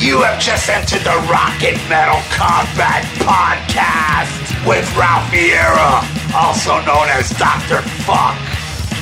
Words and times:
You 0.00 0.22
have 0.22 0.40
just 0.40 0.70
entered 0.70 1.04
the 1.04 1.12
Rock 1.28 1.60
and 1.60 1.76
Metal 1.84 2.16
Combat 2.32 3.04
Podcast 3.20 4.32
with 4.64 4.88
Ralph 4.96 5.28
Vieira, 5.28 6.00
also 6.32 6.80
known 6.88 7.12
as 7.12 7.28
Dr. 7.36 7.84
Fuck, 8.08 8.32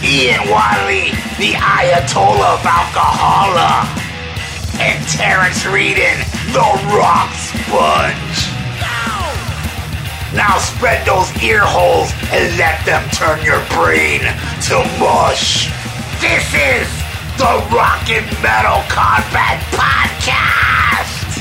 Ian 0.03 0.51
Wiley, 0.51 1.15
the 1.39 1.55
Ayatollah 1.55 2.59
of 2.59 2.67
Alcohola, 2.67 3.87
and 4.83 4.99
Terrence 5.07 5.63
Reedon, 5.71 6.19
the 6.51 6.67
Rock 6.91 7.31
Sponge. 7.31 8.51
Now 10.35 10.59
spread 10.59 11.07
those 11.07 11.31
ear 11.41 11.63
holes 11.63 12.11
and 12.35 12.59
let 12.59 12.85
them 12.85 13.09
turn 13.11 13.39
your 13.47 13.63
brain 13.71 14.23
to 14.67 14.83
mush. 14.99 15.71
This 16.19 16.43
is 16.59 16.98
the 17.39 17.69
Rock 17.73 18.11
and 18.11 18.27
Metal 18.43 18.83
Combat 18.89 19.61
Podcast. 19.71 21.39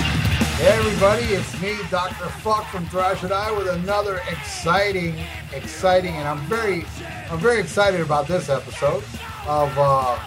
Hey 0.58 0.68
everybody, 0.68 1.24
it's 1.34 1.60
me, 1.60 1.76
Dr. 1.90 2.26
Fuck 2.42 2.68
from 2.68 2.86
Thrash 2.86 3.24
and 3.24 3.32
I 3.32 3.52
with 3.52 3.68
another 3.68 4.22
exciting, 4.30 5.16
exciting, 5.54 6.14
and 6.14 6.28
I'm 6.28 6.40
very 6.42 6.86
I'm 7.32 7.40
very 7.40 7.60
excited 7.60 8.00
about 8.00 8.28
this 8.28 8.48
episode 8.48 9.04
of 9.48 9.76
uh, 9.76 10.20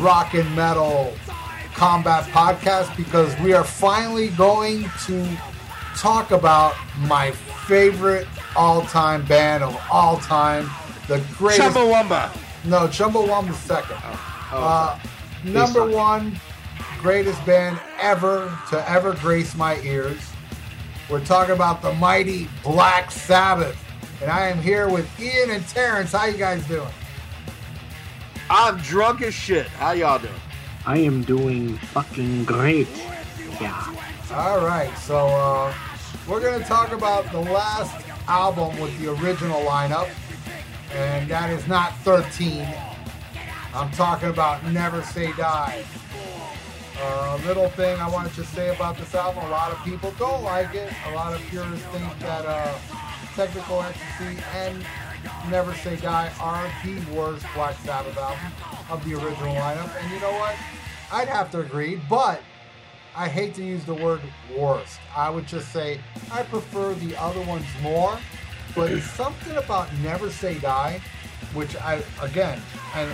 Rock 0.00 0.34
and 0.34 0.56
Metal 0.56 1.14
Combat 1.74 2.24
Podcast 2.24 2.96
because 2.96 3.38
we 3.38 3.52
are 3.52 3.62
finally 3.62 4.30
going 4.30 4.90
to 5.04 5.36
talk 5.94 6.32
about 6.32 6.74
my 6.98 7.30
favorite 7.68 8.26
all-time 8.56 9.24
band 9.26 9.62
of 9.62 9.80
all 9.88 10.16
time, 10.16 10.68
the 11.06 11.22
greatest 11.38 11.60
Chumbawamba. 11.60 12.36
no, 12.64 12.88
Chumbawamba's 12.88 13.56
second. 13.58 13.98
Oh, 14.02 14.32
uh, 14.52 14.98
number 15.44 15.80
sorry. 15.80 15.94
one, 15.94 16.40
greatest 16.98 17.44
band 17.46 17.78
ever 18.00 18.56
to 18.70 18.90
ever 18.90 19.14
grace 19.14 19.54
my 19.54 19.80
ears. 19.80 20.20
We're 21.08 21.24
talking 21.24 21.54
about 21.54 21.82
the 21.82 21.92
mighty 21.94 22.48
Black 22.62 23.10
Sabbath. 23.10 23.80
And 24.20 24.30
I 24.30 24.48
am 24.48 24.58
here 24.58 24.88
with 24.88 25.08
Ian 25.20 25.50
and 25.50 25.66
Terrence. 25.68 26.12
How 26.12 26.24
you 26.24 26.38
guys 26.38 26.66
doing? 26.66 26.88
I'm 28.48 28.78
drunk 28.78 29.22
as 29.22 29.34
shit. 29.34 29.66
How 29.66 29.92
y'all 29.92 30.18
doing? 30.18 30.32
I 30.86 30.98
am 30.98 31.22
doing 31.22 31.76
fucking 31.78 32.44
great. 32.44 32.88
Yeah. 33.60 33.94
All 34.32 34.64
right, 34.64 34.96
so 34.98 35.26
uh, 35.28 35.74
we're 36.28 36.40
going 36.40 36.60
to 36.60 36.66
talk 36.66 36.92
about 36.92 37.30
the 37.32 37.40
last 37.40 38.06
album 38.28 38.78
with 38.80 38.96
the 39.00 39.12
original 39.12 39.60
lineup, 39.62 40.08
and 40.92 41.28
that 41.28 41.50
is 41.50 41.66
not 41.66 41.96
13. 41.98 42.66
I'm 43.76 43.90
talking 43.90 44.30
about 44.30 44.64
Never 44.72 45.02
Say 45.02 45.32
Die. 45.34 45.84
A 46.98 47.38
little 47.46 47.68
thing 47.68 48.00
I 48.00 48.08
wanted 48.08 48.32
to 48.36 48.44
say 48.44 48.74
about 48.74 48.96
this 48.96 49.14
album 49.14 49.44
a 49.44 49.50
lot 49.50 49.70
of 49.70 49.84
people 49.84 50.14
don't 50.18 50.42
like 50.42 50.74
it. 50.74 50.90
A 51.08 51.14
lot 51.14 51.34
of 51.34 51.42
purists 51.50 51.84
think 51.88 52.18
that 52.20 52.46
uh, 52.46 52.74
Technical 53.34 53.82
Ecstasy 53.82 54.38
and 54.54 54.82
Never 55.50 55.74
Say 55.74 55.96
Die 55.96 56.32
are 56.40 56.70
the 56.86 57.14
worst 57.14 57.44
Black 57.54 57.76
Sabbath 57.80 58.16
album 58.16 58.50
of 58.88 59.04
the 59.04 59.12
original 59.12 59.54
lineup. 59.54 59.94
And 60.00 60.10
you 60.10 60.20
know 60.20 60.32
what? 60.32 60.56
I'd 61.12 61.28
have 61.28 61.50
to 61.50 61.60
agree, 61.60 62.00
but 62.08 62.40
I 63.14 63.28
hate 63.28 63.52
to 63.56 63.62
use 63.62 63.84
the 63.84 63.94
word 63.94 64.22
worst. 64.56 65.00
I 65.14 65.28
would 65.28 65.46
just 65.46 65.70
say 65.70 66.00
I 66.32 66.44
prefer 66.44 66.94
the 66.94 67.14
other 67.20 67.42
ones 67.42 67.66
more. 67.82 68.18
But 68.74 68.98
something 69.02 69.56
about 69.58 69.94
Never 69.98 70.30
Say 70.30 70.58
Die, 70.60 71.00
which 71.54 71.76
I 71.76 72.02
again, 72.20 72.60
and 72.94 73.12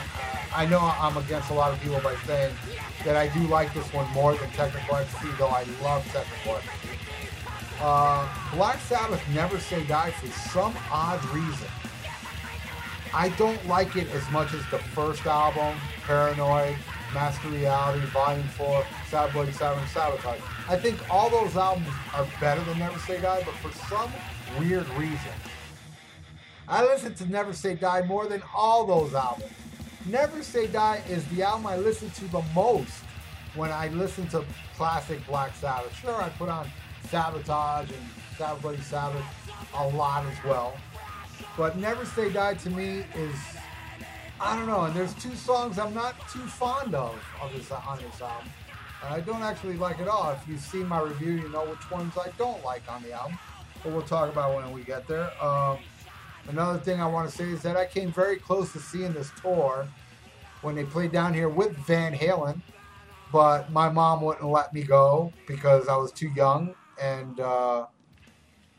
I 0.54 0.66
know 0.66 0.80
I'm 0.80 1.16
against 1.16 1.50
a 1.50 1.54
lot 1.54 1.72
of 1.72 1.80
people 1.80 2.00
by 2.00 2.14
saying 2.26 2.54
that 3.04 3.16
I 3.16 3.28
do 3.28 3.40
like 3.46 3.72
this 3.74 3.90
one 3.92 4.08
more 4.12 4.34
than 4.34 4.50
Technical 4.50 4.96
Ecstasy, 4.96 5.28
though 5.38 5.48
I 5.48 5.64
love 5.82 6.04
Technical 6.12 6.56
Ecstasy. 6.56 6.98
Uh, 7.80 8.28
Black 8.54 8.78
Sabbath 8.80 9.22
Never 9.34 9.58
Say 9.58 9.84
Die 9.84 10.10
for 10.10 10.26
some 10.50 10.74
odd 10.90 11.24
reason. 11.30 11.68
I 13.14 13.30
don't 13.30 13.66
like 13.66 13.96
it 13.96 14.08
as 14.10 14.28
much 14.30 14.54
as 14.54 14.64
the 14.70 14.78
first 14.78 15.26
album, 15.26 15.76
Paranoid, 16.02 16.76
Master 17.12 17.48
Reality, 17.48 18.04
Volume 18.06 18.46
4, 18.48 18.86
Sad 19.10 19.32
Bloody 19.32 19.52
Sabbath, 19.52 19.86
Sabotage. 19.90 20.40
I 20.68 20.76
think 20.76 20.98
all 21.10 21.28
those 21.28 21.56
albums 21.56 21.88
are 22.14 22.26
better 22.40 22.62
than 22.64 22.78
Never 22.78 22.98
Say 23.00 23.20
Die, 23.20 23.42
but 23.44 23.54
for 23.56 23.72
some 23.88 24.10
weird 24.58 24.88
reason, 24.90 25.32
I 26.68 26.84
listen 26.84 27.14
to 27.14 27.30
Never 27.30 27.52
Say 27.52 27.74
Die 27.74 28.02
more 28.02 28.26
than 28.26 28.42
all 28.54 28.86
those 28.86 29.14
albums. 29.14 29.50
Never 30.06 30.42
Say 30.42 30.66
Die 30.68 31.02
is 31.08 31.24
the 31.28 31.42
album 31.42 31.66
I 31.66 31.76
listen 31.76 32.10
to 32.10 32.24
the 32.28 32.42
most 32.54 32.92
when 33.54 33.70
I 33.70 33.88
listen 33.88 34.26
to 34.28 34.44
classic 34.76 35.24
Black 35.26 35.54
Sabbath. 35.56 35.94
Sure, 35.96 36.14
I 36.14 36.28
put 36.30 36.48
on 36.48 36.68
Sabotage 37.08 37.90
and 37.90 38.02
Sabbath 38.38 38.62
Bloody 38.62 38.80
Sabbath 38.80 39.24
a 39.74 39.88
lot 39.88 40.24
as 40.26 40.44
well. 40.44 40.74
But 41.56 41.76
Never 41.76 42.04
Say 42.04 42.32
Die 42.32 42.54
to 42.54 42.70
me 42.70 43.04
is, 43.16 43.36
I 44.40 44.56
don't 44.56 44.66
know, 44.66 44.82
and 44.82 44.94
there's 44.94 45.14
two 45.14 45.34
songs 45.34 45.78
I'm 45.78 45.94
not 45.94 46.14
too 46.30 46.46
fond 46.46 46.94
of, 46.94 47.18
of 47.40 47.52
this, 47.52 47.70
on 47.70 47.98
this 47.98 48.20
album. 48.20 48.48
And 49.04 49.14
I 49.14 49.20
don't 49.20 49.42
actually 49.42 49.76
like 49.76 49.98
it 49.98 50.08
all. 50.08 50.30
If 50.30 50.48
you've 50.48 50.60
seen 50.60 50.86
my 50.86 51.00
review, 51.00 51.32
you 51.32 51.48
know 51.48 51.64
which 51.64 51.90
ones 51.90 52.16
I 52.16 52.30
don't 52.38 52.64
like 52.64 52.82
on 52.88 53.02
the 53.02 53.12
album. 53.12 53.36
But 53.82 53.92
we'll 53.92 54.02
talk 54.02 54.30
about 54.30 54.54
when 54.54 54.70
we 54.70 54.84
get 54.84 55.08
there. 55.08 55.30
Um, 55.42 55.78
Another 56.48 56.78
thing 56.78 57.00
I 57.00 57.06
want 57.06 57.30
to 57.30 57.36
say 57.36 57.44
is 57.44 57.62
that 57.62 57.76
I 57.76 57.86
came 57.86 58.12
very 58.12 58.36
close 58.36 58.72
to 58.72 58.80
seeing 58.80 59.12
this 59.12 59.30
tour 59.40 59.86
when 60.62 60.74
they 60.74 60.84
played 60.84 61.12
down 61.12 61.34
here 61.34 61.48
with 61.48 61.76
Van 61.78 62.12
Halen, 62.12 62.60
but 63.30 63.70
my 63.70 63.88
mom 63.88 64.20
wouldn't 64.22 64.48
let 64.48 64.72
me 64.72 64.82
go 64.82 65.32
because 65.46 65.88
I 65.88 65.96
was 65.96 66.12
too 66.12 66.28
young 66.28 66.74
and 67.00 67.38
uh, 67.40 67.86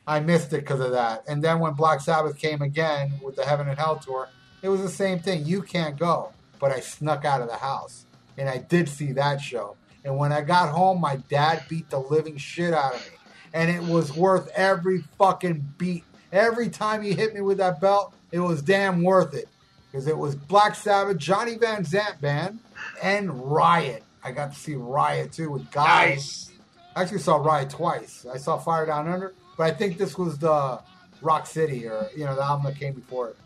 I 0.05 0.19
missed 0.19 0.53
it 0.53 0.61
because 0.61 0.81
of 0.81 0.91
that. 0.91 1.23
And 1.27 1.43
then 1.43 1.59
when 1.59 1.73
Black 1.73 2.01
Sabbath 2.01 2.37
came 2.37 2.61
again 2.61 3.13
with 3.23 3.35
the 3.35 3.45
Heaven 3.45 3.67
and 3.67 3.77
Hell 3.77 3.97
tour, 3.97 4.29
it 4.61 4.69
was 4.69 4.81
the 4.81 4.89
same 4.89 5.19
thing. 5.19 5.45
You 5.45 5.61
can't 5.61 5.97
go, 5.97 6.31
but 6.59 6.71
I 6.71 6.79
snuck 6.79 7.25
out 7.25 7.41
of 7.41 7.49
the 7.49 7.57
house 7.57 8.05
and 8.37 8.49
I 8.49 8.57
did 8.57 8.89
see 8.89 9.13
that 9.13 9.39
show. 9.41 9.75
And 10.05 10.17
when 10.17 10.33
I 10.33 10.41
got 10.41 10.69
home, 10.69 10.99
my 10.99 11.15
dad 11.15 11.63
beat 11.69 11.89
the 11.89 11.99
living 11.99 12.37
shit 12.37 12.73
out 12.73 12.93
of 12.93 13.01
me. 13.01 13.17
And 13.53 13.71
it 13.71 13.81
was 13.83 14.15
worth 14.15 14.49
every 14.55 15.03
fucking 15.17 15.73
beat 15.77 16.03
Every 16.33 16.67
time 16.67 17.03
he 17.03 17.13
hit 17.13 17.35
me 17.35 17.41
with 17.41 17.59
that 17.59 17.79
belt, 17.79 18.15
it 18.31 18.39
was 18.39 18.63
damn 18.63 19.03
worth 19.03 19.35
it. 19.35 19.47
Because 19.91 20.07
it 20.07 20.17
was 20.17 20.33
Black 20.33 20.73
Sabbath, 20.73 21.17
Johnny 21.17 21.55
Van 21.55 21.85
Zant 21.85 22.19
Band, 22.19 22.59
and 23.01 23.51
Riot. 23.51 24.03
I 24.23 24.31
got 24.31 24.51
to 24.51 24.59
see 24.59 24.73
Riot 24.73 25.31
too 25.31 25.51
with 25.51 25.69
guys. 25.69 26.15
Nice. 26.15 26.51
I 26.95 27.03
actually 27.03 27.19
saw 27.19 27.35
Riot 27.35 27.69
twice. 27.69 28.25
I 28.31 28.37
saw 28.37 28.57
Fire 28.57 28.87
Down 28.87 29.07
Under, 29.07 29.35
but 29.57 29.65
I 29.65 29.71
think 29.75 29.99
this 29.99 30.17
was 30.17 30.39
the 30.39 30.81
Rock 31.21 31.45
City 31.45 31.87
or, 31.87 32.09
you 32.17 32.25
know, 32.25 32.35
the 32.35 32.43
album 32.43 32.65
that 32.65 32.79
came 32.79 32.95
before 32.95 33.29
it. 33.29 33.37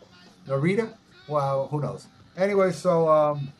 Narita? 0.47 0.93
Well, 1.27 1.67
who 1.67 1.81
knows? 1.81 2.07
Anyway, 2.37 2.71
so 2.71 3.09
um, 3.09 3.51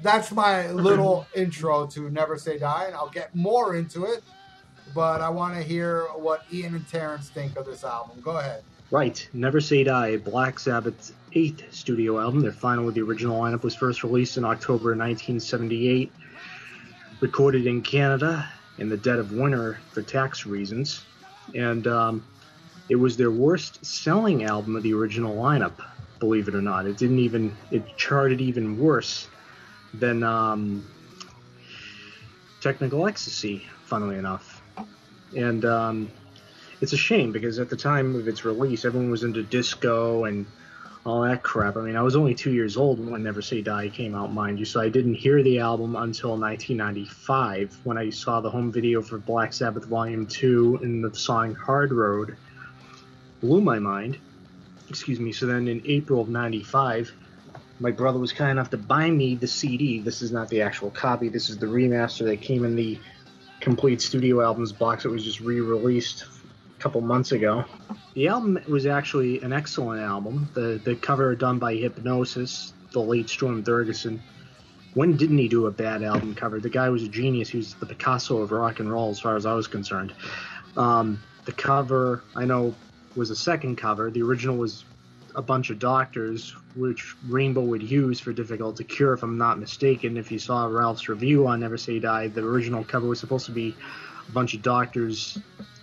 that's 0.00 0.30
my 0.30 0.70
little 0.70 1.26
intro 1.34 1.86
to 1.88 2.08
Never 2.08 2.38
Say 2.38 2.56
Die, 2.58 2.84
and 2.86 2.94
I'll 2.94 3.10
get 3.10 3.34
more 3.34 3.74
into 3.74 4.04
it 4.04 4.22
but 4.92 5.20
I 5.20 5.28
want 5.28 5.54
to 5.54 5.62
hear 5.62 6.02
what 6.14 6.44
Ian 6.52 6.74
and 6.74 6.88
Terrence 6.88 7.30
think 7.30 7.56
of 7.56 7.66
this 7.66 7.84
album. 7.84 8.20
Go 8.20 8.38
ahead. 8.38 8.62
Right. 8.90 9.26
Never 9.32 9.60
Say 9.60 9.82
Die, 9.84 10.18
Black 10.18 10.58
Sabbath's 10.58 11.12
eighth 11.32 11.72
studio 11.74 12.20
album. 12.20 12.40
Their 12.40 12.52
final 12.52 12.84
with 12.84 12.94
the 12.94 13.00
original 13.00 13.40
lineup 13.40 13.62
was 13.62 13.74
first 13.74 14.04
released 14.04 14.36
in 14.36 14.44
October 14.44 14.90
1978. 14.90 16.12
Recorded 17.20 17.66
in 17.66 17.80
Canada 17.82 18.46
in 18.78 18.88
the 18.88 18.96
dead 18.96 19.18
of 19.18 19.32
winter 19.32 19.78
for 19.92 20.02
tax 20.02 20.46
reasons. 20.46 21.04
And 21.54 21.86
um, 21.86 22.24
it 22.88 22.96
was 22.96 23.16
their 23.16 23.30
worst 23.30 23.84
selling 23.84 24.44
album 24.44 24.76
of 24.76 24.82
the 24.82 24.92
original 24.92 25.34
lineup, 25.34 25.72
believe 26.18 26.48
it 26.48 26.54
or 26.54 26.62
not. 26.62 26.86
It 26.86 26.96
didn't 26.96 27.18
even, 27.18 27.56
it 27.70 27.96
charted 27.96 28.40
even 28.40 28.78
worse 28.78 29.28
than 29.94 30.22
um, 30.22 30.86
Technical 32.60 33.06
Ecstasy, 33.06 33.66
funnily 33.86 34.18
enough 34.18 34.53
and 35.36 35.64
um, 35.64 36.10
it's 36.80 36.92
a 36.92 36.96
shame 36.96 37.32
because 37.32 37.58
at 37.58 37.70
the 37.70 37.76
time 37.76 38.14
of 38.14 38.28
its 38.28 38.44
release, 38.44 38.84
everyone 38.84 39.10
was 39.10 39.24
into 39.24 39.42
disco 39.42 40.24
and 40.24 40.46
all 41.04 41.22
that 41.22 41.42
crap. 41.42 41.76
I 41.76 41.80
mean, 41.80 41.96
I 41.96 42.02
was 42.02 42.16
only 42.16 42.34
two 42.34 42.52
years 42.52 42.76
old 42.76 42.98
when 42.98 43.22
Never 43.22 43.42
Say 43.42 43.60
Die 43.60 43.88
came 43.90 44.14
out, 44.14 44.32
mind 44.32 44.58
you, 44.58 44.64
so 44.64 44.80
I 44.80 44.88
didn't 44.88 45.14
hear 45.14 45.42
the 45.42 45.58
album 45.58 45.96
until 45.96 46.30
1995 46.30 47.78
when 47.84 47.98
I 47.98 48.10
saw 48.10 48.40
the 48.40 48.50
home 48.50 48.72
video 48.72 49.02
for 49.02 49.18
Black 49.18 49.52
Sabbath 49.52 49.84
Volume 49.84 50.26
2 50.26 50.80
and 50.82 51.04
the 51.04 51.14
song 51.14 51.54
Hard 51.54 51.92
Road. 51.92 52.36
Blew 53.40 53.60
my 53.60 53.78
mind. 53.78 54.18
Excuse 54.88 55.20
me. 55.20 55.32
So 55.32 55.46
then 55.46 55.68
in 55.68 55.82
April 55.84 56.20
of 56.20 56.28
95, 56.28 57.12
my 57.80 57.90
brother 57.90 58.18
was 58.18 58.32
kind 58.32 58.52
enough 58.52 58.70
to 58.70 58.78
buy 58.78 59.10
me 59.10 59.34
the 59.34 59.46
CD. 59.46 60.00
This 60.00 60.22
is 60.22 60.32
not 60.32 60.48
the 60.48 60.62
actual 60.62 60.90
copy, 60.90 61.28
this 61.28 61.50
is 61.50 61.58
the 61.58 61.66
remaster 61.66 62.24
that 62.24 62.40
came 62.40 62.64
in 62.64 62.76
the 62.76 62.98
complete 63.64 64.02
studio 64.02 64.42
albums 64.42 64.72
box 64.72 65.04
that 65.04 65.08
was 65.08 65.24
just 65.24 65.40
re-released 65.40 66.24
a 66.78 66.82
couple 66.82 67.00
months 67.00 67.32
ago. 67.32 67.64
The 68.12 68.28
album 68.28 68.60
was 68.68 68.84
actually 68.84 69.40
an 69.40 69.54
excellent 69.54 70.02
album. 70.02 70.50
The 70.52 70.78
the 70.84 70.94
cover 70.94 71.34
done 71.34 71.58
by 71.58 71.74
Hipgnosis, 71.74 72.72
the 72.92 73.00
late 73.00 73.30
Storm 73.30 73.64
Thorgerson, 73.64 74.20
when 74.92 75.16
didn't 75.16 75.38
he 75.38 75.48
do 75.48 75.64
a 75.66 75.70
bad 75.70 76.02
album 76.02 76.34
cover? 76.34 76.60
The 76.60 76.68
guy 76.68 76.90
was 76.90 77.04
a 77.04 77.08
genius. 77.08 77.48
He 77.48 77.56
was 77.56 77.74
the 77.74 77.86
Picasso 77.86 78.42
of 78.42 78.52
rock 78.52 78.80
and 78.80 78.92
roll, 78.92 79.10
as 79.10 79.18
far 79.18 79.34
as 79.34 79.46
I 79.46 79.54
was 79.54 79.66
concerned. 79.66 80.12
Um, 80.76 81.22
the 81.46 81.52
cover, 81.52 82.22
I 82.36 82.44
know, 82.44 82.74
was 83.16 83.30
a 83.30 83.36
second 83.36 83.76
cover. 83.76 84.10
The 84.10 84.22
original 84.22 84.56
was 84.56 84.84
a 85.34 85.42
bunch 85.42 85.70
of 85.70 85.78
doctors, 85.78 86.54
which 86.76 87.14
Rainbow 87.28 87.62
would 87.62 87.82
use 87.82 88.20
for 88.20 88.32
Difficult 88.32 88.76
to 88.76 88.84
Cure, 88.84 89.14
if 89.14 89.22
I'm 89.22 89.36
not 89.36 89.58
mistaken. 89.58 90.16
If 90.16 90.30
you 90.30 90.38
saw 90.38 90.66
Ralph's 90.66 91.08
review 91.08 91.46
on 91.46 91.60
Never 91.60 91.76
Say 91.76 91.98
Die, 91.98 92.28
the 92.28 92.42
original 92.42 92.84
cover 92.84 93.06
was 93.08 93.18
supposed 93.20 93.46
to 93.46 93.52
be 93.52 93.74
a 94.28 94.32
bunch 94.32 94.54
of 94.54 94.62
doctors, 94.62 95.38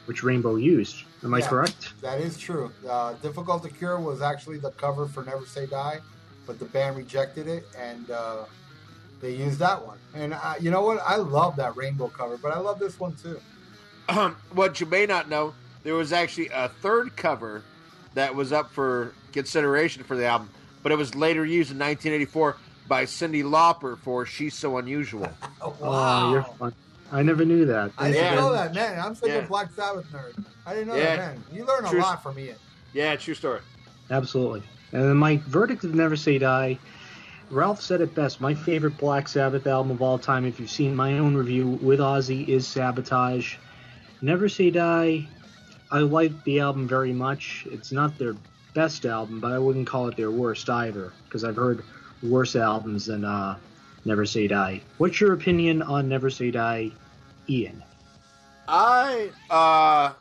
which 0.06 0.24
Rainbow 0.24 0.56
used. 0.56 1.04
Am 1.24 1.34
I 1.34 1.40
Yeah. 1.40 1.48
correct? 1.50 1.94
That 2.02 2.20
is 2.22 2.38
true. 2.38 2.72
Uh, 2.90 3.14
Difficult 3.14 3.64
to 3.64 3.70
Cure 3.70 4.00
was 4.00 4.22
actually 4.22 4.58
the 4.58 4.72
cover 4.72 5.06
for 5.08 5.24
Never 5.24 5.46
Say 5.46 5.66
Die, 5.66 6.00
but 6.48 6.58
the 6.58 6.66
band 6.66 6.96
rejected 6.96 7.48
it 7.48 7.66
and 7.78 8.10
uh, 8.10 8.46
they 9.22 9.36
used 9.36 9.60
that 9.60 9.86
one. 9.86 9.98
And 10.16 10.34
uh, 10.34 10.56
you 10.60 10.72
know 10.72 10.82
what? 10.82 11.00
I 11.06 11.18
love 11.18 11.56
that 11.58 11.76
rainbow 11.76 12.08
cover, 12.08 12.38
but 12.38 12.52
I 12.54 12.60
love 12.60 12.80
this 12.80 13.00
one 13.00 13.16
too. 13.16 13.40
Um, 14.10 14.36
what 14.54 14.80
you 14.80 14.88
may 14.88 15.06
not 15.06 15.30
know, 15.30 15.54
there 15.84 15.94
was 15.94 16.12
actually 16.14 16.50
a 16.50 16.70
third 16.70 17.16
cover 17.16 17.64
that 18.14 18.34
was 18.36 18.52
up 18.52 18.72
for 18.72 19.14
consideration 19.32 20.04
for 20.04 20.16
the 20.16 20.26
album, 20.26 20.50
but 20.84 20.92
it 20.92 20.98
was 20.98 21.16
later 21.16 21.46
used 21.46 21.72
in 21.72 21.78
1984 21.80 22.58
by 22.88 23.06
Cyndi 23.06 23.44
Lauper 23.44 23.98
for 24.00 24.26
"She's 24.26 24.54
So 24.54 24.78
Unusual." 24.78 25.30
Oh, 25.64 25.76
Oh, 25.82 26.32
you're 26.32 26.44
fun. 26.44 26.74
I 27.12 27.22
never 27.22 27.46
knew 27.46 27.66
that. 27.66 27.92
I 27.98 28.08
didn't 28.12 28.24
Yeah. 28.24 28.36
know 28.36 28.52
that, 28.54 28.74
man. 28.74 29.00
I'm 29.00 29.14
such 29.14 29.30
Yeah. 29.30 29.36
a 29.36 29.48
Black 29.48 29.72
Sabbath 29.72 30.06
nerd. 30.12 30.44
I 30.66 30.74
didn't 30.74 30.88
know 30.88 30.96
Yeah. 30.96 31.16
that, 31.18 31.36
man. 31.36 31.44
You 31.52 31.66
learn 31.66 31.86
a 31.86 31.90
True. 31.90 32.00
lot 32.02 32.24
from 32.24 32.40
Ian. 32.40 32.56
yeah, 32.94 33.16
true 33.16 33.36
story. 33.36 33.60
Absolutely. 34.10 34.64
And 34.92 35.04
then 35.04 35.18
my 35.18 35.38
verdict 35.48 35.84
of 35.84 35.94
Never 35.94 36.16
Say 36.16 36.40
Die, 36.40 36.80
Ralph 37.52 37.82
said 37.82 38.02
it 38.02 38.16
best. 38.16 38.42
My 38.42 38.54
favorite 38.56 38.98
Black 38.98 39.28
Sabbath 39.28 39.68
album 39.68 39.92
of 39.92 40.02
all 40.02 40.18
time, 40.18 40.46
if 40.46 40.60
you've 40.60 40.70
seen 40.72 40.96
my 40.96 41.20
own 41.20 41.36
review 41.36 41.78
with 41.82 42.00
Ozzy, 42.00 42.48
is 42.48 42.66
Sabotage. 42.68 43.56
Never 44.22 44.50
Say 44.50 44.70
Die, 44.72 45.28
I 45.92 46.00
like 46.00 46.44
the 46.46 46.62
album 46.62 46.88
very 46.88 47.14
much. 47.14 47.68
It's 47.70 47.92
not 47.92 48.18
their 48.18 48.36
best 48.74 49.06
album, 49.06 49.40
but 49.40 49.52
I 49.52 49.60
wouldn't 49.60 49.88
call 49.88 50.08
it 50.08 50.16
their 50.16 50.32
worst 50.32 50.70
either, 50.70 51.12
because 51.26 51.44
I've 51.44 51.58
heard 51.58 51.84
worse 52.24 52.56
albums 52.56 53.08
than 53.08 53.26
uh, 53.26 53.58
Never 54.06 54.26
Say 54.26 54.48
Die. 54.48 54.82
What's 54.98 55.20
your 55.20 55.34
opinion 55.34 55.82
on 55.82 56.08
Never 56.08 56.30
Say 56.30 56.52
Die, 56.52 56.92
Ian? 57.50 57.84
I 58.68 59.30
uh, 59.50 60.14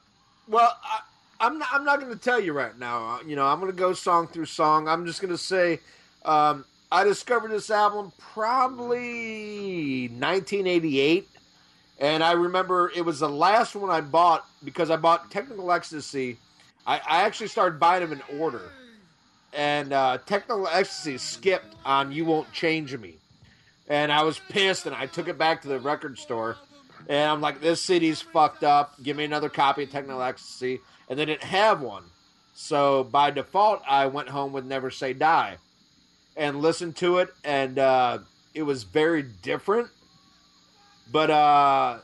well, 0.49 0.77
I, 0.83 1.01
I'm 1.39 1.59
not. 1.59 1.69
I'm 1.73 1.85
not 1.85 2.01
going 2.01 2.13
to 2.13 2.19
tell 2.19 2.41
you 2.41 2.53
right 2.53 2.77
now. 2.79 3.05
Uh, 3.05 3.19
You 3.27 3.37
know, 3.37 3.47
I'm 3.47 3.61
going 3.61 3.71
to 3.71 3.79
go 3.79 3.93
song 3.93 4.27
through 4.27 4.47
song. 4.47 4.89
I'm 4.89 5.07
just 5.07 5.21
going 5.21 5.33
to 5.33 5.39
say, 5.39 5.79
um, 6.25 6.65
I 6.91 7.05
discovered 7.05 7.53
this 7.53 7.71
album 7.71 8.13
probably 8.19 10.09
1988, 10.09 11.29
and 12.01 12.25
I 12.25 12.33
remember 12.33 12.91
it 12.95 13.05
was 13.05 13.21
the 13.21 13.29
last 13.29 13.75
one 13.75 13.91
I 13.91 14.01
bought 14.01 14.47
because 14.65 14.91
I 14.91 14.97
bought 14.97 15.31
Technical 15.31 15.71
Ecstasy. 15.71 16.39
I, 16.87 16.97
I 16.97 17.23
actually 17.23 17.49
started 17.49 17.79
buying 17.79 18.01
them 18.01 18.13
in 18.13 18.39
order, 18.39 18.73
and 19.53 19.93
uh, 19.93 20.19
Technical 20.27 20.67
Ecstasy 20.67 21.19
skipped 21.19 21.75
on 21.85 22.11
"You 22.11 22.25
Won't 22.25 22.53
Change 22.53 22.97
Me," 22.97 23.17
and 23.89 24.11
I 24.11 24.23
was 24.23 24.41
pissed, 24.49 24.87
and 24.87 24.95
I 24.95 25.07
took 25.07 25.29
it 25.29 25.39
back 25.39 25.63
to 25.63 25.69
the 25.69 25.79
record 25.79 26.19
store. 26.19 26.57
And 27.09 27.31
I'm 27.31 27.41
like, 27.41 27.61
this 27.61 27.83
CD's 27.83 28.21
fucked 28.21 28.63
up. 28.63 28.95
Give 29.03 29.17
me 29.17 29.25
another 29.25 29.49
copy 29.49 29.85
of 29.85 29.91
Technical 29.91 30.23
Ecstasy. 30.23 30.81
And 31.09 31.19
they 31.19 31.25
didn't 31.25 31.43
have 31.43 31.81
one. 31.81 32.05
So 32.55 33.05
by 33.05 33.31
default, 33.31 33.83
I 33.89 34.07
went 34.07 34.29
home 34.29 34.53
with 34.53 34.65
Never 34.65 34.91
Say 34.91 35.13
Die 35.13 35.57
and 36.37 36.61
listened 36.61 36.97
to 36.97 37.19
it. 37.19 37.31
And 37.43 37.79
uh, 37.79 38.19
it 38.55 38.63
was 38.63 38.85
very 38.85 39.23
different. 39.23 39.89
But 41.13 41.31
uh, 41.31 41.99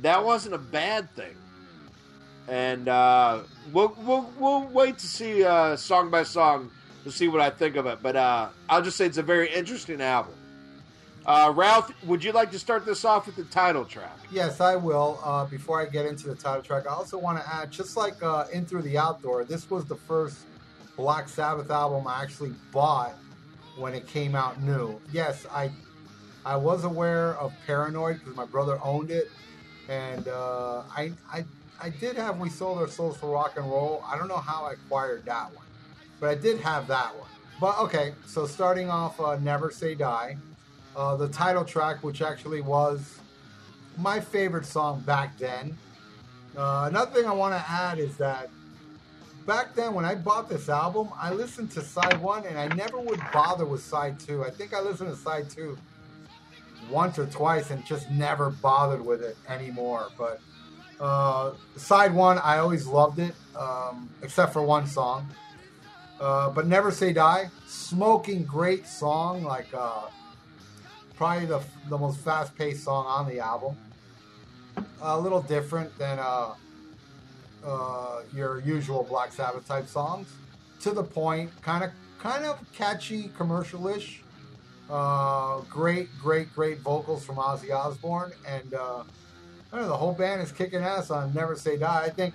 that 0.00 0.24
wasn't 0.24 0.54
a 0.54 0.58
bad 0.58 1.10
thing. 1.14 1.34
And 2.48 2.88
uh, 2.88 3.40
we'll, 3.72 3.96
we'll, 4.04 4.30
we'll 4.38 4.66
wait 4.68 4.98
to 4.98 5.06
see 5.06 5.44
uh, 5.44 5.76
song 5.76 6.10
by 6.10 6.24
song 6.24 6.70
to 7.04 7.10
see 7.10 7.28
what 7.28 7.40
I 7.40 7.50
think 7.50 7.76
of 7.76 7.86
it. 7.86 8.00
But 8.02 8.16
uh, 8.16 8.48
I'll 8.68 8.82
just 8.82 8.96
say 8.96 9.06
it's 9.06 9.18
a 9.18 9.22
very 9.22 9.52
interesting 9.52 10.00
album. 10.00 10.34
Uh, 11.26 11.50
Ralph, 11.56 11.90
would 12.04 12.22
you 12.22 12.32
like 12.32 12.50
to 12.50 12.58
start 12.58 12.84
this 12.84 13.02
off 13.02 13.24
with 13.24 13.36
the 13.36 13.44
title 13.44 13.86
track? 13.86 14.18
Yes, 14.30 14.60
I 14.60 14.76
will. 14.76 15.18
Uh, 15.24 15.46
before 15.46 15.80
I 15.80 15.86
get 15.86 16.04
into 16.04 16.28
the 16.28 16.34
title 16.34 16.62
track, 16.62 16.86
I 16.86 16.90
also 16.90 17.16
want 17.16 17.42
to 17.42 17.54
add, 17.54 17.70
just 17.70 17.96
like 17.96 18.22
uh, 18.22 18.44
In 18.52 18.66
Through 18.66 18.82
the 18.82 18.98
Outdoor, 18.98 19.44
this 19.44 19.70
was 19.70 19.86
the 19.86 19.96
first 19.96 20.40
Black 20.96 21.30
Sabbath 21.30 21.70
album 21.70 22.06
I 22.06 22.22
actually 22.22 22.52
bought 22.72 23.14
when 23.78 23.94
it 23.94 24.06
came 24.06 24.34
out 24.34 24.60
new. 24.62 25.00
Yes, 25.12 25.46
I 25.50 25.70
I 26.44 26.56
was 26.56 26.84
aware 26.84 27.34
of 27.34 27.52
Paranoid 27.66 28.20
because 28.20 28.36
my 28.36 28.44
brother 28.44 28.78
owned 28.82 29.10
it, 29.10 29.30
and 29.88 30.28
uh, 30.28 30.82
I, 30.94 31.12
I 31.32 31.44
I 31.80 31.90
did 31.90 32.16
have 32.16 32.38
We 32.38 32.48
Sold 32.48 32.78
Our 32.78 32.88
Souls 32.88 33.16
for 33.16 33.30
Rock 33.30 33.54
and 33.56 33.68
Roll. 33.68 34.02
I 34.06 34.16
don't 34.16 34.28
know 34.28 34.36
how 34.36 34.64
I 34.64 34.72
acquired 34.72 35.24
that 35.24 35.54
one, 35.54 35.66
but 36.20 36.30
I 36.30 36.34
did 36.34 36.60
have 36.60 36.86
that 36.88 37.14
one. 37.16 37.28
But 37.60 37.78
okay, 37.78 38.14
so 38.26 38.46
starting 38.46 38.90
off, 38.90 39.20
uh, 39.20 39.36
Never 39.36 39.70
Say 39.70 39.94
Die, 39.94 40.36
uh, 40.96 41.16
the 41.16 41.28
title 41.28 41.64
track, 41.64 42.02
which 42.02 42.22
actually 42.22 42.60
was 42.60 43.18
my 43.96 44.20
favorite 44.20 44.66
song 44.66 45.00
back 45.00 45.38
then. 45.38 45.76
Uh, 46.56 46.86
another 46.88 47.10
thing 47.10 47.26
I 47.26 47.32
want 47.32 47.54
to 47.54 47.70
add 47.70 47.98
is 47.98 48.16
that 48.18 48.48
back 49.46 49.74
then, 49.74 49.94
when 49.94 50.04
I 50.04 50.14
bought 50.14 50.48
this 50.48 50.68
album, 50.68 51.08
I 51.20 51.32
listened 51.32 51.70
to 51.72 51.82
side 51.82 52.20
one 52.20 52.44
and 52.46 52.58
I 52.58 52.68
never 52.74 52.98
would 52.98 53.20
bother 53.32 53.64
with 53.64 53.82
side 53.82 54.20
two. 54.20 54.44
I 54.44 54.50
think 54.50 54.72
I 54.72 54.80
listened 54.80 55.10
to 55.10 55.16
side 55.16 55.50
two 55.50 55.76
once 56.90 57.18
or 57.18 57.26
twice 57.26 57.70
and 57.70 57.84
just 57.84 58.10
never 58.10 58.50
bothered 58.50 59.04
with 59.04 59.22
it 59.22 59.36
anymore. 59.48 60.08
But 60.18 60.40
uh, 61.00 61.52
side 61.76 62.14
one, 62.14 62.38
I 62.38 62.58
always 62.58 62.86
loved 62.86 63.18
it, 63.18 63.34
um, 63.56 64.10
except 64.22 64.52
for 64.52 64.62
one 64.62 64.86
song. 64.86 65.28
Uh, 66.20 66.50
but 66.50 66.66
Never 66.66 66.90
Say 66.90 67.12
Die, 67.12 67.50
smoking 67.66 68.44
great 68.44 68.86
song, 68.86 69.42
like 69.42 69.66
uh, 69.74 70.06
probably 71.16 71.46
the, 71.46 71.60
the 71.88 71.98
most 71.98 72.20
fast 72.20 72.56
paced 72.56 72.84
song 72.84 73.04
on 73.06 73.28
the 73.28 73.40
album. 73.40 73.76
A 75.02 75.18
little 75.18 75.42
different 75.42 75.96
than 75.98 76.18
uh, 76.18 76.54
uh, 77.64 78.22
your 78.34 78.60
usual 78.60 79.04
Black 79.08 79.32
Sabbath 79.32 79.66
type 79.66 79.86
songs. 79.86 80.28
To 80.80 80.92
the 80.92 81.04
point, 81.04 81.50
kind 81.62 81.84
of 81.84 81.90
kind 82.18 82.44
of 82.44 82.58
catchy, 82.72 83.30
commercial-ish. 83.36 84.23
Uh, 84.88 85.60
great, 85.70 86.08
great, 86.20 86.54
great 86.54 86.78
vocals 86.80 87.24
from 87.24 87.36
Ozzy 87.36 87.74
Osbourne, 87.74 88.32
and 88.46 88.74
uh, 88.74 89.02
I 89.72 89.80
know, 89.80 89.88
the 89.88 89.96
whole 89.96 90.12
band 90.12 90.42
is 90.42 90.52
kicking 90.52 90.80
ass 90.80 91.10
on 91.10 91.32
"Never 91.32 91.56
Say 91.56 91.78
Die." 91.78 92.02
I 92.04 92.10
think, 92.10 92.34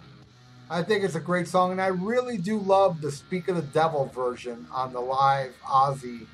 I 0.69 0.81
think 0.81 1.03
it's 1.03 1.15
a 1.15 1.19
great 1.19 1.47
song, 1.47 1.71
and 1.71 1.79
I 1.81 1.87
really 1.87 2.37
do 2.37 2.57
love 2.57 3.01
the 3.01 3.11
"Speak 3.11 3.49
of 3.49 3.55
the 3.55 3.61
Devil" 3.61 4.07
version 4.07 4.65
on 4.71 4.93
the 4.93 4.99
live 4.99 5.53
Ozzy 5.63 6.25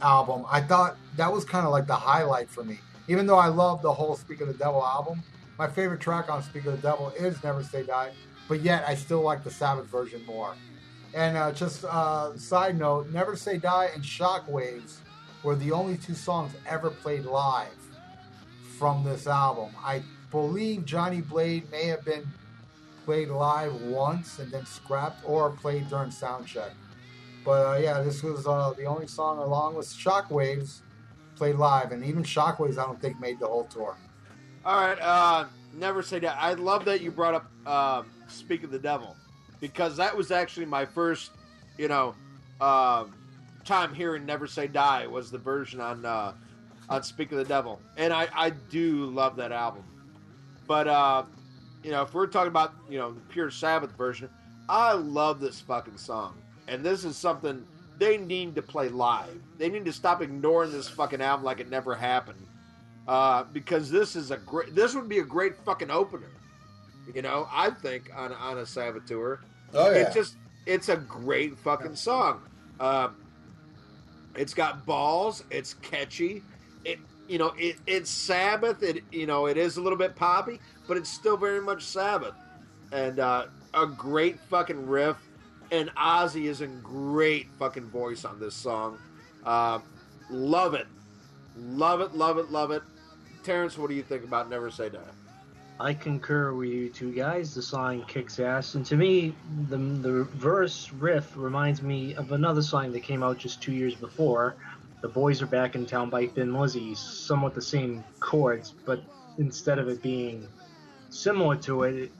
album. 0.00 0.46
I 0.50 0.62
thought 0.62 0.96
that 1.16 1.30
was 1.30 1.44
kind 1.44 1.66
of 1.66 1.72
like 1.72 1.86
the 1.86 1.94
highlight 1.94 2.48
for 2.48 2.64
me. 2.64 2.78
Even 3.08 3.26
though 3.26 3.38
I 3.38 3.48
love 3.48 3.82
the 3.82 3.92
whole 3.92 4.16
Speak 4.16 4.40
of 4.40 4.48
the 4.48 4.54
Devil 4.54 4.82
album, 4.82 5.22
my 5.58 5.68
favorite 5.68 6.00
track 6.00 6.30
on 6.30 6.42
Speak 6.42 6.64
of 6.64 6.72
the 6.72 6.82
Devil 6.82 7.10
is 7.10 7.42
Never 7.44 7.62
Say 7.62 7.82
Die, 7.82 8.12
but 8.48 8.62
yet 8.62 8.84
I 8.88 8.94
still 8.94 9.20
like 9.20 9.44
the 9.44 9.50
Sabbath 9.50 9.86
version 9.86 10.24
more. 10.24 10.54
And 11.12 11.36
uh, 11.36 11.52
just 11.52 11.84
uh, 11.84 12.34
side 12.38 12.78
note, 12.78 13.10
Never 13.10 13.36
Say 13.36 13.58
Die 13.58 13.90
and 13.94 14.02
Shockwaves 14.02 14.96
were 15.42 15.56
the 15.56 15.72
only 15.72 15.96
two 15.96 16.14
songs 16.14 16.52
ever 16.66 16.90
played 16.90 17.24
live 17.24 17.68
from 18.78 19.04
this 19.04 19.26
album. 19.26 19.70
I 19.84 20.02
believe 20.30 20.84
Johnny 20.84 21.20
Blade 21.20 21.70
may 21.70 21.86
have 21.86 22.04
been 22.04 22.26
played 23.04 23.28
live 23.28 23.74
once 23.82 24.38
and 24.38 24.50
then 24.50 24.64
scrapped 24.66 25.22
or 25.24 25.50
played 25.50 25.88
during 25.88 26.10
soundcheck. 26.10 26.70
But 27.44 27.66
uh, 27.66 27.78
yeah, 27.78 28.00
this 28.02 28.22
was 28.22 28.46
uh, 28.46 28.72
the 28.76 28.84
only 28.84 29.06
song 29.06 29.38
along 29.38 29.74
with 29.74 29.86
Shockwaves 29.86 30.80
played 31.36 31.56
live, 31.56 31.92
and 31.92 32.04
even 32.04 32.22
Shockwaves 32.22 32.78
I 32.78 32.84
don't 32.84 33.00
think 33.00 33.20
made 33.20 33.40
the 33.40 33.46
whole 33.46 33.64
tour. 33.64 33.96
All 34.64 34.80
right, 34.80 34.98
uh, 35.00 35.46
never 35.74 36.02
say 36.02 36.20
that. 36.20 36.36
I 36.40 36.54
love 36.54 36.84
that 36.84 37.00
you 37.00 37.10
brought 37.10 37.34
up 37.34 37.50
uh, 37.66 38.02
"Speak 38.28 38.62
of 38.62 38.70
the 38.70 38.78
Devil" 38.78 39.16
because 39.60 39.96
that 39.96 40.16
was 40.16 40.30
actually 40.30 40.66
my 40.66 40.84
first, 40.84 41.32
you 41.78 41.88
know, 41.88 42.14
uh, 42.60 43.06
time 43.64 43.94
hearing 43.94 44.26
"Never 44.26 44.46
Say 44.46 44.66
Die" 44.66 45.06
was 45.06 45.30
the 45.30 45.38
version 45.38 45.80
on 45.80 46.04
uh, 46.04 46.32
on 46.88 47.02
"Speak 47.02 47.32
of 47.32 47.38
the 47.38 47.44
Devil," 47.44 47.80
and 47.96 48.12
I, 48.12 48.28
I 48.34 48.50
do 48.50 49.06
love 49.06 49.36
that 49.36 49.52
album. 49.52 49.84
But 50.66 50.88
uh, 50.88 51.24
you 51.82 51.90
know, 51.90 52.02
if 52.02 52.14
we're 52.14 52.26
talking 52.26 52.48
about 52.48 52.74
you 52.88 52.98
know 52.98 53.12
the 53.12 53.20
pure 53.20 53.50
Sabbath 53.50 53.92
version, 53.92 54.28
I 54.68 54.92
love 54.92 55.40
this 55.40 55.60
fucking 55.60 55.96
song, 55.96 56.34
and 56.68 56.84
this 56.84 57.04
is 57.04 57.16
something 57.16 57.64
they 57.98 58.16
need 58.16 58.54
to 58.54 58.62
play 58.62 58.88
live. 58.88 59.40
They 59.58 59.68
need 59.68 59.84
to 59.84 59.92
stop 59.92 60.22
ignoring 60.22 60.72
this 60.72 60.88
fucking 60.88 61.20
album 61.20 61.44
like 61.44 61.60
it 61.60 61.70
never 61.70 61.94
happened 61.94 62.46
uh, 63.06 63.44
because 63.52 63.90
this 63.90 64.16
is 64.16 64.30
a 64.30 64.36
great. 64.38 64.74
This 64.74 64.94
would 64.94 65.08
be 65.08 65.18
a 65.18 65.24
great 65.24 65.56
fucking 65.58 65.90
opener. 65.90 66.30
You 67.14 67.22
know, 67.22 67.48
I 67.50 67.70
think 67.70 68.10
on 68.14 68.32
on 68.32 68.58
a 68.58 68.66
Sabbath 68.66 69.06
tour. 69.06 69.40
Oh 69.74 69.90
yeah. 69.90 69.98
It's 69.98 70.14
just 70.14 70.36
it's 70.66 70.88
a 70.88 70.96
great 70.96 71.58
fucking 71.58 71.96
song. 71.96 72.42
Um, 72.78 73.16
it's 74.36 74.54
got 74.54 74.86
balls. 74.86 75.44
It's 75.50 75.74
catchy. 75.74 76.42
It, 76.84 76.98
you 77.28 77.38
know, 77.38 77.52
it, 77.56 77.76
it's 77.86 78.10
Sabbath. 78.10 78.82
It 78.82 79.04
you 79.10 79.26
know, 79.26 79.46
it 79.46 79.56
is 79.56 79.76
a 79.76 79.80
little 79.82 79.98
bit 79.98 80.16
poppy, 80.16 80.60
but 80.88 80.96
it's 80.96 81.10
still 81.10 81.36
very 81.36 81.60
much 81.60 81.84
Sabbath, 81.84 82.34
and 82.92 83.18
uh, 83.18 83.46
a 83.74 83.86
great 83.86 84.38
fucking 84.40 84.86
riff. 84.86 85.16
And 85.70 85.90
Ozzy 85.94 86.44
is 86.44 86.60
in 86.60 86.80
great 86.82 87.48
fucking 87.58 87.88
voice 87.88 88.26
on 88.26 88.38
this 88.38 88.54
song. 88.54 88.98
Uh, 89.44 89.78
love 90.28 90.74
it, 90.74 90.86
love 91.56 92.00
it, 92.00 92.14
love 92.14 92.38
it, 92.38 92.50
love 92.50 92.70
it. 92.70 92.82
Terrence, 93.42 93.78
what 93.78 93.88
do 93.88 93.96
you 93.96 94.02
think 94.02 94.24
about 94.24 94.50
Never 94.50 94.70
Say 94.70 94.90
Die? 94.90 94.98
I 95.82 95.94
concur 95.94 96.52
with 96.52 96.68
you 96.68 96.88
two 96.90 97.10
guys. 97.10 97.56
The 97.56 97.62
song 97.62 98.04
kicks 98.06 98.38
ass, 98.38 98.76
and 98.76 98.86
to 98.86 98.96
me, 98.96 99.34
the 99.68 99.76
the 99.76 100.22
verse 100.22 100.92
riff 100.92 101.36
reminds 101.36 101.82
me 101.82 102.14
of 102.14 102.30
another 102.30 102.62
song 102.62 102.92
that 102.92 103.02
came 103.02 103.24
out 103.24 103.38
just 103.38 103.60
two 103.60 103.72
years 103.72 103.96
before. 103.96 104.54
The 105.00 105.08
boys 105.08 105.42
are 105.42 105.46
back 105.46 105.74
in 105.74 105.84
town 105.84 106.08
by 106.08 106.28
Thin 106.28 106.54
Lizzy, 106.54 106.94
somewhat 106.94 107.54
the 107.54 107.62
same 107.62 108.04
chords, 108.20 108.74
but 108.86 109.02
instead 109.38 109.80
of 109.80 109.88
it 109.88 110.00
being 110.02 110.46
similar 111.10 111.56
to 111.56 111.82
it, 111.82 111.94
it 111.96 112.12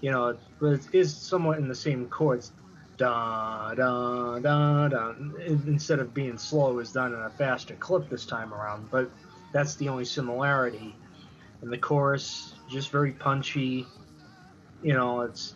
you 0.00 0.10
know, 0.10 0.38
but 0.58 0.68
it 0.68 0.86
is 0.94 1.14
somewhat 1.14 1.58
in 1.58 1.68
the 1.68 1.74
same 1.74 2.08
chords. 2.08 2.52
Da 2.96 3.74
da 3.74 4.38
da 4.38 4.88
da. 4.88 5.14
Instead 5.46 5.98
of 5.98 6.14
being 6.14 6.38
slow, 6.38 6.70
it 6.70 6.74
was 6.74 6.92
done 6.92 7.12
in 7.12 7.20
a 7.20 7.28
faster 7.28 7.74
clip 7.74 8.08
this 8.08 8.24
time 8.24 8.54
around. 8.54 8.90
But 8.90 9.10
that's 9.52 9.74
the 9.74 9.90
only 9.90 10.06
similarity. 10.06 10.96
And 11.62 11.72
the 11.72 11.78
chorus 11.78 12.54
just 12.70 12.90
very 12.90 13.12
punchy. 13.12 13.86
You 14.82 14.92
know, 14.94 15.22
it's 15.22 15.54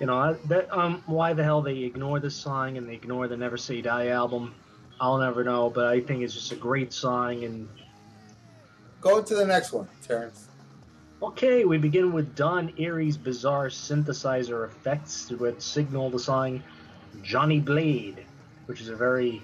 you 0.00 0.06
know 0.06 0.34
that 0.48 0.72
um 0.72 1.02
why 1.06 1.32
the 1.32 1.42
hell 1.44 1.62
they 1.62 1.78
ignore 1.78 2.20
this 2.20 2.36
song 2.36 2.76
and 2.76 2.88
they 2.88 2.94
ignore 2.94 3.28
the 3.28 3.36
Never 3.36 3.56
Say 3.56 3.80
Die 3.80 4.08
album, 4.08 4.54
I'll 5.00 5.18
never 5.18 5.42
know. 5.44 5.70
But 5.70 5.86
I 5.86 6.00
think 6.00 6.22
it's 6.22 6.34
just 6.34 6.52
a 6.52 6.56
great 6.56 6.92
song. 6.92 7.44
And 7.44 7.68
Go 9.00 9.22
to 9.22 9.34
the 9.34 9.46
next 9.46 9.72
one, 9.72 9.88
Terrence. 10.06 10.46
okay, 11.22 11.64
we 11.64 11.76
begin 11.78 12.12
with 12.12 12.34
Don 12.36 12.68
Airey's 12.72 13.16
bizarre 13.16 13.66
synthesizer 13.68 14.66
effects 14.68 15.30
with 15.30 15.60
Signal 15.60 16.10
the 16.10 16.18
song 16.18 16.62
Johnny 17.22 17.58
Blade, 17.58 18.24
which 18.66 18.80
is 18.80 18.88
a 18.88 18.96
very 18.96 19.42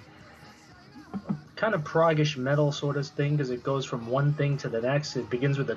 kind 1.58 1.74
of 1.74 1.82
proggish 1.82 2.36
metal 2.36 2.70
sort 2.70 2.96
of 2.96 3.04
thing 3.06 3.36
because 3.36 3.50
it 3.50 3.64
goes 3.64 3.84
from 3.84 4.06
one 4.06 4.32
thing 4.34 4.56
to 4.56 4.68
the 4.68 4.80
next. 4.80 5.16
It 5.16 5.28
begins 5.28 5.58
with 5.58 5.68
a. 5.70 5.74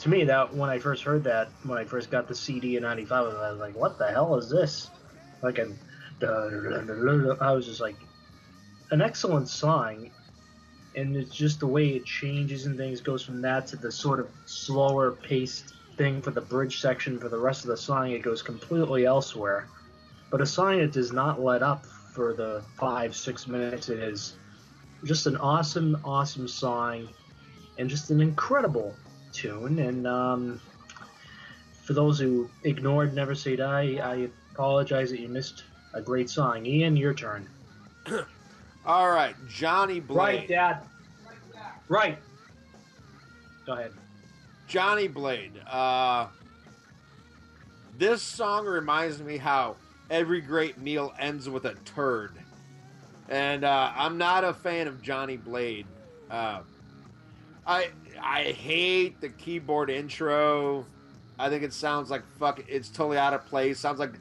To 0.00 0.08
me, 0.08 0.24
that 0.24 0.54
when 0.54 0.70
I 0.70 0.78
first 0.78 1.02
heard 1.04 1.22
that, 1.24 1.50
when 1.64 1.78
I 1.78 1.84
first 1.84 2.10
got 2.10 2.26
the 2.26 2.34
CD 2.34 2.76
in 2.76 2.82
'95, 2.82 3.26
I 3.26 3.50
was 3.50 3.60
like, 3.60 3.76
"What 3.76 3.98
the 3.98 4.06
hell 4.06 4.36
is 4.36 4.48
this?" 4.48 4.90
Like 5.42 5.58
a. 5.58 5.68
I 6.22 7.52
was 7.52 7.66
just 7.66 7.80
like, 7.80 7.96
an 8.90 9.02
excellent 9.02 9.48
song, 9.48 10.10
and 10.96 11.16
it's 11.16 11.34
just 11.34 11.60
the 11.60 11.66
way 11.66 11.88
it 11.88 12.06
changes 12.06 12.64
and 12.64 12.78
things 12.78 13.02
goes 13.02 13.22
from 13.22 13.42
that 13.42 13.66
to 13.68 13.76
the 13.76 13.92
sort 13.92 14.20
of 14.20 14.28
slower 14.46 15.12
paced 15.12 15.74
thing 15.98 16.22
for 16.22 16.30
the 16.30 16.40
bridge 16.40 16.80
section. 16.80 17.20
For 17.20 17.28
the 17.28 17.38
rest 17.38 17.64
of 17.64 17.68
the 17.68 17.76
song, 17.76 18.12
it 18.12 18.22
goes 18.22 18.40
completely 18.40 19.04
elsewhere. 19.04 19.68
But 20.30 20.40
a 20.40 20.46
song 20.46 20.78
that 20.78 20.92
does 20.92 21.12
not 21.12 21.40
let 21.40 21.62
up 21.62 21.86
for 22.14 22.32
the 22.32 22.62
five, 22.78 23.14
six 23.14 23.48
minutes 23.48 23.88
it 23.88 23.98
is. 23.98 24.36
Just 25.04 25.26
an 25.26 25.36
awesome, 25.36 26.00
awesome 26.04 26.46
song, 26.46 27.08
and 27.76 27.90
just 27.90 28.10
an 28.10 28.20
incredible 28.20 28.94
tune. 29.32 29.80
And 29.80 30.06
um, 30.06 30.60
for 31.82 31.92
those 31.92 32.18
who 32.18 32.48
ignored 32.62 33.14
Never 33.14 33.34
Say 33.34 33.56
Die, 33.56 33.98
I 34.02 34.28
apologize 34.52 35.10
that 35.10 35.18
you 35.18 35.28
missed 35.28 35.64
a 35.92 36.00
great 36.00 36.30
song. 36.30 36.64
Ian, 36.64 36.96
your 36.96 37.12
turn. 37.12 37.48
All 38.86 39.10
right, 39.10 39.34
Johnny 39.48 39.98
Blade. 39.98 40.16
Right, 40.18 40.48
Dad. 40.48 40.82
Right. 41.88 42.18
Go 43.66 43.72
ahead. 43.72 43.92
Johnny 44.68 45.08
Blade. 45.08 45.52
Uh, 45.66 46.28
this 47.98 48.22
song 48.22 48.66
reminds 48.66 49.20
me 49.20 49.36
how 49.36 49.76
every 50.10 50.40
great 50.40 50.78
meal 50.78 51.12
ends 51.18 51.48
with 51.48 51.64
a 51.64 51.74
turd. 51.84 52.32
And 53.28 53.64
uh, 53.64 53.92
I'm 53.94 54.18
not 54.18 54.44
a 54.44 54.52
fan 54.52 54.86
of 54.86 55.02
Johnny 55.02 55.36
Blade. 55.36 55.86
Uh, 56.30 56.60
I 57.66 57.88
I 58.20 58.42
hate 58.42 59.20
the 59.20 59.30
keyboard 59.30 59.90
intro. 59.90 60.84
I 61.38 61.48
think 61.48 61.62
it 61.62 61.72
sounds 61.72 62.10
like 62.10 62.22
fuck. 62.38 62.62
It's 62.68 62.88
totally 62.88 63.18
out 63.18 63.32
of 63.32 63.46
place. 63.46 63.78
Sounds 63.78 63.98
like 63.98 64.12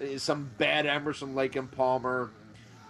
uh, 0.00 0.18
some 0.18 0.50
bad 0.58 0.86
Emerson 0.86 1.34
Lake 1.34 1.56
and 1.56 1.70
Palmer. 1.70 2.30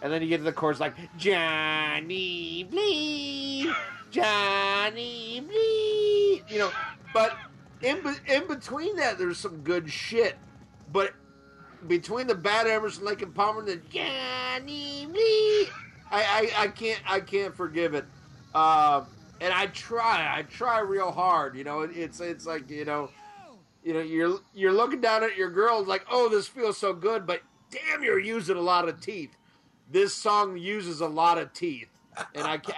And 0.03 0.13
then 0.13 0.21
you 0.21 0.29
get 0.29 0.39
to 0.39 0.43
the 0.43 0.53
chorus 0.53 0.81
like 0.81 0.95
Johnny 1.17 2.65
Blade, 2.65 3.73
Johnny 4.11 5.41
Blade. 5.41 6.43
You 6.49 6.59
know, 6.59 6.71
but 7.15 7.37
in 7.81 7.99
in 8.27 8.47
between 8.47 8.97
that, 8.97 9.17
there's 9.17 9.39
some 9.39 9.59
good 9.63 9.91
shit. 9.91 10.37
But 10.93 11.15
between 11.87 12.27
the 12.27 12.35
bad 12.35 12.67
Emerson, 12.67 13.05
Lake 13.05 13.23
and 13.23 13.35
Palmer, 13.35 13.61
and 13.61 13.69
the 13.69 13.77
Johnny 13.77 15.07
Lee, 15.07 15.69
I, 16.11 16.23
I, 16.23 16.53
I 16.57 16.69
can't 16.69 17.01
I 17.07 17.21
can't 17.21 17.55
forgive 17.55 17.95
it. 17.95 18.05
Uh, 18.55 19.05
and 19.41 19.53
I 19.53 19.67
try, 19.69 20.33
I 20.37 20.43
try 20.43 20.81
real 20.81 21.11
hard. 21.11 21.57
You 21.57 21.65
know, 21.65 21.81
it's 21.81 22.21
it's 22.21 22.47
like 22.47 22.71
you 22.71 22.85
know, 22.85 23.11
you 23.83 23.95
know, 23.95 24.01
you're 24.01 24.39
you're 24.55 24.73
looking 24.73 25.01
down 25.01 25.25
at 25.25 25.37
your 25.37 25.51
girl, 25.51 25.85
like, 25.85 26.05
oh, 26.11 26.29
this 26.29 26.47
feels 26.47 26.79
so 26.79 26.93
good, 26.93 27.27
but 27.27 27.43
damn, 27.71 28.03
you're 28.03 28.21
using 28.21 28.57
a 28.57 28.61
lot 28.61 28.89
of 28.89 29.01
teeth. 29.01 29.37
This 29.91 30.15
song 30.15 30.57
uses 30.57 31.01
a 31.01 31.09
lot 31.09 31.39
of 31.39 31.53
teeth, 31.53 31.89
and 32.35 32.47
I 32.47 32.59
can't 32.59 32.77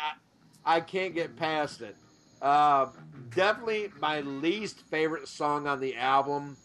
I 0.65 0.81
can't 0.81 1.15
get 1.15 1.37
past 1.37 1.83
it. 1.83 1.97
Uh, 2.41 2.87
definitely 3.35 3.91
my 4.01 4.21
least 4.21 4.81
favorite 4.91 5.29
song 5.29 5.67
on 5.67 5.81
the 5.81 5.97
album 5.97 6.57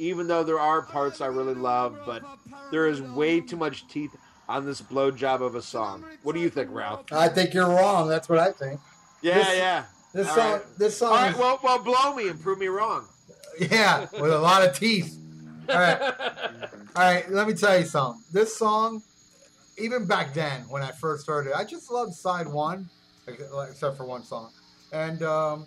even 0.00 0.26
though 0.26 0.42
there 0.42 0.58
are 0.58 0.82
parts 0.82 1.20
I 1.20 1.26
really 1.26 1.54
love, 1.54 1.98
but 2.06 2.22
there 2.72 2.86
is 2.88 3.00
way 3.02 3.40
too 3.40 3.56
much 3.56 3.86
teeth 3.86 4.16
on 4.48 4.64
this 4.66 4.80
blowjob 4.80 5.40
of 5.42 5.54
a 5.54 5.62
song. 5.62 6.04
What 6.22 6.34
do 6.34 6.40
you 6.40 6.50
think, 6.50 6.70
Ralph? 6.72 7.12
I 7.12 7.28
think 7.28 7.54
you're 7.54 7.68
wrong. 7.68 8.08
That's 8.08 8.28
what 8.28 8.38
I 8.38 8.50
think. 8.52 8.80
Yeah, 9.22 9.34
This- 9.38 9.56
yeah. 9.56 9.84
This 10.12 10.28
All 10.30 10.34
song, 10.34 10.52
right. 10.54 10.62
this 10.78 10.98
song, 10.98 11.08
All 11.10 11.14
right, 11.16 11.30
is- 11.32 11.38
well, 11.38 11.60
well, 11.62 11.78
blow 11.78 12.16
me 12.16 12.28
and 12.28 12.40
prove 12.42 12.58
me 12.58 12.66
wrong. 12.66 13.06
yeah, 13.60 14.06
with 14.20 14.32
a 14.32 14.38
lot 14.40 14.66
of 14.66 14.76
teeth. 14.76 15.16
All 15.68 15.76
right, 15.78 16.00
all 16.96 17.02
right. 17.04 17.30
Let 17.30 17.46
me 17.46 17.54
tell 17.54 17.78
you 17.78 17.84
something. 17.84 18.20
This 18.32 18.56
song, 18.56 19.02
even 19.78 20.06
back 20.06 20.34
then 20.34 20.62
when 20.68 20.82
I 20.82 20.90
first 20.90 21.28
heard 21.28 21.46
it, 21.46 21.52
I 21.54 21.62
just 21.64 21.92
loved 21.92 22.12
side 22.14 22.48
one, 22.48 22.90
except 23.28 23.96
for 23.96 24.04
one 24.04 24.24
song, 24.24 24.50
and 24.92 25.22
um, 25.22 25.66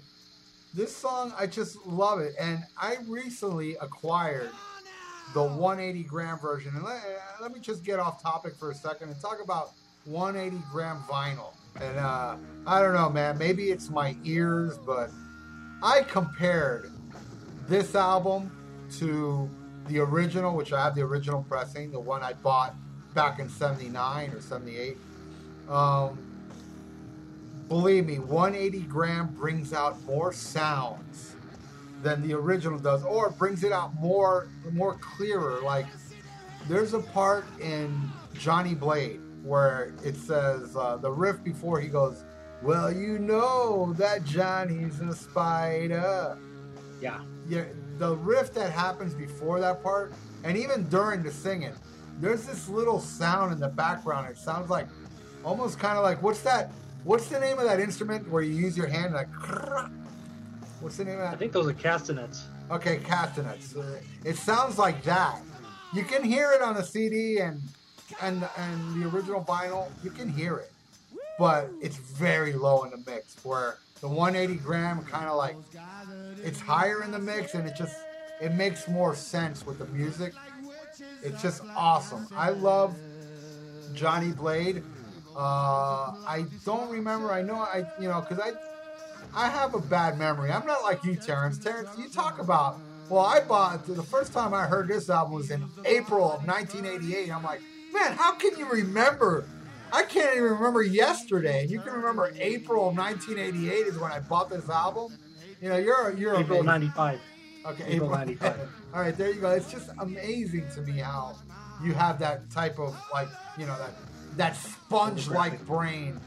this 0.74 0.96
song 0.96 1.34
I 1.38 1.48
just 1.48 1.86
love 1.86 2.20
it. 2.20 2.34
And 2.39 2.63
I 2.77 2.98
recently 3.08 3.75
acquired 3.75 4.50
the 5.34 5.44
180 5.44 6.03
gram 6.03 6.39
version. 6.39 6.74
And 6.75 6.84
let, 6.84 7.01
let 7.42 7.51
me 7.51 7.60
just 7.60 7.84
get 7.84 8.00
off 8.00 8.22
topic 8.22 8.56
for 8.56 8.72
a 8.72 8.75
second 8.75 9.10
and 9.10 9.22
talk 9.22 9.39
about 9.44 9.72
180 10.06 10.63
gram 10.72 11.03
vinyl. 11.10 11.53
And 11.80 11.98
uh, 11.98 12.36
I 12.68 12.82
don't 12.82 12.94
know, 12.94 13.10
man. 13.10 13.38
Maybe 13.38 13.72
it's 13.72 13.89
my 13.89 14.15
ears, 14.24 14.77
but 14.77 15.10
I 15.82 16.03
compared 16.03 16.92
this 17.68 17.96
album 17.96 18.51
to 19.00 19.50
the 19.88 20.00
original, 20.00 20.56
which 20.56 20.72
I 20.72 20.84
have 20.84 20.96
the 20.96 21.01
original 21.01 21.44
pressing, 21.44 21.92
the 21.92 22.00
one 22.00 22.24
I 22.24 22.34
bought 22.34 22.75
back 23.13 23.39
in 23.39 23.50
79 23.50 24.32
or 24.32 24.42
78. 24.42 24.98
Um, 25.70 26.32
believe 27.67 28.05
me, 28.05 28.20
180 28.20 28.79
gram 28.88 29.27
brings 29.36 29.74
out 29.74 30.01
more 30.03 30.34
sounds 30.34 31.36
than 32.01 32.22
the 32.22 32.34
original 32.34 32.77
does, 32.77 33.03
or 33.03 33.29
it 33.29 33.38
brings 33.38 33.63
it 33.63 33.72
out 33.72 33.93
more 33.96 34.48
more 34.72 34.96
clearer. 34.96 35.62
Like 35.62 35.88
there's 36.67 36.93
a 36.93 37.00
part 37.00 37.46
in 37.60 38.10
Johnny 38.34 38.75
Blade 38.75 39.20
where 39.43 39.93
it 40.03 40.15
says 40.15 40.75
uh, 40.75 40.98
the 40.98 41.12
riff 41.12 41.43
before 41.43 41.79
he 41.79 41.88
goes, 41.88 42.24
"Well, 42.62 42.91
you 42.91 43.20
know 43.20 43.93
that 43.93 44.25
Johnny's 44.25 45.00
a 45.00 45.13
spider." 45.15 46.38
Yeah. 47.01 47.22
Yeah, 47.50 47.65
the 47.98 48.15
riff 48.15 48.53
that 48.53 48.72
happens 48.72 49.13
before 49.13 49.60
that 49.60 49.84
part, 49.84 50.13
and 50.46 50.58
even 50.58 50.88
during 50.88 51.24
the 51.24 51.32
singing, 51.32 51.74
there's 52.22 52.46
this 52.46 52.70
little 52.70 53.00
sound 53.00 53.51
in 53.51 53.60
the 53.60 53.67
background. 53.67 54.29
It 54.29 54.38
sounds 54.38 54.70
like 54.70 54.88
almost 55.43 55.79
kind 55.79 55.98
of 55.98 56.03
like 56.03 56.22
what's 56.22 56.41
that? 56.41 56.72
What's 57.03 57.27
the 57.27 57.39
name 57.39 57.60
of 57.60 57.65
that 57.65 57.79
instrument 57.79 58.29
where 58.29 58.41
you 58.41 58.53
use 58.53 58.77
your 58.77 58.88
hand 58.88 59.13
like? 59.13 59.27
What's 60.79 60.98
the 60.98 61.05
name 61.05 61.15
of 61.15 61.22
that? 61.22 61.33
I 61.33 61.38
think 61.38 61.51
those 61.51 61.67
are 61.67 61.74
castanets. 61.74 62.45
Okay, 62.72 62.98
castanets. 62.98 63.75
It 64.24 64.38
sounds 64.38 64.77
like 64.77 65.03
that. 65.03 65.41
You 65.93 66.03
can 66.03 66.24
hear 66.24 66.51
it 66.53 66.62
on 66.62 66.75
the 66.75 66.83
CD 66.83 67.39
and 67.39 67.62
and 68.22 68.48
and 68.57 69.01
the 69.01 69.10
original 69.10 69.43
vinyl. 69.43 69.89
You 70.03 70.12
can 70.12 70.29
hear 70.29 70.57
it, 70.57 70.72
but 71.38 71.69
it's 71.81 71.98
very 71.98 72.53
low 72.53 72.83
in 72.83 72.91
the 72.91 73.03
mix. 73.05 73.36
Where 73.43 73.77
the 74.00 74.07
180 74.07 74.62
gram 74.63 75.03
kind 75.03 75.27
of 75.27 75.36
like 75.36 75.55
it's 76.41 76.60
higher 76.60 77.03
in 77.03 77.12
the 77.12 77.19
mix, 77.19 77.53
and 77.53 77.67
it 77.67 77.75
just 77.75 77.98
it 78.41 78.53
makes 78.53 78.88
more 78.88 79.13
sense 79.13 79.65
with 79.65 79.79
the 79.79 79.86
music. 79.88 80.33
It's 81.22 81.41
just 81.41 81.63
awesome. 81.75 82.27
I 82.36 82.51
love 82.51 82.95
Johnny 83.93 84.31
Blade. 84.31 84.83
Uh, 85.35 86.13
I 86.27 86.45
don't 86.65 86.89
remember. 86.89 87.31
I 87.31 87.41
know 87.41 87.55
I, 87.55 87.83
you 87.99 88.07
know, 88.07 88.21
because 88.21 88.39
I, 88.39 88.51
I 89.35 89.49
have 89.49 89.73
a 89.73 89.79
bad 89.79 90.17
memory. 90.17 90.51
I'm 90.51 90.65
not 90.65 90.83
like 90.83 91.03
you, 91.03 91.15
Terrence. 91.15 91.57
Terrence, 91.57 91.89
you 91.97 92.09
talk 92.09 92.39
about. 92.39 92.77
Well, 93.09 93.25
I 93.25 93.41
bought 93.41 93.85
the 93.85 94.01
first 94.01 94.31
time 94.33 94.53
I 94.53 94.65
heard 94.65 94.87
this 94.87 95.09
album 95.09 95.33
was 95.33 95.51
in 95.51 95.63
April 95.85 96.31
of 96.31 96.47
1988. 96.47 97.31
I'm 97.31 97.43
like, 97.43 97.61
man, 97.91 98.13
how 98.13 98.33
can 98.35 98.57
you 98.57 98.69
remember? 98.69 99.45
I 99.91 100.03
can't 100.03 100.35
even 100.35 100.49
remember 100.49 100.81
yesterday. 100.81 101.61
And 101.61 101.69
you 101.69 101.79
can 101.81 101.93
remember 101.93 102.33
April 102.39 102.89
of 102.89 102.97
1988 102.97 103.87
is 103.87 103.99
when 103.99 104.11
I 104.11 104.19
bought 104.19 104.49
this 104.49 104.69
album. 104.69 105.17
You 105.61 105.69
know, 105.69 105.77
you're 105.77 106.13
you're 106.17 106.35
April 106.35 106.61
amazing. 106.61 106.91
'95. 106.95 107.19
Okay, 107.65 107.83
April 107.87 108.09
95. 108.09 108.59
All 108.93 109.01
right, 109.01 109.15
there 109.15 109.31
you 109.31 109.39
go. 109.39 109.51
It's 109.51 109.71
just 109.71 109.89
amazing 109.99 110.65
to 110.75 110.81
me 110.81 110.93
how 110.99 111.35
you 111.83 111.93
have 111.93 112.19
that 112.19 112.49
type 112.49 112.79
of 112.79 112.95
like, 113.13 113.29
you 113.57 113.65
know, 113.65 113.77
that 113.77 113.91
that 114.37 114.55
sponge-like 114.55 115.65
brain. 115.65 116.19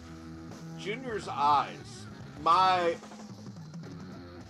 Junior's 0.78 1.26
Eyes, 1.28 2.06
my, 2.42 2.94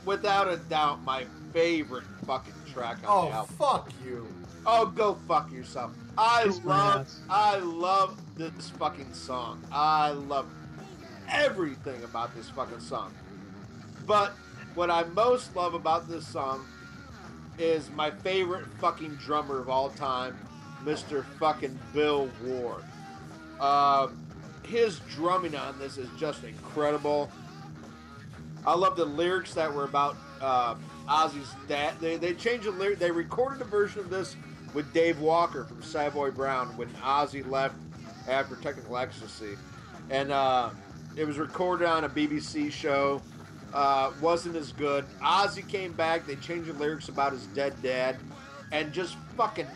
without 0.04 0.48
a 0.48 0.56
doubt, 0.56 1.02
my 1.04 1.24
favorite 1.52 2.04
fucking 2.26 2.52
track 2.72 2.98
on 2.98 3.26
Oh, 3.26 3.28
the 3.30 3.34
album. 3.36 3.54
fuck 3.56 3.90
you. 4.04 4.26
Oh, 4.66 4.86
go 4.86 5.14
fuck 5.28 5.50
yourself. 5.52 5.92
I 6.18 6.44
Kiss 6.44 6.62
my 6.64 6.94
love. 6.96 7.08
I 7.30 7.56
love 7.58 8.20
this 8.36 8.70
fucking 8.70 9.12
song. 9.14 9.62
I 9.70 10.10
love 10.10 10.46
everything 11.28 12.02
about 12.04 12.34
this 12.34 12.50
fucking 12.50 12.80
song. 12.80 13.14
But 14.06 14.32
what 14.74 14.90
I 14.90 15.04
most 15.04 15.54
love 15.56 15.74
about 15.74 16.08
this 16.08 16.26
song 16.26 16.66
is 17.58 17.90
my 17.90 18.10
favorite 18.10 18.66
fucking 18.80 19.14
drummer 19.16 19.58
of 19.60 19.68
all 19.70 19.90
time, 19.90 20.36
Mr. 20.84 21.24
fucking 21.38 21.78
Bill 21.94 22.28
Ward. 22.44 22.82
Uh, 23.60 24.08
his 24.62 25.00
drumming 25.10 25.54
on 25.54 25.78
this 25.78 25.96
is 25.96 26.08
just 26.18 26.44
incredible. 26.44 27.30
I 28.66 28.74
love 28.74 28.96
the 28.96 29.04
lyrics 29.04 29.54
that 29.54 29.72
were 29.72 29.84
about 29.84 30.16
uh, 30.40 30.74
Ozzy's 31.08 31.54
dad. 31.68 31.94
They, 32.00 32.16
they 32.16 32.34
changed 32.34 32.66
the 32.66 32.72
lyric. 32.72 32.98
They 32.98 33.10
recorded 33.10 33.60
a 33.62 33.64
version 33.64 34.00
of 34.00 34.10
this 34.10 34.36
with 34.74 34.92
Dave 34.92 35.20
Walker 35.20 35.64
from 35.64 35.82
Savoy 35.82 36.30
Brown 36.30 36.76
when 36.76 36.88
Ozzy 36.94 37.48
left 37.48 37.76
after 38.28 38.56
Technical 38.56 38.98
Ecstasy, 38.98 39.56
and 40.10 40.32
uh, 40.32 40.70
it 41.16 41.24
was 41.24 41.38
recorded 41.38 41.86
on 41.86 42.04
a 42.04 42.08
BBC 42.08 42.72
show. 42.72 43.22
Uh, 43.72 44.10
wasn't 44.20 44.56
as 44.56 44.72
good. 44.72 45.04
Ozzy 45.20 45.66
came 45.66 45.92
back. 45.92 46.26
They 46.26 46.36
changed 46.36 46.68
the 46.68 46.72
lyrics 46.74 47.08
about 47.08 47.32
his 47.32 47.46
dead 47.48 47.74
dad, 47.82 48.16
and 48.72 48.92
just 48.92 49.16
fucking 49.36 49.66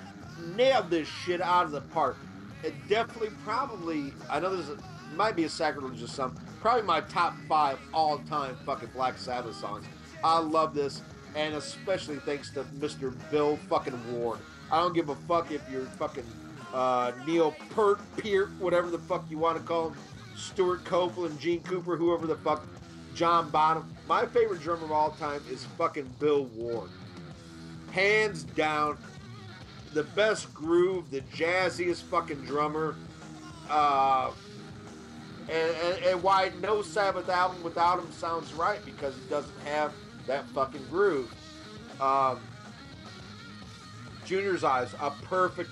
nailed 0.57 0.91
this 0.91 1.07
shit 1.07 1.41
out 1.41 1.65
of 1.65 1.71
the 1.71 1.81
park. 1.81 2.17
It 2.63 2.75
definitely, 2.89 3.31
probably, 3.45 4.13
I 4.29 4.41
know 4.41 4.55
this 4.55 4.69
is, 4.69 4.79
might 5.17 5.37
be 5.37 5.45
a 5.45 5.49
sacrilege 5.49 6.03
or 6.03 6.07
something. 6.07 6.43
probably 6.61 6.83
my 6.83 7.01
top 7.01 7.35
five 7.49 7.79
all 7.93 8.19
time 8.19 8.57
fucking 8.67 8.91
Black 8.95 9.19
Sabbath 9.19 9.57
songs. 9.57 9.87
I 10.23 10.39
love 10.39 10.75
this, 10.75 11.03
and 11.35 11.55
especially 11.55 12.17
thanks 12.17 12.51
to 12.51 12.65
Mr. 12.79 13.15
Bill 13.31 13.57
fucking 13.69 13.99
Ward. 14.13 14.39
I 14.71 14.81
don't 14.81 14.95
give 14.95 15.09
a 15.09 15.15
fuck 15.15 15.51
if 15.51 15.63
you're 15.71 15.87
fucking 15.87 16.27
uh, 16.73 17.13
Neil 17.27 17.55
Peart, 17.75 18.01
Peart, 18.19 18.51
whatever 18.59 18.91
the 18.91 18.99
fuck 18.99 19.25
you 19.31 19.39
want 19.39 19.57
to 19.57 19.63
call 19.65 19.89
him, 19.89 19.97
Stewart 20.37 20.85
Copeland, 20.85 21.39
Gene 21.41 21.61
Krupa, 21.61 21.97
whoever 21.99 22.27
the 22.27 22.37
fuck, 22.37 22.65
John 23.15 23.51
Bonham. 23.51 23.93
My 24.07 24.27
favorite 24.27 24.61
drummer 24.61 24.85
of 24.85 24.93
all 24.93 25.11
time 25.13 25.43
is 25.51 25.65
fucking 25.77 26.09
Bill 26.19 26.45
Ward. 26.45 26.91
Hands 27.91 28.43
down, 28.45 28.99
the 29.93 30.05
best 30.05 30.53
groove, 30.55 31.11
the 31.11 31.21
jazziest 31.35 32.03
fucking 32.05 32.45
drummer. 32.45 32.95
Uh, 33.69 34.31
and, 35.49 35.77
and, 35.85 36.05
and 36.05 36.23
why 36.23 36.53
no 36.61 36.83
Sabbath 36.83 37.29
album 37.29 37.63
without 37.63 37.99
him 37.99 38.11
sounds 38.13 38.53
right 38.55 38.85
because 38.85 39.15
he 39.15 39.29
doesn't 39.29 39.59
have 39.65 39.93
that 40.27 40.47
fucking 40.51 40.85
groove. 40.91 41.33
Um, 42.01 42.41
Junior's 44.25 44.63
Eyes, 44.63 44.95
a 45.01 45.11
perfect, 45.11 45.71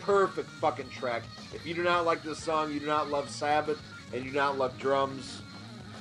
perfect 0.00 0.48
fucking 0.48 0.88
track. 0.90 1.24
If 1.52 1.66
you 1.66 1.74
do 1.74 1.82
not 1.82 2.04
like 2.04 2.22
this 2.22 2.38
song, 2.38 2.72
you 2.72 2.78
do 2.78 2.86
not 2.86 3.10
love 3.10 3.28
Sabbath, 3.28 3.80
and 4.12 4.24
you 4.24 4.30
do 4.30 4.36
not 4.36 4.58
love 4.58 4.78
drums. 4.78 5.42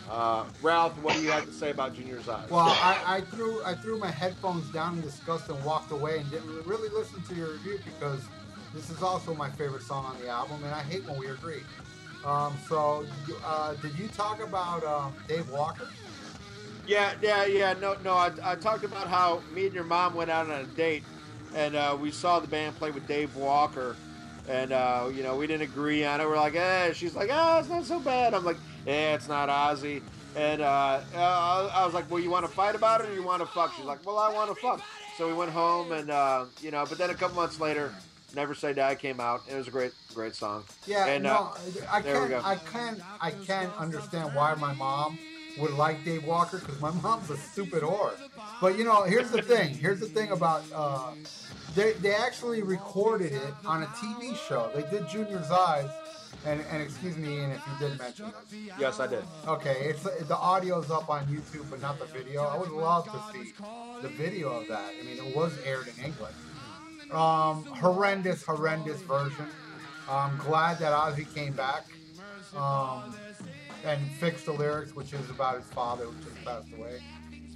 Uh, 0.09 0.45
Ralph, 0.61 0.93
what 1.01 1.15
do 1.15 1.21
you 1.21 1.31
have 1.31 1.45
to 1.45 1.51
say 1.51 1.71
about 1.71 1.95
Junior's 1.95 2.29
Eyes? 2.29 2.49
Well, 2.49 2.67
I, 2.67 3.01
I 3.07 3.21
threw 3.21 3.63
I 3.63 3.73
threw 3.73 3.97
my 3.97 4.11
headphones 4.11 4.69
down 4.71 4.97
in 4.97 5.01
disgust 5.01 5.49
and 5.49 5.63
walked 5.65 5.91
away 5.91 6.19
and 6.19 6.29
didn't 6.29 6.65
really 6.67 6.89
listen 6.89 7.23
to 7.23 7.35
your 7.35 7.53
review 7.53 7.79
because 7.83 8.21
this 8.73 8.89
is 8.89 9.01
also 9.01 9.33
my 9.33 9.49
favorite 9.51 9.81
song 9.81 10.05
on 10.05 10.19
the 10.21 10.27
album, 10.27 10.63
and 10.63 10.73
I 10.73 10.81
hate 10.83 11.05
when 11.05 11.17
we 11.17 11.27
agree. 11.27 11.63
Um, 12.23 12.53
so, 12.67 13.05
uh, 13.45 13.73
did 13.75 13.97
you 13.97 14.07
talk 14.09 14.43
about 14.43 14.83
um, 14.83 15.13
Dave 15.27 15.49
Walker? 15.49 15.87
Yeah, 16.87 17.13
yeah, 17.21 17.45
yeah. 17.45 17.73
No, 17.73 17.95
no. 18.03 18.13
I, 18.13 18.31
I 18.43 18.55
talked 18.55 18.83
about 18.83 19.07
how 19.07 19.41
me 19.53 19.65
and 19.65 19.73
your 19.73 19.83
mom 19.83 20.13
went 20.13 20.29
out 20.29 20.49
on 20.49 20.59
a 20.59 20.65
date, 20.65 21.03
and 21.55 21.75
uh, 21.75 21.97
we 21.99 22.11
saw 22.11 22.39
the 22.39 22.47
band 22.47 22.75
play 22.75 22.91
with 22.91 23.07
Dave 23.07 23.35
Walker, 23.35 23.95
and 24.47 24.71
uh, 24.71 25.09
you 25.11 25.23
know 25.23 25.35
we 25.35 25.47
didn't 25.47 25.63
agree 25.63 26.05
on 26.05 26.21
it. 26.21 26.27
We're 26.27 26.35
like, 26.35 26.55
eh. 26.55 26.93
She's 26.93 27.15
like, 27.15 27.29
ah, 27.31 27.59
it's 27.59 27.69
not 27.69 27.85
so 27.85 27.99
bad. 27.99 28.33
I'm 28.33 28.45
like, 28.45 28.57
eh, 28.87 29.13
it's 29.13 29.27
not 29.27 29.49
Ozzy. 29.49 30.01
And 30.35 30.61
uh, 30.61 30.99
uh, 31.15 31.69
I 31.73 31.85
was 31.85 31.93
like, 31.93 32.09
well, 32.11 32.21
you 32.21 32.29
want 32.29 32.45
to 32.45 32.51
fight 32.51 32.75
about 32.75 33.01
it 33.01 33.09
or 33.09 33.13
you 33.13 33.23
want 33.23 33.41
to 33.41 33.45
fuck? 33.47 33.73
She's 33.75 33.85
like, 33.85 34.05
well, 34.05 34.17
I 34.17 34.31
want 34.33 34.49
to 34.53 34.55
fuck. 34.61 34.81
So 35.17 35.27
we 35.29 35.33
went 35.33 35.51
home, 35.51 35.93
and 35.93 36.09
uh, 36.09 36.45
you 36.61 36.71
know, 36.71 36.85
but 36.87 36.97
then 36.97 37.09
a 37.09 37.13
couple 37.13 37.37
months 37.37 37.61
later, 37.61 37.93
Never 38.35 38.53
Say 38.53 38.73
Die 38.73 38.95
came 38.95 39.21
out. 39.21 39.43
It 39.49 39.55
was 39.55 39.69
a 39.69 39.71
great, 39.71 39.93
great 40.13 40.35
song. 40.35 40.65
Yeah, 40.85 41.05
And, 41.05 41.23
no, 41.23 41.53
uh, 41.53 41.57
I 41.89 42.01
there 42.01 42.15
we 42.21 42.27
can 42.27 42.41
go. 42.41 42.41
I 42.43 42.55
can't, 42.55 42.99
I 43.21 43.31
can't 43.31 43.73
understand 43.77 44.35
why 44.35 44.53
my 44.55 44.73
mom 44.73 45.17
would 45.57 45.71
like 45.71 46.03
Dave 46.03 46.25
Walker 46.25 46.57
because 46.59 46.81
my 46.81 46.91
mom's 47.01 47.29
a 47.29 47.37
stupid 47.37 47.81
whore. 47.81 48.11
But 48.59 48.77
you 48.77 48.83
know, 48.83 49.03
here's 49.03 49.31
the 49.31 49.41
thing. 49.41 49.73
Here's 49.73 50.01
the 50.01 50.07
thing 50.07 50.31
about 50.31 50.63
uh, 50.73 51.11
they 51.75 51.93
they 51.93 52.13
actually 52.13 52.61
recorded 52.61 53.31
it 53.31 53.53
on 53.65 53.83
a 53.83 53.87
TV 53.87 54.35
show. 54.47 54.69
They 54.75 54.81
did 54.89 55.07
Junior's 55.07 55.49
Eyes, 55.49 55.89
and 56.45 56.63
and 56.71 56.81
excuse 56.81 57.17
me, 57.17 57.39
and 57.39 57.53
if 57.53 57.61
you 57.67 57.87
did 57.87 57.99
mention 57.99 58.25
this. 58.49 58.59
Yes, 58.79 58.99
I 58.99 59.07
did. 59.07 59.23
Okay, 59.47 59.75
it's 59.81 60.03
the 60.03 60.37
audio's 60.37 60.91
up 60.91 61.09
on 61.09 61.25
YouTube, 61.27 61.69
but 61.69 61.81
not 61.81 61.99
the 61.99 62.05
video. 62.05 62.43
I 62.43 62.57
would 62.57 62.71
love 62.71 63.05
to 63.05 63.21
see 63.33 63.53
the 64.01 64.09
video 64.09 64.49
of 64.49 64.67
that. 64.67 64.91
I 64.99 65.03
mean, 65.03 65.17
it 65.17 65.35
was 65.35 65.57
aired 65.65 65.87
in 65.87 66.05
England. 66.05 66.35
Um, 67.11 67.63
horrendous, 67.65 68.43
horrendous 68.43 69.01
version. 69.01 69.45
I'm 70.09 70.37
glad 70.37 70.79
that 70.79 70.91
Ozzy 70.93 71.31
came 71.33 71.53
back 71.53 71.85
um, 72.55 73.15
and 73.83 74.11
fixed 74.19 74.45
the 74.45 74.51
lyrics, 74.53 74.95
which 74.95 75.13
is 75.13 75.29
about 75.29 75.57
his 75.57 75.65
father, 75.65 76.05
who 76.05 76.23
just 76.23 76.43
passed 76.45 76.67
away. 76.77 76.99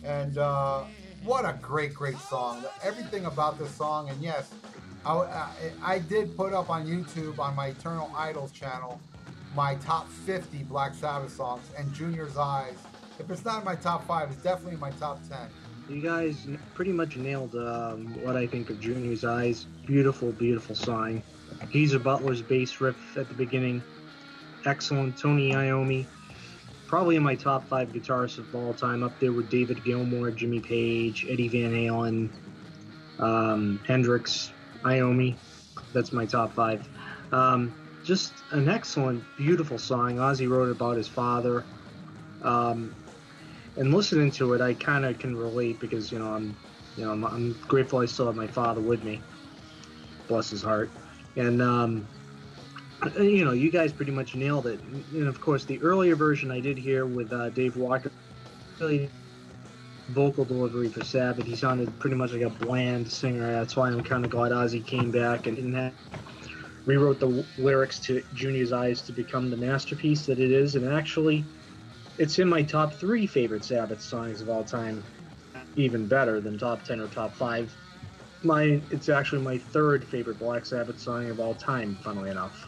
And 0.03 0.37
uh, 0.37 0.83
what 1.23 1.45
a 1.45 1.57
great, 1.61 1.93
great 1.93 2.17
song! 2.17 2.63
Everything 2.83 3.25
about 3.25 3.59
this 3.59 3.71
song, 3.71 4.09
and 4.09 4.21
yes, 4.21 4.51
I, 5.05 5.13
I, 5.13 5.51
I 5.83 5.99
did 5.99 6.35
put 6.35 6.53
up 6.53 6.69
on 6.69 6.85
YouTube 6.85 7.39
on 7.39 7.55
my 7.55 7.67
Eternal 7.67 8.11
Idols 8.15 8.51
channel 8.51 8.99
my 9.55 9.75
top 9.75 10.07
50 10.07 10.63
Black 10.63 10.93
Sabbath 10.93 11.35
songs, 11.35 11.63
and 11.77 11.91
Junior's 11.93 12.37
Eyes. 12.37 12.77
If 13.19 13.29
it's 13.29 13.43
not 13.43 13.59
in 13.59 13.65
my 13.65 13.75
top 13.75 14.05
five, 14.07 14.31
it's 14.31 14.41
definitely 14.41 14.73
in 14.73 14.79
my 14.79 14.91
top 14.91 15.19
10. 15.27 15.37
You 15.89 16.01
guys 16.01 16.47
pretty 16.75 16.91
much 16.91 17.17
nailed 17.17 17.55
um, 17.55 18.13
what 18.23 18.37
I 18.37 18.45
think 18.45 18.69
of 18.69 18.79
Junior's 18.79 19.25
Eyes. 19.25 19.65
Beautiful, 19.85 20.31
beautiful 20.31 20.75
song. 20.75 21.23
Geezer 21.71 21.99
Butler's 21.99 22.41
bass 22.41 22.79
riff 22.79 23.17
at 23.17 23.27
the 23.27 23.33
beginning. 23.33 23.81
Excellent. 24.65 25.17
Tony 25.17 25.51
Iommi. 25.51 26.05
Probably 26.85 27.15
in 27.15 27.23
my 27.23 27.35
top 27.35 27.67
five 27.67 27.89
guitarists 27.91 28.37
of 28.37 28.55
all 28.55 28.73
time, 28.73 29.03
up 29.03 29.19
there 29.19 29.31
with 29.31 29.49
David 29.49 29.83
Gilmour, 29.83 30.31
Jimmy 30.35 30.59
Page, 30.59 31.25
Eddie 31.29 31.47
Van 31.47 31.71
Halen, 31.71 32.29
um, 33.19 33.79
Hendrix, 33.85 34.51
Iommi. 34.83 35.37
That's 35.93 36.11
my 36.11 36.25
top 36.25 36.53
five. 36.55 36.87
Um, 37.31 37.75
just 38.03 38.43
an 38.51 38.69
excellent, 38.69 39.25
beautiful 39.35 39.77
song. 39.77 40.15
Ozzy 40.15 40.47
wrote 40.49 40.71
about 40.71 40.97
his 40.97 41.07
father. 41.07 41.67
Um, 42.41 42.95
and 43.75 43.93
listening 43.93 44.31
to 44.31 44.53
it, 44.53 44.61
I 44.61 44.73
kind 44.73 45.05
of 45.05 45.19
can 45.19 45.35
relate 45.35 45.79
because 45.79 46.11
you 46.11 46.19
know 46.19 46.33
I'm, 46.33 46.57
you 46.95 47.05
know 47.05 47.11
I'm, 47.11 47.23
I'm 47.25 47.59
grateful 47.67 47.99
I 47.99 48.05
still 48.05 48.27
have 48.27 48.35
my 48.35 48.47
father 48.47 48.81
with 48.81 49.03
me. 49.03 49.23
Bless 50.27 50.49
his 50.49 50.61
heart. 50.61 50.93
And 51.35 51.61
um, 51.61 52.09
you 53.17 53.45
know, 53.45 53.51
you 53.53 53.71
guys 53.71 53.93
pretty 53.93 54.11
much 54.11 54.35
nailed 54.35 54.67
it. 54.67 54.81
And 54.81 55.27
of 55.27 55.39
course, 55.39 55.65
the 55.65 55.81
earlier 55.81 56.15
version 56.15 56.51
I 56.51 56.59
did 56.59 56.77
here 56.77 57.05
with 57.05 57.31
uh, 57.31 57.49
Dave 57.49 57.75
Walker, 57.77 58.11
really 58.79 59.11
vocal 60.09 60.45
delivery 60.45 60.89
for 60.89 61.03
Sabbath. 61.03 61.45
He 61.45 61.55
sounded 61.55 61.97
pretty 61.99 62.15
much 62.15 62.31
like 62.33 62.41
a 62.41 62.49
bland 62.49 63.07
singer. 63.07 63.51
That's 63.51 63.75
why 63.75 63.89
I'm 63.89 64.03
kind 64.03 64.25
of 64.25 64.31
glad 64.31 64.51
Ozzy 64.51 64.85
came 64.85 65.11
back 65.11 65.47
and 65.47 65.55
didn't 65.55 65.73
have, 65.73 65.93
rewrote 66.85 67.19
the 67.19 67.45
lyrics 67.57 67.99
to 68.01 68.23
Junior's 68.33 68.71
Eyes 68.71 69.01
to 69.03 69.13
become 69.13 69.49
the 69.49 69.57
masterpiece 69.57 70.25
that 70.25 70.39
it 70.39 70.51
is. 70.51 70.75
And 70.75 70.91
actually, 70.91 71.45
it's 72.17 72.39
in 72.39 72.49
my 72.49 72.63
top 72.63 72.93
three 72.93 73.27
favorite 73.27 73.63
Sabbath 73.63 74.01
songs 74.01 74.41
of 74.41 74.49
all 74.49 74.63
time. 74.63 75.03
Even 75.75 76.07
better 76.07 76.41
than 76.41 76.57
top 76.57 76.83
ten 76.83 76.99
or 76.99 77.07
top 77.07 77.35
five. 77.35 77.75
My, 78.43 78.81
it's 78.89 79.09
actually 79.09 79.41
my 79.41 79.57
third 79.57 80.05
favorite 80.07 80.39
Black 80.39 80.65
Sabbath 80.65 80.99
song 80.99 81.29
of 81.29 81.39
all 81.39 81.55
time. 81.55 81.97
Funnily 82.03 82.29
enough. 82.29 82.67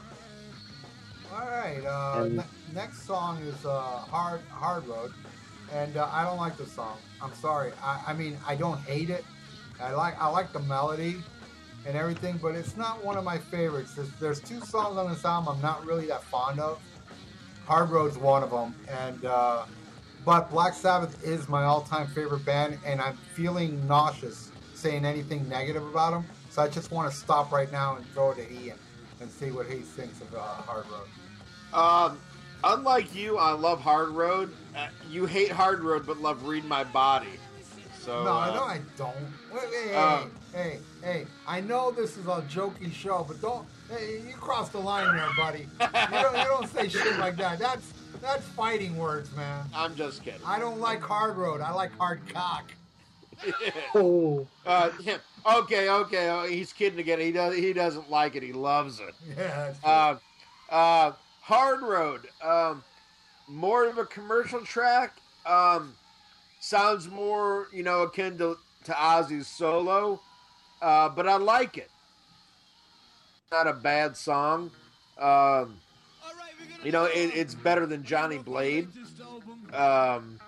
All 1.32 1.40
All 1.40 1.48
right. 1.48 1.84
Uh, 1.86 2.24
And- 2.24 2.38
ne- 2.38 2.74
next 2.74 3.06
song 3.06 3.42
is 3.42 3.66
uh, 3.66 3.70
Hard 3.70 4.42
Hard 4.50 4.86
Road, 4.86 5.12
and 5.72 5.98
uh, 5.98 6.10
I 6.12 6.24
don't 6.24 6.38
like 6.38 6.58
the 6.58 6.66
song. 6.66 6.98
I'm 7.22 7.34
sorry. 7.34 7.72
I, 7.84 8.02
I 8.08 8.14
mean, 8.14 8.38
I 8.48 8.56
don't 8.56 8.80
hate 8.82 9.10
it. 9.10 9.26
I 9.82 9.92
like 9.94 10.20
I 10.20 10.28
like 10.28 10.54
the 10.54 10.60
melody 10.60 11.18
and 11.86 11.98
everything, 11.98 12.40
but 12.42 12.56
it's 12.56 12.78
not 12.78 13.04
one 13.04 13.18
of 13.18 13.24
my 13.24 13.38
favorites. 13.38 13.96
There's, 13.96 14.12
there's 14.20 14.40
two 14.40 14.60
songs 14.62 14.98
on 14.98 15.10
this 15.10 15.26
album 15.26 15.56
I'm 15.56 15.62
not 15.62 15.86
really 15.86 16.06
that 16.08 16.24
fond 16.24 16.60
of. 16.60 16.80
Hard 17.66 17.90
Road's 17.90 18.18
one 18.18 18.44
of 18.44 18.52
them, 18.52 18.76
and 18.90 19.26
uh, 19.26 19.66
but 20.26 20.50
Black 20.50 20.74
Sabbath 20.74 21.24
is 21.24 21.48
my 21.48 21.64
all-time 21.64 22.08
favorite 22.08 22.46
band, 22.46 22.78
and 22.86 23.02
I'm 23.02 23.18
feeling 23.34 23.86
nauseous 23.88 24.52
saying 24.74 25.06
anything 25.06 25.48
negative 25.48 25.86
about 25.86 26.12
them. 26.12 26.26
So 26.50 26.62
I 26.62 26.68
just 26.68 26.92
want 26.92 27.10
to 27.10 27.16
stop 27.16 27.52
right 27.52 27.72
now 27.72 27.96
and 27.96 28.06
throw 28.14 28.32
it 28.32 28.36
to 28.36 28.52
Ian 28.52 28.78
and 29.22 29.32
see 29.32 29.52
what 29.52 29.68
he 29.68 29.78
thinks 29.78 30.20
of 30.22 30.34
uh, 30.34 30.40
Hard 30.40 30.86
Road. 30.90 31.08
Um, 31.74 32.20
unlike 32.64 33.14
you, 33.16 33.38
I 33.38 33.52
love 33.52 33.82
Hard 33.82 34.10
Road. 34.10 34.54
Uh, 34.76 34.88
you 35.10 35.26
hate 35.26 35.52
Hard 35.52 35.82
Road, 35.82 36.06
but 36.06 36.20
love 36.22 36.46
Read 36.46 36.66
My 36.66 36.84
Body. 36.84 37.28
So 38.00 38.24
no, 38.24 38.32
uh, 38.32 38.54
no, 38.56 38.64
I 38.64 38.82
don't. 38.98 39.16
Wait, 39.54 39.62
hey, 39.72 39.96
uh, 39.96 40.24
hey, 40.54 40.58
hey, 40.58 40.80
hey! 41.04 41.28
I 41.48 41.62
know 41.62 41.92
this 41.92 42.18
is 42.18 42.26
a 42.26 42.42
jokey 42.50 42.92
show, 42.92 43.24
but 43.28 43.40
don't. 43.42 43.68
Hey, 43.90 44.22
you 44.28 44.34
crossed 44.34 44.72
the 44.72 44.80
line 44.80 45.16
there, 45.16 45.30
buddy. 45.38 45.68
You 45.82 46.22
don't, 46.22 46.38
you 46.38 46.44
don't 46.46 46.68
say 46.70 46.88
shit 46.90 47.20
like 47.20 47.36
that. 47.38 47.60
That's 47.60 47.94
that's 48.22 48.44
fighting 48.48 48.98
words, 48.98 49.32
man. 49.36 49.66
I'm 49.76 49.96
just 49.96 50.24
kidding. 50.24 50.42
I 50.46 50.58
don't 50.58 50.80
like 50.80 51.02
hard 51.02 51.38
road. 51.38 51.62
I 51.62 51.72
like 51.74 51.96
hard 51.98 52.22
cock. 52.34 52.72
Oh, 53.96 54.48
Uh, 54.66 54.92
yeah, 55.02 55.18
okay, 55.46 55.90
okay. 55.90 56.30
Oh, 56.30 56.46
he's 56.48 56.72
kidding 56.74 57.00
again. 57.00 57.20
He 57.20 57.32
does. 57.32 57.56
He 57.56 57.74
doesn't 57.74 58.10
like 58.10 58.36
it. 58.36 58.44
He 58.44 58.54
loves 58.54 59.00
it. 59.00 59.14
Yeah. 59.30 59.36
That's 59.36 59.80
true. 59.80 59.90
Uh, 59.90 60.16
uh, 60.70 61.12
Hard 61.52 61.82
Road. 61.82 62.22
Um, 62.42 62.82
more 63.50 63.86
of 63.86 63.98
a 63.98 64.06
commercial 64.06 64.62
track. 64.62 65.18
Um, 65.46 65.94
sounds 66.62 67.10
more, 67.10 67.68
you 67.74 67.84
know, 67.84 68.04
akin 68.04 68.38
to, 68.38 68.58
to 68.86 68.92
Ozzy's 68.94 69.48
solo. 69.48 70.22
Uh, 70.82 71.10
but 71.10 71.28
I 71.28 71.36
like 71.36 71.78
it. 71.78 71.92
Not 73.52 73.68
a 73.68 73.74
bad 73.74 74.16
song. 74.16 74.72
Um, 75.20 75.78
you 76.86 76.94
know, 76.94 77.04
it, 77.04 77.36
it's 77.36 77.54
better 77.54 77.86
than 77.86 78.06
Johnny 78.06 78.38
Blade. 78.38 78.88
Um, 79.74 80.40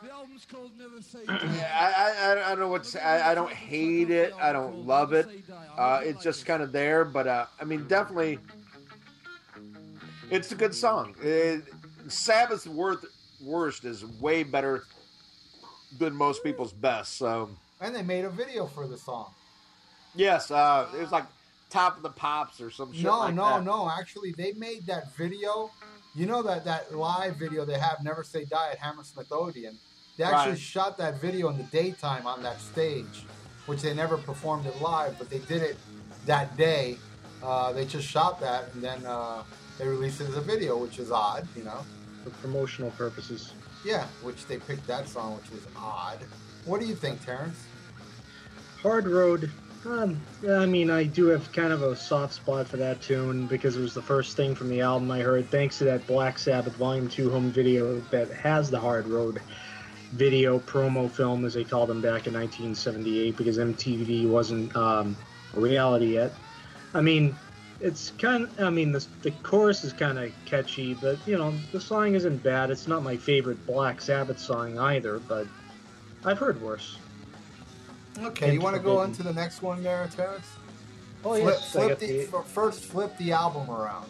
I, 1.28 2.14
I, 2.18 2.42
I 2.46 2.50
don't 2.52 2.60
know 2.60 2.70
what 2.70 2.86
to 2.86 2.90
say. 2.92 3.02
I, 3.02 3.34
I 3.34 3.36
don't 3.36 3.52
hate 3.52 4.10
it. 4.10 4.34
I 4.40 4.54
don't 4.54 4.88
love 4.88 5.12
it. 5.12 5.28
Uh, 5.78 6.00
it's 6.02 6.24
just 6.24 6.46
kind 6.46 6.64
of 6.64 6.72
there, 6.72 7.04
but 7.04 7.28
uh, 7.28 7.46
I 7.60 7.66
mean, 7.66 7.90
definitely, 7.90 8.40
it's 10.30 10.52
a 10.52 10.56
good 10.56 10.74
song. 10.74 11.16
It, 11.22 11.64
Sabbath's 12.08 12.68
worth, 12.68 13.06
worst 13.42 13.86
is 13.86 14.06
way 14.06 14.44
better 14.44 14.84
than 16.00 16.16
most 16.16 16.44
people's 16.44 16.74
best. 16.74 17.18
So 17.18 17.50
and 17.82 17.96
they 17.96 18.04
made 18.04 18.26
a 18.26 18.30
video 18.30 18.66
for 18.66 18.88
the 18.88 18.98
song. 18.98 19.32
yes, 20.16 20.52
uh, 20.52 20.88
it 20.96 21.02
was 21.02 21.12
like 21.12 21.26
Top 21.70 21.98
of 21.98 22.04
the 22.04 22.10
Pops 22.10 22.62
or 22.62 22.70
some 22.70 22.94
shit 22.94 23.04
no, 23.04 23.20
like 23.20 23.36
no, 23.36 23.46
that. 23.46 23.64
no. 23.64 23.90
Actually, 23.90 24.34
they 24.38 24.54
made 24.54 24.86
that 24.88 25.16
video. 25.16 25.72
You 26.16 26.28
know 26.28 26.44
that 26.44 26.64
that 26.66 26.96
live 26.96 27.38
video 27.38 27.66
they 27.66 27.80
have, 27.80 27.98
"Never 28.04 28.24
Say 28.24 28.46
Die" 28.46 28.70
at 28.72 28.78
Hammersmith 28.78 29.32
Odeon. 29.32 29.78
They 30.18 30.24
actually 30.24 30.52
Right. 30.52 30.60
shot 30.60 30.98
that 31.00 31.20
video 31.20 31.50
in 31.50 31.58
the 31.58 31.64
daytime 31.64 32.28
on 32.28 32.44
that 32.44 32.62
stage, 32.62 33.26
which 33.66 33.82
they 33.82 33.96
never 33.96 34.18
performed 34.18 34.68
it 34.68 34.80
live, 34.80 35.18
but 35.18 35.32
they 35.32 35.40
did 35.40 35.64
it 35.64 35.78
that 36.28 36.56
day. 36.56 37.00
Uh, 37.42 37.74
they 37.74 37.84
just 37.86 38.08
shot 38.08 38.40
that 38.40 38.72
and 38.74 38.84
then 38.84 39.04
uh, 39.08 39.44
they 39.78 39.88
released 39.88 40.22
it 40.22 40.28
as 40.30 40.38
a 40.38 40.42
video, 40.42 40.78
which 40.78 41.00
is 41.00 41.12
odd, 41.12 41.48
you 41.56 41.64
know. 41.64 41.80
for 42.24 42.30
promotional 42.42 42.92
purposes. 42.92 43.54
Yeah, 43.84 44.06
which 44.22 44.46
they 44.46 44.58
picked 44.58 44.88
that 44.88 45.08
song, 45.08 45.36
which 45.36 45.52
was 45.52 45.68
odd. 45.76 46.20
What 46.66 46.80
do 46.80 46.88
you 46.88 46.96
think, 46.96 47.24
Terrence? 47.26 47.66
Hard 48.82 49.08
Road. 49.08 49.52
Um, 49.86 50.22
I 50.50 50.66
mean, 50.66 50.90
I 50.90 51.04
do 51.04 51.26
have 51.28 51.52
kind 51.52 51.74
of 51.74 51.82
a 51.82 51.96
soft 51.96 52.34
spot 52.34 52.68
for 52.68 52.78
that 52.78 53.02
tune 53.02 53.48
because 53.48 53.76
it 53.76 53.82
was 53.82 53.94
the 53.94 54.02
first 54.02 54.38
thing 54.38 54.56
from 54.56 54.70
the 54.70 54.80
album 54.80 55.12
I 55.12 55.20
heard, 55.20 55.50
thanks 55.50 55.78
to 55.80 55.84
that 55.86 56.08
Black 56.08 56.40
Sabbath 56.40 56.74
Volume 56.76 57.10
2 57.10 57.30
home 57.30 57.52
video 57.52 58.00
that 58.12 58.30
has 58.32 58.70
the 58.70 58.80
Hard 58.80 59.08
Road 59.08 59.42
video 60.14 60.60
promo 60.60 61.10
film, 61.12 61.44
as 61.44 61.56
they 61.56 61.66
called 61.66 61.90
them 61.90 62.02
back 62.02 62.28
in 62.28 62.34
1978, 62.34 63.36
because 63.36 63.58
MTV 63.58 64.30
wasn't 64.30 64.74
um, 64.76 65.18
a 65.58 65.60
reality 65.60 66.14
yet. 66.14 66.32
I 66.94 67.02
mean, 67.02 67.36
it's 67.80 68.12
kind 68.18 68.44
of, 68.44 68.60
I 68.60 68.70
mean, 68.70 68.92
the, 68.92 69.06
the 69.22 69.32
chorus 69.44 69.84
is 69.84 69.94
kind 69.94 70.18
of 70.18 70.32
catchy, 70.46 70.94
but, 70.94 71.18
you 71.28 71.38
know, 71.38 71.54
the 71.72 71.80
song 71.80 72.16
isn't 72.16 72.44
bad. 72.44 72.72
It's 72.72 72.88
not 72.88 73.04
my 73.04 73.18
favorite 73.18 73.66
Black 73.66 74.02
Sabbath 74.02 74.40
song 74.40 74.78
either, 74.78 75.20
but 75.20 75.48
I've 76.26 76.38
heard 76.38 76.62
worse. 76.62 76.98
Okay, 78.20 78.54
you 78.54 78.62
want 78.62 78.76
to 78.76 78.82
go 78.82 79.00
on 79.00 79.12
to 79.14 79.24
the 79.24 79.34
next 79.34 79.62
one 79.62 79.82
there, 79.84 80.08
Terrence? 80.16 80.48
Oh, 81.26 81.34
flip, 81.34 81.46
yes. 81.46 81.76
I 81.76 81.82
flip 81.86 82.00
the, 82.00 82.26
the- 82.26 82.44
first 82.44 82.84
flip 82.84 83.18
the 83.18 83.32
album 83.32 83.70
around. 83.70 84.10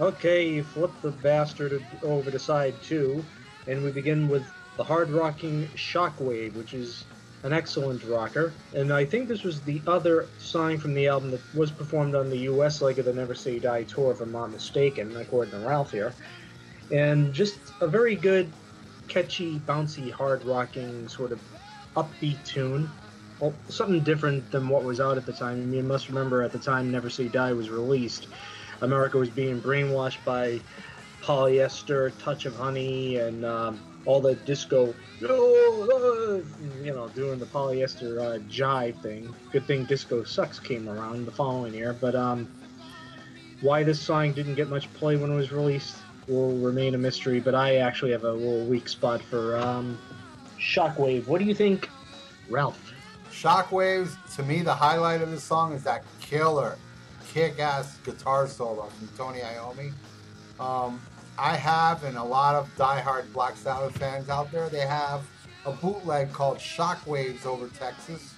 Okay, 0.00 0.48
you 0.48 0.64
flip 0.64 0.92
the 1.02 1.10
bastard 1.10 1.84
over 2.02 2.30
to 2.30 2.38
side 2.38 2.74
two, 2.82 3.22
and 3.66 3.84
we 3.84 3.90
begin 3.90 4.28
with 4.28 4.44
the 4.78 4.84
hard 4.84 5.10
rocking 5.10 5.66
Shockwave, 5.76 6.54
which 6.54 6.72
is 6.72 7.04
an 7.42 7.52
excellent 7.52 8.04
rocker. 8.04 8.52
And 8.74 8.92
I 8.92 9.04
think 9.04 9.28
this 9.28 9.42
was 9.42 9.60
the 9.62 9.80
other 9.86 10.26
song 10.38 10.78
from 10.78 10.94
the 10.94 11.08
album 11.08 11.30
that 11.30 11.40
was 11.54 11.70
performed 11.70 12.14
on 12.14 12.28
the 12.28 12.38
US 12.38 12.82
leg 12.82 12.98
of 12.98 13.06
the 13.06 13.12
Never 13.12 13.34
Say 13.34 13.58
Die 13.58 13.82
tour, 13.84 14.12
if 14.12 14.20
I'm 14.20 14.32
not 14.32 14.50
mistaken, 14.50 15.16
according 15.16 15.52
to 15.52 15.66
Ralph 15.66 15.90
here. 15.90 16.12
And 16.90 17.32
just 17.32 17.58
a 17.80 17.86
very 17.86 18.14
good, 18.14 18.52
catchy, 19.08 19.58
bouncy, 19.60 20.10
hard 20.10 20.44
rocking, 20.44 21.08
sort 21.08 21.32
of 21.32 21.40
upbeat 21.96 22.44
tune. 22.44 22.90
Well, 23.38 23.54
something 23.68 24.00
different 24.00 24.50
than 24.50 24.68
what 24.68 24.84
was 24.84 25.00
out 25.00 25.16
at 25.16 25.24
the 25.24 25.32
time. 25.32 25.52
I 25.52 25.54
mean, 25.54 25.72
you 25.72 25.82
must 25.82 26.08
remember 26.08 26.42
at 26.42 26.52
the 26.52 26.58
time 26.58 26.90
Never 26.90 27.08
Say 27.08 27.28
Die 27.28 27.52
was 27.52 27.70
released. 27.70 28.26
America 28.82 29.18
was 29.18 29.30
being 29.30 29.60
brainwashed 29.60 30.22
by 30.24 30.60
polyester, 31.22 32.16
touch 32.18 32.44
of 32.44 32.56
honey, 32.56 33.16
and 33.16 33.44
um, 33.44 33.80
all 34.06 34.20
the 34.20 34.34
disco, 34.34 34.94
you 35.20 35.28
know, 36.84 37.08
doing 37.14 37.38
the 37.38 37.46
polyester 37.46 38.18
uh, 38.18 38.38
jive 38.48 39.00
thing. 39.02 39.34
Good 39.52 39.66
thing 39.66 39.84
Disco 39.84 40.24
Sucks 40.24 40.58
came 40.58 40.88
around 40.88 41.26
the 41.26 41.32
following 41.32 41.74
year, 41.74 41.94
but 42.00 42.14
um, 42.14 42.48
why 43.60 43.82
this 43.82 44.00
song 44.00 44.32
didn't 44.32 44.54
get 44.54 44.68
much 44.68 44.92
play 44.94 45.16
when 45.16 45.30
it 45.30 45.36
was 45.36 45.52
released 45.52 45.96
will 46.28 46.56
remain 46.58 46.94
a 46.94 46.98
mystery. 46.98 47.40
But 47.40 47.54
I 47.54 47.76
actually 47.76 48.12
have 48.12 48.24
a 48.24 48.32
little 48.32 48.64
weak 48.64 48.88
spot 48.88 49.20
for 49.22 49.58
um, 49.58 49.98
Shockwave. 50.58 51.26
What 51.26 51.38
do 51.38 51.44
you 51.44 51.54
think, 51.54 51.88
Ralph? 52.48 52.92
Shockwaves, 53.30 54.16
to 54.36 54.42
me, 54.42 54.62
the 54.62 54.74
highlight 54.74 55.22
of 55.22 55.30
this 55.30 55.42
song 55.42 55.72
is 55.72 55.82
that 55.84 56.04
killer, 56.20 56.76
kick-ass 57.32 57.98
guitar 57.98 58.46
solo 58.46 58.86
from 58.86 59.08
Tony 59.16 59.40
Iommi. 59.40 59.92
Um, 60.58 61.00
I 61.40 61.56
have, 61.56 62.04
and 62.04 62.18
a 62.18 62.22
lot 62.22 62.54
of 62.54 62.68
diehard 62.76 63.32
Black 63.32 63.56
Sabbath 63.56 63.96
fans 63.96 64.28
out 64.28 64.52
there, 64.52 64.68
they 64.68 64.86
have 64.86 65.22
a 65.64 65.72
bootleg 65.72 66.30
called 66.34 66.58
Shockwaves 66.58 67.46
over 67.46 67.68
Texas, 67.68 68.34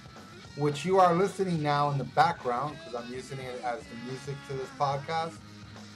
which 0.56 0.84
you 0.84 1.00
are 1.00 1.12
listening 1.12 1.60
now 1.60 1.90
in 1.90 1.98
the 1.98 2.04
background 2.04 2.76
because 2.78 3.04
I'm 3.04 3.12
using 3.12 3.40
it 3.40 3.60
as 3.64 3.80
the 3.80 3.96
music 4.06 4.36
to 4.46 4.54
this 4.54 4.68
podcast. 4.78 5.32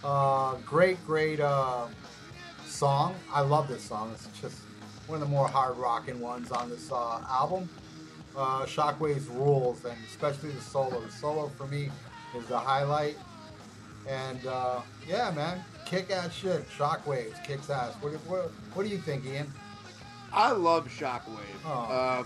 Uh, 0.02 0.56
great, 0.66 1.04
great 1.06 1.38
uh, 1.38 1.86
song. 2.66 3.14
I 3.32 3.40
love 3.42 3.68
this 3.68 3.84
song. 3.84 4.10
It's 4.12 4.26
just 4.40 4.58
one 5.06 5.22
of 5.22 5.28
the 5.28 5.32
more 5.32 5.46
hard 5.46 5.76
rocking 5.76 6.18
ones 6.18 6.50
on 6.50 6.68
this 6.68 6.90
uh, 6.90 7.20
album 7.30 7.68
uh, 8.36 8.66
Shockwaves 8.66 9.32
rules, 9.32 9.84
and 9.84 9.96
especially 10.08 10.50
the 10.50 10.60
solo. 10.60 11.00
The 11.00 11.12
solo 11.12 11.52
for 11.56 11.68
me 11.68 11.88
is 12.36 12.46
the 12.46 12.58
highlight. 12.58 13.16
And 14.08 14.44
uh, 14.44 14.80
yeah, 15.06 15.30
man, 15.30 15.64
kick 15.86 16.10
ass 16.10 16.34
shit. 16.34 16.68
Shockwaves 16.68 17.42
kicks 17.44 17.70
ass. 17.70 17.94
What, 18.00 18.12
do- 18.12 18.18
what, 18.30 18.50
what 18.74 18.82
do 18.84 18.88
you 18.90 18.98
think, 18.98 19.24
Ian? 19.24 19.50
I 20.32 20.50
love 20.52 20.88
Shockwave. 20.88 21.38
Oh. 21.64 21.70
Uh, 21.70 22.24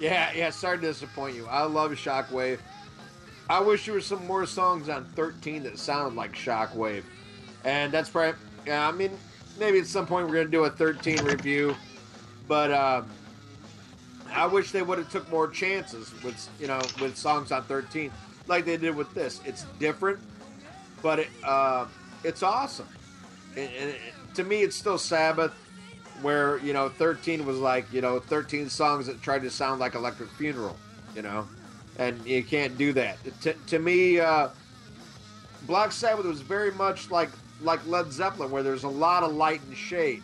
yeah, 0.00 0.30
yeah. 0.34 0.50
Sorry 0.50 0.78
to 0.78 0.82
disappoint 0.82 1.34
you. 1.36 1.46
I 1.46 1.64
love 1.64 1.90
Shockwave. 1.92 2.58
I 3.50 3.60
wish 3.60 3.84
there 3.86 3.94
were 3.94 4.00
some 4.00 4.26
more 4.26 4.46
songs 4.46 4.88
on 4.88 5.04
13 5.16 5.64
that 5.64 5.78
sounded 5.78 6.14
like 6.16 6.34
Shockwave, 6.34 7.02
and 7.64 7.92
that's 7.92 8.08
probably. 8.08 8.38
Yeah, 8.66 8.86
I 8.86 8.92
mean, 8.92 9.10
maybe 9.58 9.78
at 9.78 9.86
some 9.86 10.06
point 10.06 10.28
we're 10.28 10.34
gonna 10.36 10.48
do 10.48 10.64
a 10.64 10.70
13 10.70 11.24
review, 11.24 11.74
but 12.46 12.70
uh, 12.70 13.02
I 14.30 14.46
wish 14.46 14.70
they 14.70 14.82
would 14.82 14.98
have 14.98 15.10
took 15.10 15.28
more 15.30 15.48
chances 15.48 16.12
with 16.22 16.48
you 16.60 16.66
know 16.66 16.80
with 17.00 17.16
songs 17.16 17.50
on 17.52 17.64
13 17.64 18.10
like 18.46 18.64
they 18.64 18.76
did 18.76 18.94
with 18.94 19.12
this. 19.14 19.40
It's 19.44 19.64
different, 19.78 20.18
but 21.02 21.20
it, 21.20 21.28
uh, 21.42 21.86
it's 22.24 22.42
awesome. 22.42 22.88
And, 23.56 23.70
and 23.80 23.90
it, 23.90 24.00
to 24.34 24.44
me, 24.44 24.62
it's 24.62 24.76
still 24.76 24.98
Sabbath 24.98 25.52
where 26.22 26.58
you 26.58 26.72
know 26.72 26.88
13 26.88 27.46
was 27.46 27.58
like 27.58 27.92
you 27.92 28.00
know 28.00 28.18
13 28.18 28.68
songs 28.68 29.06
that 29.06 29.22
tried 29.22 29.40
to 29.40 29.48
sound 29.48 29.78
like 29.78 29.94
electric 29.94 30.28
funeral 30.30 30.76
you 31.14 31.22
know 31.22 31.46
and 31.96 32.26
you 32.26 32.42
can't 32.42 32.76
do 32.76 32.92
that 32.92 33.16
to, 33.40 33.52
to 33.68 33.78
me 33.78 34.18
uh 34.18 34.48
black 35.68 35.92
sabbath 35.92 36.26
was 36.26 36.40
very 36.40 36.72
much 36.72 37.08
like 37.12 37.28
like 37.62 37.84
Led 37.86 38.12
Zeppelin, 38.12 38.50
where 38.50 38.62
there's 38.62 38.84
a 38.84 38.88
lot 38.88 39.22
of 39.22 39.34
light 39.34 39.60
and 39.66 39.76
shade. 39.76 40.22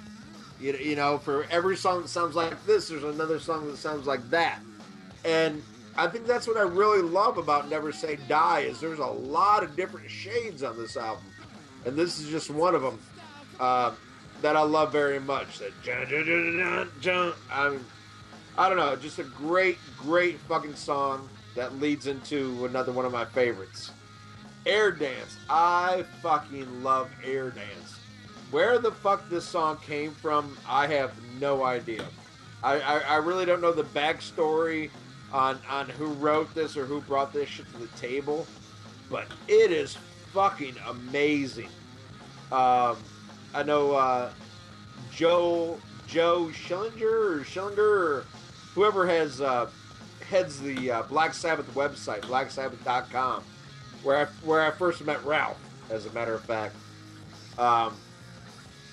You, 0.61 0.75
you 0.75 0.97
know, 0.97 1.19
for 1.19 1.47
every 1.51 1.77
song 1.77 2.03
that 2.03 2.09
sounds 2.09 2.35
like 2.35 2.65
this, 2.67 2.89
there's 2.89 3.05
another 3.05 3.41
song 3.41 3.67
that 3.67 3.77
sounds 3.77 4.07
like 4.07 4.29
that. 4.31 4.61
And 5.25 5.63
I 5.97 6.07
think 6.07 6.27
that's 6.27 6.47
what 6.47 6.57
I 6.57 6.63
really 6.63 7.03
love 7.03 7.39
about 7.39 7.69
Never 7.69 7.93
Say 7.93 8.19
Die 8.29 8.61
is 8.61 8.81
there's 8.81 8.99
a 8.99 9.07
lot 9.07 9.63
of 9.63 9.77
different 9.77 10.11
shades 10.11 10.63
on 10.63 10.77
this 10.77 10.97
album, 10.97 11.25
and 11.85 11.97
this 11.97 12.18
is 12.18 12.29
just 12.29 12.51
one 12.51 12.75
of 12.75 12.83
them 12.83 12.99
uh, 13.61 13.92
that 14.42 14.57
I 14.57 14.62
love 14.62 14.92
very 14.92 15.20
much. 15.20 15.59
That 15.59 15.73
jun, 15.83 16.07
jun, 16.09 16.25
jun, 16.25 16.90
jun, 17.01 17.33
I 17.51 17.70
mean, 17.70 17.85
I 18.57 18.68
don't 18.68 18.79
know, 18.79 18.94
just 18.97 19.18
a 19.18 19.25
great, 19.25 19.79
great 19.99 20.38
fucking 20.40 20.77
song 20.77 21.29
that 21.57 21.81
leads 21.81 22.07
into 22.07 22.64
another 22.66 22.92
one 22.92 23.05
of 23.05 23.12
my 23.12 23.25
favorites. 23.25 23.90
Air 24.66 24.90
Dance. 24.90 25.37
I 25.51 26.05
fucking 26.23 26.83
love 26.83 27.11
Air 27.25 27.51
Dance. 27.51 27.99
Where 28.51 28.79
the 28.79 28.92
fuck 28.92 29.29
this 29.29 29.44
song 29.44 29.79
came 29.79 30.12
from, 30.12 30.57
I 30.68 30.87
have 30.87 31.12
no 31.40 31.64
idea. 31.64 32.05
I, 32.62 32.81
I, 32.81 32.99
I 32.99 33.16
really 33.16 33.44
don't 33.44 33.61
know 33.61 33.73
the 33.73 33.85
backstory 33.85 34.90
on 35.33 35.59
on 35.68 35.88
who 35.88 36.07
wrote 36.14 36.55
this 36.55 36.77
or 36.77 36.87
who 36.87 37.01
brought 37.03 37.33
this 37.33 37.49
shit 37.49 37.66
to 37.73 37.79
the 37.79 37.88
table, 37.99 38.47
but 39.11 39.27
it 39.49 39.73
is 39.73 39.99
fucking 40.35 40.75
amazing. 40.88 41.68
Um, 42.51 42.97
I 43.55 43.62
know 43.64 43.92
uh, 43.92 44.31
Joe 45.12 45.79
Joe 46.09 46.51
Schillinger 46.53 47.03
or 47.03 47.40
Schillinger 47.44 47.79
or 47.79 48.27
whoever 48.75 49.07
has 49.07 49.40
uh, 49.40 49.70
heads 50.29 50.61
the 50.61 50.90
uh, 50.90 51.03
Black 51.05 51.35
Sabbath 51.35 51.73
website, 51.75 52.23
blacksabbath.com, 52.23 53.44
where 54.03 54.18
I, 54.18 54.25
where 54.44 54.61
I 54.61 54.73
first 54.73 55.05
met 55.05 55.25
Ralph, 55.25 55.59
as 55.88 56.07
a 56.07 56.12
matter 56.12 56.35
of 56.35 56.42
fact. 56.42 56.75
Um, 57.57 57.97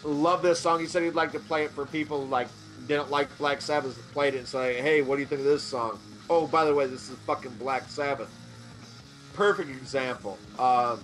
love 0.03 0.43
this 0.43 0.59
song. 0.59 0.79
He 0.79 0.85
said 0.85 1.01
he'd 1.01 1.15
like 1.15 1.31
to 1.31 1.39
play 1.39 1.63
it 1.63 1.71
for 1.71 1.87
people 1.87 2.27
like 2.27 2.47
didn't 2.87 3.09
like 3.09 3.35
Black 3.39 3.61
Sabbath, 3.61 3.97
played 4.13 4.35
it 4.35 4.39
and 4.39 4.47
say, 4.47 4.79
"Hey, 4.79 5.01
what 5.01 5.15
do 5.15 5.21
you 5.21 5.27
think 5.27 5.39
of 5.39 5.45
this 5.45 5.63
song?" 5.63 5.99
Oh, 6.29 6.45
by 6.45 6.65
the 6.65 6.73
way, 6.73 6.85
this 6.85 7.09
is 7.09 7.17
fucking 7.25 7.55
Black 7.55 7.89
Sabbath. 7.89 8.29
Perfect 9.33 9.69
example. 9.69 10.37
Um, 10.59 10.99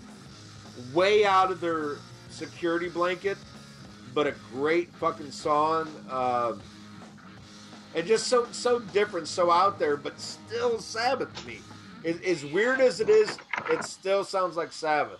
way 0.93 1.25
out 1.25 1.51
of 1.51 1.59
their 1.59 1.97
security 2.29 2.89
blanket, 2.89 3.37
but 4.13 4.27
a 4.27 4.33
great 4.51 4.93
fucking 4.95 5.31
song. 5.31 5.87
Um, 6.09 6.61
and 7.95 8.05
just 8.05 8.27
so 8.27 8.47
so 8.51 8.79
different, 8.79 9.27
so 9.27 9.49
out 9.49 9.79
there, 9.79 9.97
but 9.97 10.19
still 10.19 10.79
Sabbath 10.79 11.33
to 11.41 11.47
me. 11.47 11.59
As, 12.05 12.19
as 12.21 12.45
weird 12.45 12.79
as 12.79 12.99
it 13.01 13.09
is, 13.09 13.37
it 13.69 13.83
still 13.83 14.23
sounds 14.23 14.55
like 14.55 14.71
Sabbath, 14.71 15.19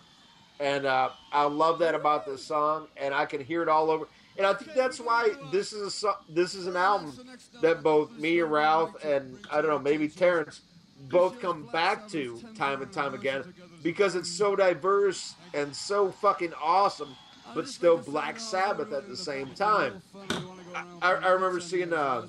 and 0.60 0.86
uh, 0.86 1.10
I 1.32 1.44
love 1.44 1.80
that 1.80 1.96
about 1.96 2.26
this 2.26 2.44
song, 2.44 2.88
and 2.96 3.14
I 3.14 3.26
can 3.26 3.42
hear 3.44 3.64
it 3.64 3.70
all 3.70 3.90
over. 3.90 4.08
And 4.38 4.46
I 4.46 4.54
think 4.54 4.74
that's 4.76 5.00
why 5.00 5.30
this 5.52 5.74
is 5.74 6.04
a 6.04 6.14
this 6.30 6.54
is 6.54 6.68
an 6.68 6.76
album 6.76 7.14
that 7.62 7.82
both 7.82 8.12
me 8.12 8.40
and 8.40 8.52
Ralph 8.52 9.04
and 9.04 9.40
I 9.52 9.62
don't 9.62 9.72
know 9.72 9.80
maybe 9.80 10.08
Terrence 10.08 10.62
both 11.10 11.40
come 11.40 11.68
back 11.72 12.08
to 12.10 12.40
time 12.56 12.82
and 12.82 12.92
time 12.92 13.14
again 13.14 13.54
because 13.84 14.16
it's 14.16 14.30
so 14.30 14.56
diverse 14.56 15.36
and 15.58 15.76
so 15.76 16.12
fucking 16.12 16.54
awesome, 16.62 17.16
but 17.56 17.68
still 17.68 17.98
Black 17.98 18.40
Sabbath 18.40 18.94
at 18.94 19.08
the 19.08 19.18
same 19.18 19.54
time. 19.56 20.02
I, 21.02 21.14
I 21.14 21.30
remember 21.30 21.60
seeing 21.60 21.92
uh, 21.94 22.28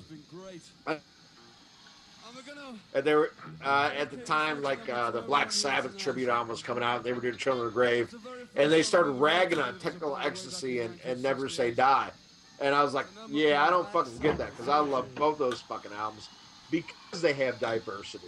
and 2.93 3.03
they 3.03 3.13
were 3.13 3.31
uh, 3.63 3.91
at 3.95 4.09
the 4.09 4.17
time 4.17 4.61
like 4.61 4.89
uh, 4.89 5.11
the 5.11 5.21
Black 5.21 5.51
Sabbath 5.51 5.95
tribute 5.97 6.29
album 6.29 6.49
was 6.49 6.63
coming 6.63 6.83
out. 6.83 7.03
They 7.03 7.13
were 7.13 7.21
doing 7.21 7.37
Children 7.37 7.67
of 7.67 7.73
the 7.73 7.75
Grave, 7.75 8.13
and 8.55 8.71
they 8.71 8.81
started 8.81 9.11
ragging 9.11 9.59
on 9.59 9.77
Technical 9.79 10.17
Ecstasy 10.17 10.79
and, 10.79 10.97
and 11.05 11.21
Never 11.21 11.49
Say 11.49 11.71
Die. 11.71 12.11
And 12.59 12.73
I 12.73 12.83
was 12.83 12.93
like, 12.93 13.05
yeah, 13.29 13.63
I 13.63 13.69
don't 13.69 13.87
fucking 13.89 14.17
get 14.17 14.37
that 14.39 14.51
because 14.51 14.67
I 14.67 14.79
love 14.79 15.13
both 15.15 15.37
those 15.37 15.61
fucking 15.61 15.91
albums 15.93 16.29
because 16.71 17.21
they 17.21 17.33
have 17.33 17.59
diversity. 17.59 18.27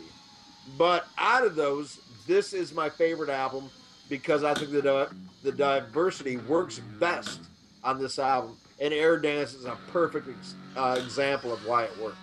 But 0.77 1.07
out 1.17 1.43
of 1.43 1.55
those, 1.55 1.99
this 2.27 2.53
is 2.53 2.73
my 2.73 2.89
favorite 2.89 3.29
album 3.29 3.69
because 4.11 4.43
I 4.43 4.53
think 4.53 4.71
the 4.71 5.09
the 5.41 5.51
diversity 5.53 6.37
works 6.37 6.79
best 6.99 7.39
on 7.83 7.97
this 7.99 8.19
album, 8.19 8.57
and 8.79 8.93
Air 8.93 9.17
Dance 9.17 9.55
is 9.55 9.65
a 9.65 9.75
perfect 9.91 10.27
ex- 10.29 10.53
uh, 10.75 10.99
example 11.03 11.51
of 11.51 11.65
why 11.65 11.85
it 11.85 11.97
works. 11.99 12.17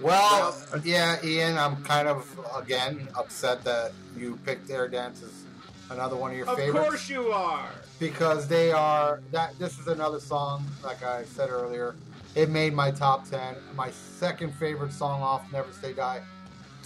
Well, 0.00 0.54
yeah, 0.84 1.16
Ian, 1.24 1.56
I'm 1.58 1.82
kind 1.82 2.06
of 2.06 2.38
again 2.54 3.08
upset 3.18 3.64
that 3.64 3.92
you 4.16 4.38
picked 4.44 4.70
Air 4.70 4.86
Dance 4.86 5.22
as 5.22 5.44
another 5.90 6.14
one 6.16 6.30
of 6.32 6.36
your 6.36 6.48
Of 6.48 6.56
favorites 6.56 6.78
Of 6.84 6.88
course 6.90 7.08
you 7.08 7.32
are. 7.32 7.68
because 7.98 8.46
they 8.46 8.70
are 8.70 9.20
that. 9.32 9.58
This 9.58 9.78
is 9.80 9.88
another 9.88 10.20
song, 10.20 10.66
like 10.84 11.02
I 11.02 11.24
said 11.24 11.48
earlier. 11.50 11.96
It 12.34 12.50
made 12.50 12.74
my 12.74 12.90
top 12.90 13.28
ten. 13.28 13.56
My 13.74 13.90
second 13.90 14.54
favorite 14.54 14.92
song 14.92 15.22
off 15.22 15.50
Never 15.50 15.72
Say 15.72 15.94
Die. 15.94 16.22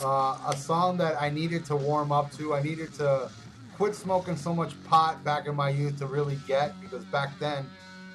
Uh, 0.02 0.36
a 0.46 0.56
song 0.56 0.98
that 0.98 1.20
I 1.20 1.30
needed 1.30 1.64
to 1.66 1.76
warm 1.76 2.12
up 2.12 2.30
to. 2.32 2.54
I 2.54 2.62
needed 2.62 2.92
to 2.94 3.30
quit 3.76 3.94
smoking 3.94 4.36
so 4.36 4.54
much 4.54 4.72
pot 4.84 5.22
back 5.22 5.46
in 5.46 5.54
my 5.54 5.68
youth 5.68 5.98
to 5.98 6.06
really 6.06 6.38
get 6.46 6.80
because 6.80 7.04
back 7.06 7.38
then 7.38 7.66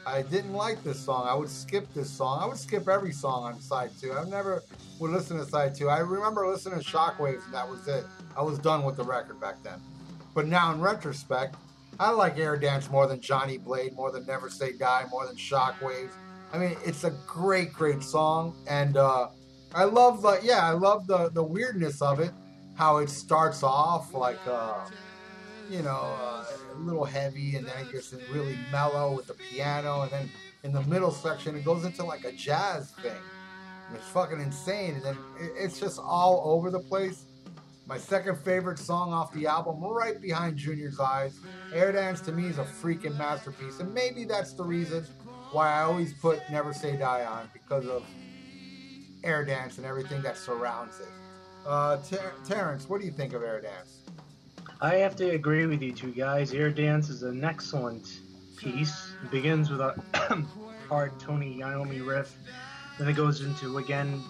I 0.07 0.23
didn't 0.23 0.53
like 0.53 0.83
this 0.83 0.99
song. 0.99 1.27
I 1.27 1.35
would 1.35 1.49
skip 1.49 1.93
this 1.93 2.09
song. 2.09 2.41
I 2.41 2.47
would 2.47 2.57
skip 2.57 2.89
every 2.89 3.11
song 3.11 3.43
on 3.43 3.61
side 3.61 3.91
two. 3.99 4.11
I 4.13 4.23
never 4.27 4.63
would 4.99 5.11
listen 5.11 5.37
to 5.37 5.45
side 5.45 5.75
two. 5.75 5.87
I 5.87 5.99
remember 5.99 6.47
listening 6.47 6.79
to 6.79 6.85
Shockwaves 6.85 7.45
and 7.45 7.53
that 7.53 7.69
was 7.69 7.87
it. 7.87 8.05
I 8.35 8.41
was 8.41 8.57
done 8.57 8.83
with 8.83 8.97
the 8.97 9.03
record 9.03 9.39
back 9.39 9.61
then. 9.61 9.79
But 10.33 10.47
now 10.47 10.73
in 10.73 10.81
retrospect, 10.81 11.55
I 11.99 12.09
like 12.09 12.39
Air 12.39 12.57
Dance 12.57 12.89
more 12.89 13.05
than 13.05 13.21
Johnny 13.21 13.59
Blade, 13.59 13.93
more 13.93 14.11
than 14.11 14.25
Never 14.25 14.49
Say 14.49 14.71
Die, 14.71 15.05
more 15.11 15.27
than 15.27 15.35
Shockwaves. 15.35 16.13
I 16.51 16.57
mean, 16.57 16.75
it's 16.83 17.03
a 17.03 17.11
great, 17.27 17.71
great 17.71 18.01
song, 18.01 18.55
and 18.67 18.97
uh, 18.97 19.27
I 19.75 19.83
love 19.83 20.23
the 20.23 20.39
yeah, 20.41 20.65
I 20.65 20.71
love 20.71 21.05
the 21.05 21.29
the 21.29 21.43
weirdness 21.43 22.01
of 22.01 22.19
it. 22.19 22.31
How 22.73 22.97
it 22.97 23.09
starts 23.09 23.61
off 23.61 24.13
like 24.13 24.39
uh, 24.47 24.85
you 25.71 25.81
know 25.81 26.15
uh, 26.19 26.45
a 26.75 26.79
little 26.79 27.05
heavy, 27.05 27.55
and 27.55 27.65
then 27.65 27.73
it 27.79 27.91
gets 27.91 28.13
really 28.31 28.57
mellow 28.71 29.13
with 29.15 29.27
the 29.27 29.33
piano, 29.33 30.01
and 30.01 30.11
then 30.11 30.29
in 30.63 30.73
the 30.73 30.81
middle 30.83 31.11
section 31.11 31.55
it 31.55 31.63
goes 31.63 31.85
into 31.85 32.03
like 32.03 32.25
a 32.25 32.31
jazz 32.33 32.91
thing. 32.91 33.21
It's 33.93 34.07
fucking 34.07 34.39
insane, 34.39 34.95
and 34.95 35.03
then 35.03 35.17
it, 35.39 35.51
it's 35.57 35.79
just 35.79 35.99
all 35.99 36.41
over 36.45 36.69
the 36.69 36.79
place. 36.79 37.25
My 37.87 37.97
second 37.97 38.37
favorite 38.37 38.79
song 38.79 39.11
off 39.11 39.33
the 39.33 39.47
album, 39.47 39.81
right 39.81 40.21
behind 40.21 40.57
Junior's 40.57 40.99
Eyes. 40.99 41.39
Air 41.73 41.91
Dance 41.91 42.21
to 42.21 42.31
me 42.31 42.45
is 42.45 42.57
a 42.57 42.63
freaking 42.63 43.17
masterpiece, 43.17 43.79
and 43.79 43.93
maybe 43.93 44.23
that's 44.23 44.53
the 44.53 44.63
reason 44.63 45.05
why 45.51 45.69
I 45.69 45.81
always 45.83 46.13
put 46.13 46.39
Never 46.49 46.73
Say 46.73 46.95
Die 46.95 47.25
on 47.25 47.49
because 47.53 47.87
of 47.87 48.03
Air 49.23 49.43
Dance 49.43 49.77
and 49.77 49.85
everything 49.85 50.21
that 50.21 50.37
surrounds 50.37 50.99
it. 50.99 51.09
Uh, 51.65 51.97
Ter- 51.97 52.33
Terrence, 52.45 52.87
what 52.89 53.01
do 53.01 53.07
you 53.07 53.11
think 53.11 53.33
of 53.33 53.43
Air 53.43 53.61
Dance? 53.61 53.99
I 54.83 54.95
have 54.95 55.15
to 55.17 55.29
agree 55.29 55.67
with 55.67 55.83
you 55.83 55.91
two 55.91 56.11
guys. 56.11 56.53
Air 56.53 56.71
Dance 56.71 57.09
is 57.09 57.21
an 57.21 57.43
excellent 57.43 58.21
piece. 58.57 59.13
It 59.23 59.29
begins 59.29 59.69
with 59.69 59.79
a 59.79 59.93
hard 60.89 61.19
Tony 61.19 61.59
Iommi 61.59 62.03
riff. 62.03 62.35
Then 62.97 63.07
it 63.07 63.13
goes 63.13 63.41
into, 63.41 63.77
again, 63.77 64.23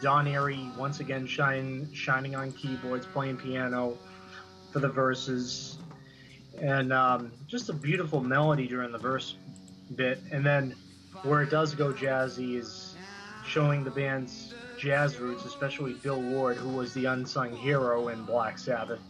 Don 0.00 0.24
Airey 0.24 0.74
once 0.78 1.00
again 1.00 1.26
shine, 1.26 1.92
shining 1.92 2.34
on 2.34 2.52
keyboards, 2.52 3.04
playing 3.04 3.36
piano 3.36 3.98
for 4.72 4.78
the 4.78 4.88
verses. 4.88 5.76
And 6.58 6.90
um, 6.90 7.30
just 7.46 7.68
a 7.68 7.74
beautiful 7.74 8.22
melody 8.22 8.66
during 8.66 8.92
the 8.92 8.98
verse 8.98 9.36
bit. 9.94 10.22
And 10.32 10.44
then 10.44 10.74
where 11.22 11.42
it 11.42 11.50
does 11.50 11.74
go 11.74 11.92
jazzy 11.92 12.56
is 12.56 12.96
showing 13.44 13.84
the 13.84 13.90
band's 13.90 14.54
jazz 14.78 15.18
roots, 15.18 15.44
especially 15.44 15.92
Bill 15.94 16.22
Ward, 16.22 16.56
who 16.56 16.70
was 16.70 16.94
the 16.94 17.04
unsung 17.04 17.54
hero 17.54 18.08
in 18.08 18.24
Black 18.24 18.58
Sabbath. 18.58 19.00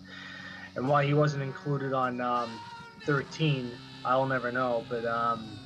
And 0.78 0.86
why 0.88 1.04
he 1.04 1.12
wasn't 1.12 1.42
included 1.42 1.92
on 1.92 2.20
um, 2.20 2.60
13, 3.04 3.80
I'll 4.04 4.26
never 4.26 4.52
know. 4.52 4.86
But 4.88 5.04
um, 5.04 5.58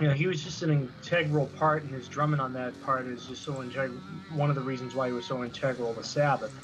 you 0.00 0.08
know, 0.08 0.14
he 0.14 0.26
was 0.26 0.42
just 0.42 0.62
an 0.62 0.72
integral 0.72 1.46
part, 1.46 1.84
and 1.84 1.94
his 1.94 2.08
drumming 2.08 2.40
on 2.40 2.52
that 2.54 2.80
part 2.80 3.06
is 3.06 3.24
just 3.24 3.44
so 3.44 3.54
integ- 3.58 4.02
One 4.28 4.50
of 4.50 4.56
the 4.56 4.62
reasons 4.62 4.96
why 4.96 5.06
he 5.06 5.12
was 5.12 5.28
so 5.28 5.44
integral 5.44 5.94
to 5.94 6.02
Sabbath. 6.02 6.58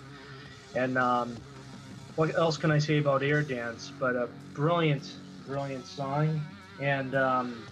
And 0.74 0.98
um, 0.98 1.36
what 2.16 2.36
else 2.36 2.56
can 2.56 2.72
I 2.72 2.78
say 2.78 2.98
about 2.98 3.22
Air 3.22 3.42
Dance? 3.42 3.92
But 3.96 4.16
a 4.16 4.30
brilliant, 4.54 5.20
brilliant 5.46 5.86
song, 5.86 6.44
and 6.80 7.14
um, 7.14 7.64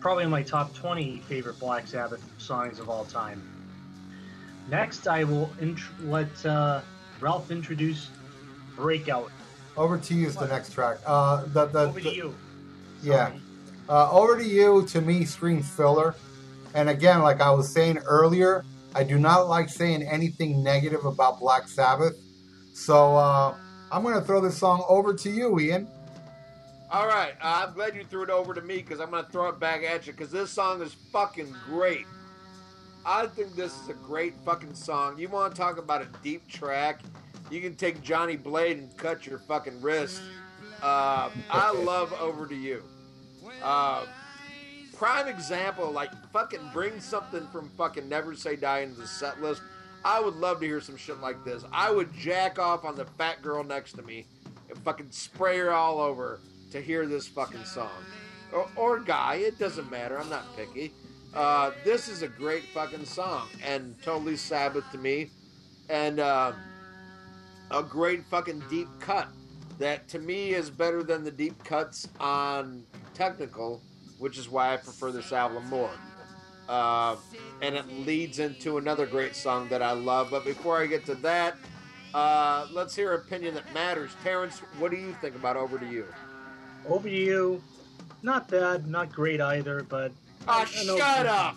probably 0.00 0.26
my 0.26 0.42
top 0.42 0.74
20 0.74 1.20
favorite 1.20 1.58
Black 1.58 1.86
Sabbath 1.86 2.32
songs 2.38 2.78
of 2.80 2.88
all 2.88 3.04
time. 3.04 3.44
Next, 4.66 5.06
I 5.06 5.24
will 5.24 5.54
int- 5.58 5.80
let 6.00 6.42
uh, 6.46 6.84
Ralph 7.20 7.50
introduce 7.50 8.10
Breakout. 8.76 9.30
Over 9.76 9.98
to 9.98 10.14
you 10.14 10.26
is 10.26 10.36
the 10.36 10.46
next 10.46 10.72
track. 10.72 10.98
Uh, 11.06 11.44
the, 11.46 11.66
the, 11.66 11.80
Over 11.88 12.00
to 12.00 12.14
you. 12.14 12.34
Yeah. 13.02 13.28
Sorry. 13.28 13.40
Uh, 13.88 14.10
over 14.10 14.38
to 14.38 14.44
you, 14.44 14.86
to 14.86 15.00
me, 15.00 15.24
screams 15.24 15.68
filler. 15.68 16.14
And 16.74 16.88
again, 16.88 17.22
like 17.22 17.40
I 17.40 17.50
was 17.50 17.72
saying 17.72 17.98
earlier, 17.98 18.64
I 18.94 19.04
do 19.04 19.18
not 19.18 19.48
like 19.48 19.68
saying 19.68 20.02
anything 20.02 20.62
negative 20.62 21.04
about 21.04 21.40
Black 21.40 21.68
Sabbath. 21.68 22.14
So 22.74 23.16
uh, 23.16 23.54
I'm 23.90 24.02
going 24.02 24.14
to 24.14 24.22
throw 24.22 24.40
this 24.40 24.56
song 24.56 24.84
over 24.88 25.14
to 25.14 25.30
you, 25.30 25.58
Ian. 25.58 25.88
All 26.90 27.06
right, 27.06 27.32
uh, 27.42 27.64
I'm 27.66 27.74
glad 27.74 27.94
you 27.94 28.04
threw 28.04 28.22
it 28.22 28.30
over 28.30 28.52
to 28.52 28.60
me 28.60 28.76
because 28.76 29.00
I'm 29.00 29.10
going 29.10 29.24
to 29.24 29.30
throw 29.30 29.48
it 29.48 29.58
back 29.58 29.82
at 29.82 30.06
you 30.06 30.12
because 30.12 30.30
this 30.30 30.50
song 30.50 30.82
is 30.82 30.94
fucking 31.10 31.54
great. 31.66 32.06
I 33.04 33.26
think 33.26 33.56
this 33.56 33.78
is 33.80 33.88
a 33.88 33.94
great 33.94 34.34
fucking 34.44 34.74
song. 34.74 35.18
You 35.18 35.28
want 35.28 35.54
to 35.54 35.60
talk 35.60 35.78
about 35.78 36.02
a 36.02 36.08
deep 36.22 36.46
track? 36.48 37.00
You 37.52 37.60
can 37.60 37.74
take 37.74 38.02
Johnny 38.02 38.36
Blade 38.36 38.78
and 38.78 38.96
cut 38.96 39.26
your 39.26 39.38
fucking 39.38 39.82
wrist. 39.82 40.22
Uh, 40.82 41.28
I 41.50 41.70
love 41.70 42.10
Over 42.14 42.46
to 42.46 42.54
You. 42.54 42.82
Uh, 43.62 44.06
prime 44.96 45.28
example, 45.28 45.90
like 45.90 46.10
fucking 46.32 46.70
bring 46.72 46.98
something 46.98 47.46
from 47.48 47.68
fucking 47.76 48.08
Never 48.08 48.34
Say 48.34 48.56
Die 48.56 48.78
into 48.78 48.98
the 49.02 49.06
set 49.06 49.42
list. 49.42 49.60
I 50.02 50.18
would 50.18 50.34
love 50.36 50.60
to 50.60 50.66
hear 50.66 50.80
some 50.80 50.96
shit 50.96 51.20
like 51.20 51.44
this. 51.44 51.62
I 51.70 51.90
would 51.90 52.10
jack 52.14 52.58
off 52.58 52.86
on 52.86 52.96
the 52.96 53.04
fat 53.04 53.42
girl 53.42 53.62
next 53.62 53.92
to 53.96 54.02
me 54.02 54.24
and 54.70 54.78
fucking 54.78 55.08
spray 55.10 55.58
her 55.58 55.72
all 55.72 56.00
over 56.00 56.40
to 56.70 56.80
hear 56.80 57.04
this 57.06 57.28
fucking 57.28 57.66
song. 57.66 57.90
Or, 58.50 58.66
or 58.76 58.98
guy, 58.98 59.34
it 59.34 59.58
doesn't 59.58 59.90
matter. 59.90 60.18
I'm 60.18 60.30
not 60.30 60.56
picky. 60.56 60.94
Uh, 61.34 61.72
this 61.84 62.08
is 62.08 62.22
a 62.22 62.28
great 62.28 62.64
fucking 62.72 63.04
song 63.04 63.48
and 63.62 63.94
totally 64.02 64.36
Sabbath 64.36 64.90
to 64.92 64.96
me. 64.96 65.30
And 65.90 66.18
uh, 66.18 66.52
a 67.72 67.82
great 67.82 68.24
fucking 68.26 68.62
deep 68.68 68.88
cut 69.00 69.28
that 69.78 70.08
to 70.08 70.18
me 70.18 70.50
is 70.54 70.70
better 70.70 71.02
than 71.02 71.24
the 71.24 71.30
deep 71.30 71.62
cuts 71.64 72.08
on 72.20 72.84
Technical, 73.14 73.82
which 74.18 74.38
is 74.38 74.48
why 74.48 74.72
I 74.72 74.76
prefer 74.76 75.12
this 75.12 75.32
album 75.32 75.68
more. 75.68 75.90
Uh, 76.68 77.16
and 77.60 77.74
it 77.74 77.86
leads 77.88 78.38
into 78.38 78.78
another 78.78 79.04
great 79.04 79.36
song 79.36 79.68
that 79.68 79.82
I 79.82 79.92
love. 79.92 80.28
But 80.30 80.44
before 80.44 80.80
I 80.80 80.86
get 80.86 81.04
to 81.06 81.14
that, 81.16 81.56
uh, 82.14 82.66
let's 82.72 82.94
hear 82.96 83.14
opinion 83.14 83.54
that 83.54 83.72
matters. 83.74 84.12
Terrence, 84.22 84.60
what 84.78 84.90
do 84.90 84.96
you 84.96 85.12
think 85.20 85.34
about 85.34 85.56
Over 85.56 85.78
to 85.78 85.86
You? 85.86 86.06
Over 86.88 87.08
to 87.08 87.14
you. 87.14 87.62
Not 88.22 88.48
bad, 88.48 88.86
not 88.86 89.12
great 89.12 89.40
either, 89.40 89.82
but. 89.82 90.12
Ah, 90.46 90.64
shut 90.64 91.26
up! 91.26 91.56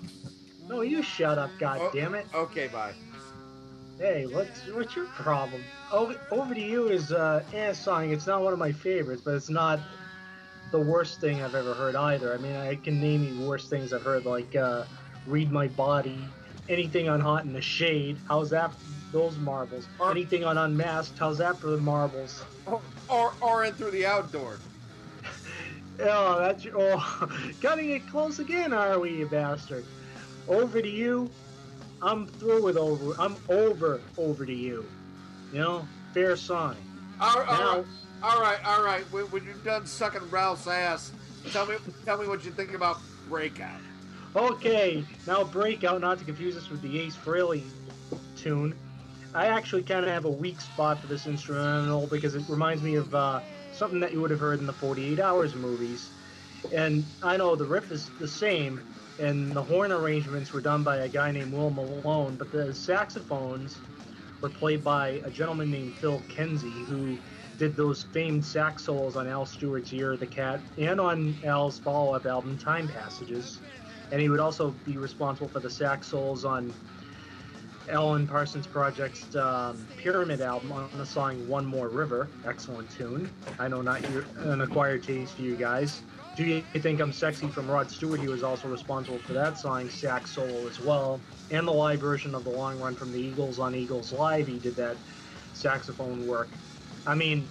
No, 0.68 0.82
you 0.82 1.04
shut 1.04 1.38
up, 1.38 1.52
God 1.60 1.80
Oh, 1.82 1.92
damn 1.94 2.16
it! 2.16 2.26
Okay, 2.34 2.68
bye. 2.68 2.94
Hey, 3.98 4.26
what's 4.26 4.68
what's 4.74 4.94
your 4.96 5.06
problem? 5.08 5.64
Over, 5.92 6.16
Over 6.30 6.54
to 6.54 6.62
You 6.62 6.90
is 6.90 7.14
uh, 7.14 7.44
eh, 7.54 7.72
song. 7.72 8.12
It's 8.12 8.28
not 8.28 8.42
one 8.44 8.52
of 8.52 8.60
my 8.60 8.74
favorites, 8.74 9.22
but 9.24 9.36
it's 9.36 9.50
not 9.50 9.80
the 10.72 10.80
worst 10.80 11.22
thing 11.22 11.42
I've 11.42 11.56
ever 11.56 11.74
heard 11.74 11.96
either. 11.96 12.34
I 12.34 12.38
mean, 12.38 12.56
I 12.58 12.76
can 12.76 13.00
name 13.00 13.24
you 13.24 13.40
worse 13.48 13.70
things 13.70 13.94
I've 13.94 14.04
heard, 14.04 14.26
like 14.26 14.54
uh, 14.54 14.84
Read 15.26 15.50
My 15.50 15.68
Body, 15.70 16.20
anything 16.68 17.08
on 17.08 17.22
Hot 17.22 17.46
in 17.46 17.54
the 17.54 17.62
Shade. 17.62 18.18
How's 18.28 18.50
that? 18.50 18.74
Those 19.14 19.38
marbles. 19.38 19.88
Or- 19.98 20.12
anything 20.12 20.44
on 20.44 20.58
Unmasked. 20.58 21.18
How's 21.18 21.38
that 21.38 21.58
for 21.58 21.68
the 21.68 21.78
marbles? 21.78 22.44
Or, 22.66 22.82
or, 23.08 23.34
or 23.40 23.64
in 23.64 23.74
through 23.74 23.92
the 23.92 24.06
outdoor. 24.06 24.58
Oh, 25.98 26.40
that's 26.40 26.68
oh, 26.76 27.30
cutting 27.62 27.92
it 27.92 28.06
close 28.10 28.40
again, 28.40 28.74
are 28.74 29.00
we, 29.00 29.12
you 29.20 29.28
bastard? 29.28 29.86
Over 30.46 30.82
to 30.82 30.90
you. 30.90 31.30
I'm 32.06 32.28
through 32.28 32.64
with 32.64 32.78
over. 32.78 33.16
I'm 33.20 33.36
over. 33.50 34.02
Over 34.18 34.46
to 34.46 34.54
you. 34.54 34.86
You 35.52 35.60
know, 35.60 35.90
fair 36.14 36.36
sign. 36.38 36.78
All, 37.20 37.44
all 37.44 37.58
Now- 37.60 37.76
right, 37.78 37.86
all 38.22 38.42
right, 38.42 38.58
all 38.66 38.84
right. 38.84 39.12
When, 39.12 39.26
when 39.26 39.44
you're 39.44 39.56
done 39.56 39.86
sucking 39.86 40.30
Ralph's 40.30 40.68
ass, 40.68 41.12
tell 41.52 41.66
me, 41.66 41.76
tell 42.06 42.18
me 42.18 42.28
what 42.28 42.46
you 42.46 42.52
think 42.52 42.74
about 42.74 42.98
Breakout. 43.28 43.82
Okay, 44.36 45.06
now 45.26 45.44
breakout. 45.46 46.02
Not 46.02 46.20
to 46.20 46.26
confuse 46.26 46.56
this 46.56 46.70
with 46.70 46.82
the 46.82 47.00
Ace 47.00 47.16
Frehley 47.16 47.64
tune. 48.36 48.76
I 49.34 49.48
actually 49.48 49.84
kind 49.84 50.06
of 50.06 50.12
have 50.12 50.26
a 50.26 50.30
weak 50.30 50.60
spot 50.62 51.00
for 51.00 51.08
this 51.08 51.26
instrumental 51.26 52.06
because 52.08 52.36
it 52.36 52.44
reminds 52.50 52.84
me 52.84 52.96
of 52.96 53.16
uh, 53.16 53.40
something 53.74 54.00
that 54.02 54.12
you 54.12 54.22
would 54.22 54.32
have 54.32 54.40
heard 54.42 54.60
in 54.60 54.66
the 54.66 54.74
48 54.74 55.20
Hours 55.22 55.56
movies. 55.56 56.10
And 56.74 57.06
I 57.24 57.38
know 57.38 57.56
the 57.56 57.66
riff 57.66 57.92
is 57.92 58.10
the 58.20 58.28
same, 58.28 58.82
and 59.20 59.52
the 59.52 59.62
horn 59.62 59.92
arrangements 59.92 60.52
were 60.52 60.62
done 60.62 60.84
by 60.84 60.98
a 60.98 61.10
guy 61.10 61.32
named 61.32 61.54
Will 61.54 61.70
Malone, 61.70 62.36
but 62.36 62.52
the 62.52 62.74
saxophones 62.74 63.78
were 64.42 64.50
played 64.50 64.84
by 64.84 65.22
a 65.24 65.30
gentleman 65.30 65.72
named 65.72 65.94
Phil 65.96 66.22
Kenzie, 66.30 66.70
who 66.70 67.18
did 67.58 67.76
those 67.76 68.04
famed 68.04 68.44
sax 68.44 68.84
solos 68.84 69.16
on 69.16 69.28
Al 69.28 69.46
Stewart's 69.46 69.94
Year 69.94 70.14
of 70.14 70.20
the 70.20 70.26
Cat 70.26 70.60
and 70.78 71.00
on 71.00 71.36
Al's 71.46 71.80
follow-up 71.80 72.26
album 72.26 72.58
Time 72.58 72.88
Passages. 72.88 73.60
And 74.12 74.22
he 74.22 74.30
would 74.30 74.42
also 74.42 74.72
be 74.86 74.98
responsible 74.98 75.48
for 75.48 75.62
the 75.62 75.70
sax 75.70 76.08
solos 76.08 76.44
on 76.46 76.74
Alan 77.90 78.28
Parsons 78.28 78.68
Project's 78.68 79.36
um, 79.36 79.86
Pyramid 79.98 80.42
album 80.42 80.72
on 80.72 80.90
the 80.98 81.06
song 81.06 81.48
One 81.48 81.66
More 81.66 81.88
River. 81.88 82.28
Excellent 82.46 82.90
tune. 82.90 83.30
I 83.60 83.68
know 83.68 83.82
not 83.82 84.08
your, 84.12 84.26
an 84.40 84.62
acquired 84.62 85.04
taste 85.04 85.36
for 85.36 85.44
you 85.44 85.56
guys. 85.56 86.02
Do 86.36 86.44
you 86.44 86.62
think 86.82 87.00
I'm 87.00 87.14
sexy 87.14 87.48
from 87.48 87.70
Rod 87.72 87.90
Stewart? 87.90 88.20
He 88.20 88.28
was 88.28 88.44
also 88.44 88.68
responsible 88.68 89.20
for 89.20 89.32
that 89.34 89.58
song, 89.58 89.90
sax 89.90 90.32
solo 90.32 90.68
as 90.68 90.82
well. 90.82 91.22
And 91.50 91.66
the 91.66 91.72
live 91.72 92.02
version 92.02 92.36
of 92.36 92.44
The 92.44 92.50
Long 92.50 92.80
Run 92.80 92.94
from 92.94 93.14
the 93.14 93.20
Eagles 93.20 93.58
on 93.58 93.74
Eagles 93.74 94.12
Live, 94.12 94.48
he 94.48 94.60
did 94.60 94.76
that 94.76 94.98
saxophone 95.54 96.28
work. 96.28 96.50
I 97.08 97.16
mean, 97.16 97.48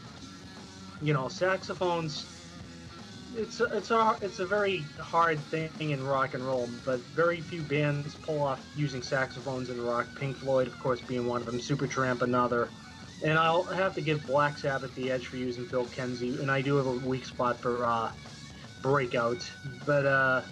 you 1.01 1.14
know, 1.14 1.29
saxophones. 1.29 2.27
It's 3.37 3.61
a, 3.61 3.64
it's 3.77 3.90
a 3.90 4.16
it's 4.20 4.38
a 4.38 4.47
very 4.47 4.79
hard 5.01 5.38
thing 5.38 5.70
in 5.79 6.05
rock 6.05 6.35
and 6.35 6.44
roll, 6.44 6.68
but 6.85 7.01
very 7.16 7.40
few 7.40 7.62
bands 7.62 8.14
pull 8.16 8.42
off 8.42 8.64
using 8.77 9.03
saxophones 9.03 9.70
in 9.70 9.83
rock. 9.85 10.07
Pink 10.18 10.37
Floyd, 10.37 10.66
of 10.68 10.79
course, 10.79 11.01
being 11.01 11.27
one 11.27 11.40
of 11.40 11.47
them. 11.47 11.59
Supertramp, 11.59 12.23
another. 12.23 12.68
And 13.25 13.38
I'll 13.38 13.64
have 13.64 13.94
to 13.94 14.03
give 14.03 14.27
Black 14.27 14.59
Sabbath 14.59 14.94
the 14.94 15.11
edge 15.11 15.27
for 15.27 15.37
using 15.37 15.64
Phil 15.64 15.87
Kenzie, 15.87 16.37
and 16.40 16.51
I 16.51 16.61
do 16.61 16.77
have 16.77 16.87
a 16.87 17.09
weak 17.09 17.25
spot 17.25 17.59
for 17.59 17.85
uh, 17.87 18.11
Breakout. 18.85 19.51
But 19.87 20.05
uh, 20.05 20.42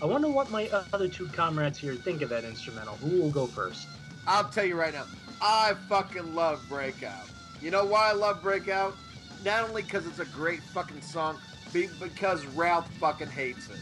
I 0.00 0.06
wonder 0.06 0.30
what 0.30 0.50
my 0.50 0.70
other 0.94 1.06
two 1.06 1.28
comrades 1.28 1.76
here 1.76 1.94
think 1.94 2.22
of 2.22 2.30
that 2.30 2.42
instrumental. 2.42 2.96
Who 2.96 3.20
will 3.20 3.30
go 3.30 3.46
first? 3.46 3.86
I'll 4.26 4.48
tell 4.48 4.64
you 4.64 4.74
right 4.74 4.94
now, 4.94 5.04
I 5.42 5.74
fucking 5.86 6.34
love 6.34 6.64
Breakout. 6.66 7.26
You 7.60 7.70
know 7.70 7.84
why 7.84 8.08
I 8.08 8.12
love 8.14 8.42
Breakout? 8.42 8.96
Not 9.44 9.68
only 9.68 9.82
because 9.82 10.06
it's 10.06 10.18
a 10.18 10.24
great 10.24 10.62
fucking 10.62 11.02
song, 11.02 11.38
be- 11.74 11.90
because 12.00 12.46
Ralph 12.46 12.90
fucking 12.94 13.28
hates 13.28 13.68
it. 13.68 13.76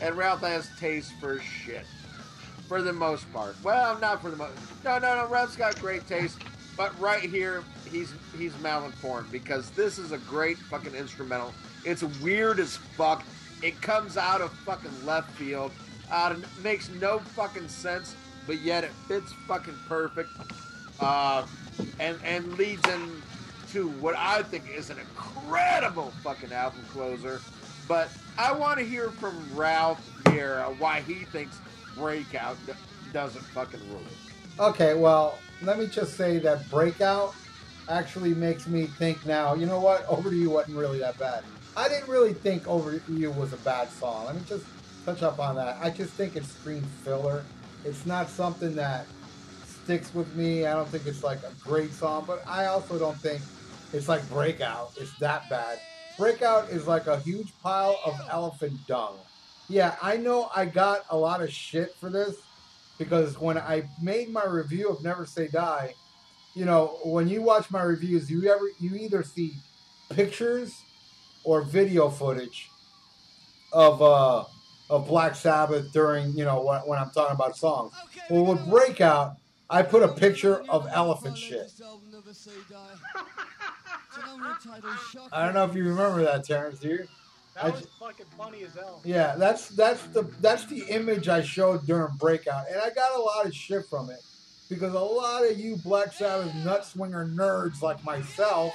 And 0.00 0.16
Ralph 0.16 0.40
has 0.40 0.68
taste 0.80 1.12
for 1.20 1.38
shit. 1.38 1.86
For 2.66 2.82
the 2.82 2.92
most 2.92 3.32
part. 3.32 3.54
Well, 3.62 3.96
not 4.00 4.20
for 4.20 4.30
the 4.30 4.36
most. 4.36 4.54
No, 4.84 4.98
no, 4.98 5.14
no. 5.14 5.28
Ralph's 5.28 5.54
got 5.54 5.78
great 5.80 6.08
taste. 6.08 6.38
But 6.76 6.98
right 6.98 7.22
here, 7.22 7.62
he's 7.88 8.12
he's 8.36 8.52
malinformed 8.54 9.30
because 9.30 9.70
this 9.70 9.96
is 9.96 10.10
a 10.10 10.18
great 10.18 10.58
fucking 10.58 10.94
instrumental. 10.94 11.54
It's 11.84 12.02
weird 12.02 12.58
as 12.58 12.76
fuck. 12.76 13.22
It 13.64 13.80
comes 13.80 14.18
out 14.18 14.42
of 14.42 14.52
fucking 14.52 15.06
left 15.06 15.30
field. 15.38 15.72
Out 16.10 16.32
of, 16.32 16.62
makes 16.62 16.90
no 16.90 17.18
fucking 17.18 17.68
sense, 17.68 18.14
but 18.46 18.60
yet 18.60 18.84
it 18.84 18.90
fits 19.08 19.32
fucking 19.48 19.78
perfect. 19.88 20.28
Uh, 21.00 21.46
and 21.98 22.18
and 22.22 22.58
leads 22.58 22.82
into 22.90 23.88
what 24.00 24.14
I 24.16 24.42
think 24.42 24.64
is 24.68 24.90
an 24.90 24.98
incredible 24.98 26.12
fucking 26.22 26.52
album 26.52 26.82
closer. 26.92 27.40
But 27.88 28.10
I 28.36 28.52
want 28.52 28.78
to 28.80 28.84
hear 28.84 29.10
from 29.10 29.34
Ralph 29.54 29.98
here 30.30 30.62
uh, 30.66 30.70
why 30.72 31.00
he 31.00 31.24
thinks 31.24 31.58
Breakout 31.96 32.58
doesn't 33.14 33.44
fucking 33.46 33.80
rule. 33.90 34.02
Okay, 34.60 34.92
well, 34.92 35.38
let 35.62 35.78
me 35.78 35.86
just 35.86 36.18
say 36.18 36.38
that 36.38 36.68
Breakout 36.70 37.34
actually 37.88 38.34
makes 38.34 38.66
me 38.66 38.84
think 38.84 39.24
now, 39.24 39.54
you 39.54 39.64
know 39.64 39.80
what? 39.80 40.06
Over 40.06 40.28
to 40.28 40.36
You 40.36 40.50
wasn't 40.50 40.76
really 40.76 40.98
that 40.98 41.18
bad. 41.18 41.44
I 41.76 41.88
didn't 41.88 42.08
really 42.08 42.34
think 42.34 42.68
Over 42.68 43.00
You 43.08 43.32
was 43.32 43.52
a 43.52 43.56
bad 43.58 43.90
song. 43.90 44.26
Let 44.26 44.36
me 44.36 44.42
just 44.46 44.64
touch 45.04 45.22
up 45.22 45.40
on 45.40 45.56
that. 45.56 45.76
I 45.82 45.90
just 45.90 46.12
think 46.12 46.36
it's 46.36 46.48
screen 46.48 46.82
filler. 47.02 47.44
It's 47.84 48.06
not 48.06 48.28
something 48.28 48.74
that 48.76 49.06
sticks 49.66 50.14
with 50.14 50.34
me. 50.36 50.66
I 50.66 50.74
don't 50.74 50.88
think 50.88 51.06
it's 51.06 51.24
like 51.24 51.42
a 51.42 51.52
great 51.62 51.92
song, 51.92 52.24
but 52.26 52.42
I 52.46 52.66
also 52.66 52.98
don't 52.98 53.18
think 53.18 53.42
it's 53.92 54.08
like 54.08 54.26
Breakout. 54.28 54.92
It's 54.96 55.16
that 55.18 55.50
bad. 55.50 55.80
Breakout 56.16 56.70
is 56.70 56.86
like 56.86 57.08
a 57.08 57.18
huge 57.18 57.52
pile 57.60 57.98
of 58.06 58.14
elephant 58.30 58.78
dung. 58.86 59.16
Yeah, 59.68 59.96
I 60.00 60.16
know 60.16 60.50
I 60.54 60.66
got 60.66 61.04
a 61.10 61.16
lot 61.16 61.42
of 61.42 61.50
shit 61.50 61.94
for 61.96 62.08
this 62.08 62.36
because 62.98 63.38
when 63.40 63.58
I 63.58 63.88
made 64.00 64.30
my 64.30 64.44
review 64.44 64.90
of 64.90 65.02
Never 65.02 65.26
Say 65.26 65.48
Die, 65.48 65.94
you 66.54 66.64
know, 66.64 66.98
when 67.04 67.26
you 67.26 67.42
watch 67.42 67.68
my 67.70 67.82
reviews, 67.82 68.30
you 68.30 68.48
ever 68.48 68.70
you 68.78 68.94
either 68.94 69.24
see 69.24 69.54
pictures 70.10 70.83
or 71.44 71.62
video 71.62 72.08
footage 72.08 72.70
of 73.72 74.02
uh 74.02 74.44
of 74.90 75.06
Black 75.08 75.34
Sabbath 75.34 75.92
during 75.92 76.32
you 76.36 76.44
know 76.44 76.62
when, 76.62 76.80
when 76.82 76.98
I'm 76.98 77.10
talking 77.10 77.34
about 77.34 77.56
songs. 77.56 77.94
Well, 78.30 78.44
with 78.44 78.68
Breakout, 78.68 79.36
I 79.70 79.82
put 79.82 80.02
a 80.02 80.08
picture 80.08 80.62
of 80.68 80.86
elephant 80.92 81.38
shit. 81.38 81.70
I 85.32 85.44
don't 85.44 85.54
know 85.54 85.64
if 85.64 85.74
you 85.74 85.84
remember 85.84 86.22
that, 86.24 86.44
Terrence. 86.44 86.78
Do 86.78 86.88
you? 86.88 87.08
That 87.54 87.72
was 87.72 87.82
ju- 87.82 87.88
fucking 87.98 88.26
funny 88.36 88.64
as 88.64 88.74
hell. 88.74 89.00
Yeah, 89.04 89.36
that's 89.36 89.68
that's 89.68 90.02
the 90.08 90.22
that's 90.40 90.66
the 90.66 90.84
image 90.88 91.28
I 91.28 91.42
showed 91.42 91.86
during 91.86 92.16
breakout, 92.16 92.66
and 92.68 92.80
I 92.80 92.90
got 92.90 93.16
a 93.16 93.20
lot 93.20 93.46
of 93.46 93.54
shit 93.54 93.84
from 93.88 94.10
it 94.10 94.20
because 94.68 94.94
a 94.94 94.98
lot 94.98 95.48
of 95.48 95.58
you 95.58 95.76
Black 95.76 96.12
Sabbath 96.12 96.52
nut 96.64 96.84
swinger 96.84 97.26
nerds 97.26 97.80
like 97.82 98.02
myself 98.04 98.74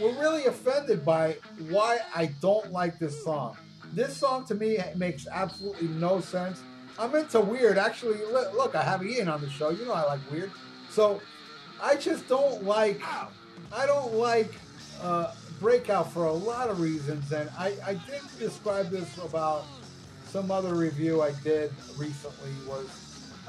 were 0.00 0.12
really 0.12 0.46
offended 0.46 1.04
by 1.04 1.36
why 1.68 1.98
I 2.14 2.26
don't 2.40 2.72
like 2.72 2.98
this 2.98 3.22
song. 3.24 3.56
This 3.92 4.16
song 4.16 4.44
to 4.46 4.54
me 4.54 4.78
makes 4.96 5.26
absolutely 5.26 5.88
no 5.88 6.20
sense. 6.20 6.62
I'm 6.98 7.14
into 7.14 7.40
weird. 7.40 7.78
Actually, 7.78 8.18
look, 8.30 8.74
I 8.74 8.82
have 8.82 9.04
Ian 9.04 9.28
on 9.28 9.40
the 9.40 9.50
show. 9.50 9.70
You 9.70 9.84
know 9.84 9.92
I 9.92 10.04
like 10.04 10.20
weird. 10.30 10.50
So 10.90 11.20
I 11.82 11.96
just 11.96 12.28
don't 12.28 12.64
like. 12.64 13.00
I 13.72 13.86
don't 13.86 14.14
like 14.14 14.52
uh, 15.02 15.32
Breakout 15.60 16.12
for 16.12 16.26
a 16.26 16.32
lot 16.32 16.68
of 16.68 16.80
reasons, 16.80 17.32
and 17.32 17.50
I, 17.58 17.74
I 17.84 17.94
did 17.94 18.20
describe 18.38 18.90
this 18.90 19.16
about 19.18 19.64
some 20.26 20.50
other 20.50 20.74
review 20.74 21.22
I 21.22 21.32
did 21.42 21.72
recently. 21.98 22.50
Was 22.66 22.88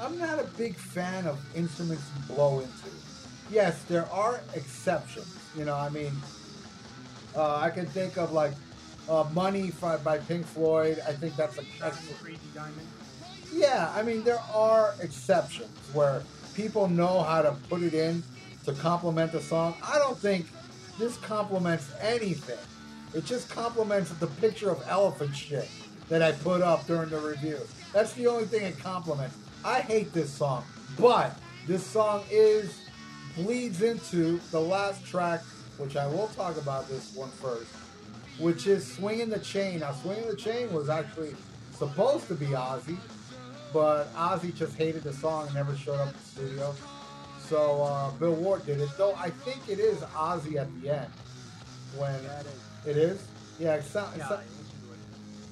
I'm 0.00 0.18
not 0.18 0.38
a 0.38 0.44
big 0.56 0.74
fan 0.74 1.26
of 1.26 1.38
instruments 1.56 2.04
you 2.16 2.34
blow 2.34 2.60
into. 2.60 2.90
Yes, 3.50 3.82
there 3.84 4.06
are 4.12 4.40
exceptions. 4.54 5.34
You 5.56 5.64
know, 5.64 5.74
I 5.74 5.88
mean, 5.88 6.12
uh, 7.38 7.56
I 7.56 7.70
can 7.70 7.86
think 7.86 8.18
of 8.18 8.32
like 8.32 8.52
uh, 9.08 9.24
"Money" 9.32 9.72
by 10.04 10.18
Pink 10.18 10.44
Floyd. 10.44 11.00
I 11.06 11.12
think 11.12 11.36
that's 11.36 11.58
a 11.58 11.62
that's, 11.80 11.96
Crazy 12.20 12.38
Diamond. 12.54 12.86
yeah, 13.52 13.92
I 13.94 14.02
mean 14.02 14.24
there 14.24 14.42
are 14.52 14.94
exceptions 15.00 15.70
where 15.92 16.22
people 16.54 16.88
know 16.88 17.22
how 17.22 17.40
to 17.42 17.52
put 17.70 17.82
it 17.82 17.94
in 17.94 18.22
to 18.64 18.72
complement 18.74 19.32
the 19.32 19.40
song. 19.40 19.74
I 19.82 19.98
don't 19.98 20.18
think 20.18 20.46
this 20.98 21.16
complements 21.18 21.90
anything. 22.00 22.58
It 23.14 23.24
just 23.24 23.48
complements 23.48 24.10
the 24.10 24.26
picture 24.26 24.70
of 24.70 24.84
elephant 24.88 25.34
shit 25.34 25.68
that 26.08 26.22
I 26.22 26.32
put 26.32 26.60
up 26.60 26.86
during 26.86 27.08
the 27.10 27.20
review. 27.20 27.58
That's 27.92 28.12
the 28.14 28.26
only 28.26 28.44
thing 28.44 28.64
it 28.64 28.78
complements. 28.78 29.36
I 29.64 29.80
hate 29.80 30.12
this 30.12 30.30
song, 30.30 30.64
but 30.98 31.38
this 31.66 31.86
song 31.86 32.24
is 32.30 32.78
bleeds 33.36 33.82
into 33.82 34.40
the 34.50 34.60
last 34.60 35.04
track, 35.06 35.40
which 35.78 35.96
I 35.96 36.06
will 36.06 36.28
talk 36.28 36.56
about 36.58 36.88
this 36.88 37.14
one 37.14 37.30
first, 37.30 37.70
which 38.38 38.66
is 38.66 38.86
"Swinging 38.86 39.30
the 39.30 39.38
Chain." 39.38 39.80
Now, 39.80 39.92
"Swinging 39.92 40.28
the 40.28 40.36
Chain" 40.36 40.72
was 40.72 40.88
actually 40.88 41.34
supposed 41.76 42.26
to 42.28 42.34
be 42.34 42.46
Ozzy, 42.46 42.98
but 43.72 44.12
Ozzy 44.14 44.54
just 44.54 44.74
hated 44.76 45.02
the 45.04 45.12
song 45.12 45.46
and 45.46 45.54
never 45.54 45.74
showed 45.76 46.00
up 46.00 46.08
in 46.08 46.12
the 46.14 46.18
studio. 46.24 46.74
So 47.48 47.82
uh, 47.82 48.10
Bill 48.12 48.34
Ward 48.34 48.66
did 48.66 48.80
it, 48.80 48.90
though 48.98 49.14
I 49.14 49.30
think 49.30 49.60
it 49.68 49.78
is 49.78 49.98
Ozzy 50.00 50.56
at 50.56 50.68
the 50.82 50.90
end. 50.90 51.10
When 51.96 52.12
Yeah, 52.22 52.42
it 52.84 52.96
is. 52.98 53.22
yeah, 53.58 53.74
it, 53.76 53.84
Yeah, 53.94 54.28
so- 54.28 54.34
it. 54.34 54.40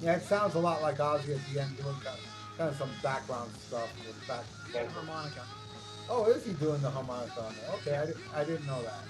yeah, 0.01 0.15
it 0.17 0.23
sounds 0.23 0.53
a 0.55 0.59
lot 0.59 0.81
like 0.83 0.97
Ozzy 0.97 1.35
at 1.35 1.41
the 1.53 1.59
end 1.61 1.75
doing 1.77 1.95
kind 1.95 2.07
of, 2.19 2.57
kind 2.57 2.69
of 2.69 2.77
some 2.77 2.89
background 3.01 3.49
stuff 3.67 3.89
with 4.05 4.27
back 4.27 4.43
vocals. 4.71 4.91
harmonica. 4.93 5.41
Oh, 6.09 6.25
is 6.25 6.45
he 6.45 6.53
doing 6.53 6.79
the 6.81 6.89
harmonica 6.91 7.41
on 7.41 7.55
there? 7.55 7.75
Okay, 8.03 8.13
I, 8.35 8.41
I 8.41 8.43
didn't 8.43 8.67
know 8.67 8.81
that. 8.83 9.01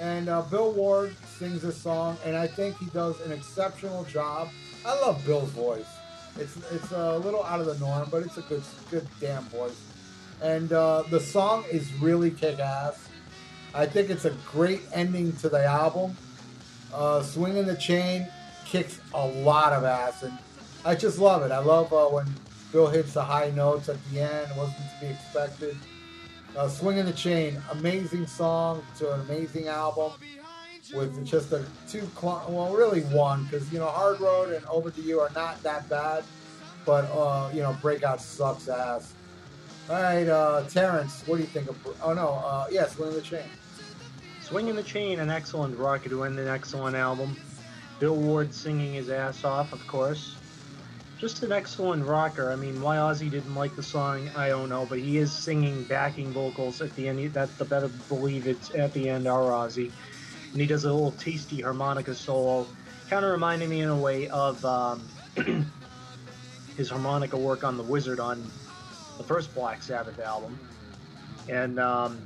And 0.00 0.28
uh, 0.28 0.42
Bill 0.42 0.72
Ward 0.72 1.14
sings 1.38 1.62
this 1.62 1.76
song, 1.76 2.16
and 2.24 2.36
I 2.36 2.46
think 2.46 2.76
he 2.78 2.86
does 2.86 3.20
an 3.20 3.32
exceptional 3.32 4.04
job. 4.04 4.48
I 4.84 4.98
love 5.00 5.24
Bill's 5.24 5.50
voice. 5.50 5.86
It's 6.38 6.56
it's 6.70 6.90
a 6.92 7.18
little 7.18 7.44
out 7.44 7.60
of 7.60 7.66
the 7.66 7.78
norm, 7.78 8.08
but 8.10 8.22
it's 8.22 8.38
a 8.38 8.42
good 8.42 8.62
good 8.90 9.06
damn 9.20 9.44
voice. 9.44 9.80
And 10.40 10.72
uh, 10.72 11.04
the 11.10 11.20
song 11.20 11.64
is 11.70 11.92
really 11.94 12.30
kick 12.30 12.58
ass. 12.58 13.08
I 13.74 13.86
think 13.86 14.10
it's 14.10 14.24
a 14.24 14.34
great 14.50 14.82
ending 14.92 15.34
to 15.36 15.48
the 15.48 15.64
album. 15.64 16.16
Uh, 16.92 17.22
Swinging 17.22 17.66
the 17.66 17.76
Chain 17.76 18.26
kicks 18.64 19.00
a 19.14 19.26
lot 19.26 19.72
of 19.72 19.84
ass, 19.84 20.22
and 20.22 20.36
I 20.84 20.94
just 20.94 21.18
love 21.18 21.42
it. 21.42 21.52
I 21.52 21.58
love 21.58 21.92
uh, 21.92 22.06
when 22.06 22.26
Bill 22.72 22.88
hits 22.88 23.14
the 23.14 23.22
high 23.22 23.50
notes 23.50 23.88
at 23.88 23.96
the 24.10 24.20
end. 24.20 24.50
It 24.50 24.56
wasn't 24.56 24.78
to 24.78 25.06
be 25.06 25.12
expected. 25.12 25.76
Uh, 26.56 26.68
Swinging 26.68 27.06
the 27.06 27.12
Chain, 27.12 27.60
amazing 27.70 28.26
song 28.26 28.84
to 28.98 29.12
an 29.12 29.20
amazing 29.22 29.68
album 29.68 30.12
with 30.94 31.24
just 31.24 31.52
a 31.52 31.64
two, 31.88 32.06
cl- 32.18 32.44
well, 32.48 32.74
really 32.74 33.00
one, 33.02 33.44
because 33.44 33.72
you 33.72 33.78
know 33.78 33.86
Hard 33.86 34.20
Road 34.20 34.52
and 34.52 34.64
Over 34.66 34.90
to 34.90 35.00
You 35.00 35.20
are 35.20 35.30
not 35.34 35.62
that 35.62 35.88
bad, 35.88 36.24
but 36.84 37.04
uh, 37.06 37.50
you 37.54 37.62
know 37.62 37.74
Breakout 37.80 38.20
sucks 38.20 38.68
ass. 38.68 39.14
All 39.88 40.02
right, 40.02 40.28
uh, 40.28 40.64
Terrence, 40.68 41.22
what 41.26 41.36
do 41.36 41.42
you 41.42 41.48
think 41.48 41.70
of? 41.70 41.76
Oh 42.02 42.12
no, 42.12 42.42
uh, 42.44 42.66
yeah, 42.70 42.86
Swinging 42.86 43.14
the 43.14 43.22
Chain. 43.22 43.44
Swinging 44.42 44.76
the 44.76 44.82
Chain, 44.82 45.20
an 45.20 45.30
excellent 45.30 45.78
rocket 45.78 46.10
to 46.10 46.24
end 46.24 46.38
an 46.38 46.48
excellent 46.48 46.96
album. 46.96 47.34
Bill 47.98 48.16
Ward 48.16 48.52
singing 48.52 48.92
his 48.92 49.08
ass 49.08 49.44
off, 49.44 49.72
of 49.72 49.86
course. 49.86 50.36
Just 51.22 51.44
an 51.44 51.52
excellent 51.52 52.04
rocker. 52.04 52.50
I 52.50 52.56
mean, 52.56 52.82
why 52.82 52.96
Ozzy 52.96 53.30
didn't 53.30 53.54
like 53.54 53.76
the 53.76 53.82
song, 53.82 54.28
I 54.34 54.48
don't 54.48 54.68
know, 54.68 54.84
but 54.84 54.98
he 54.98 55.18
is 55.18 55.30
singing 55.30 55.84
backing 55.84 56.32
vocals 56.32 56.80
at 56.80 56.92
the 56.96 57.06
end. 57.06 57.32
That's 57.32 57.54
the 57.54 57.64
better 57.64 57.86
believe 58.08 58.48
it's 58.48 58.74
at 58.74 58.92
the 58.92 59.08
end, 59.08 59.28
our 59.28 59.52
Ozzy. 59.52 59.92
And 60.50 60.60
he 60.60 60.66
does 60.66 60.84
a 60.84 60.92
little 60.92 61.12
tasty 61.12 61.60
harmonica 61.60 62.12
solo, 62.12 62.66
kind 63.08 63.24
of 63.24 63.30
reminding 63.30 63.70
me 63.70 63.82
in 63.82 63.88
a 63.88 63.96
way 63.96 64.26
of 64.30 64.64
um, 64.64 65.08
his 66.76 66.90
harmonica 66.90 67.36
work 67.36 67.62
on 67.62 67.76
The 67.76 67.84
Wizard 67.84 68.18
on 68.18 68.50
the 69.16 69.22
first 69.22 69.54
Black 69.54 69.80
Sabbath 69.80 70.18
album. 70.18 70.58
And 71.48 71.78
um, 71.78 72.20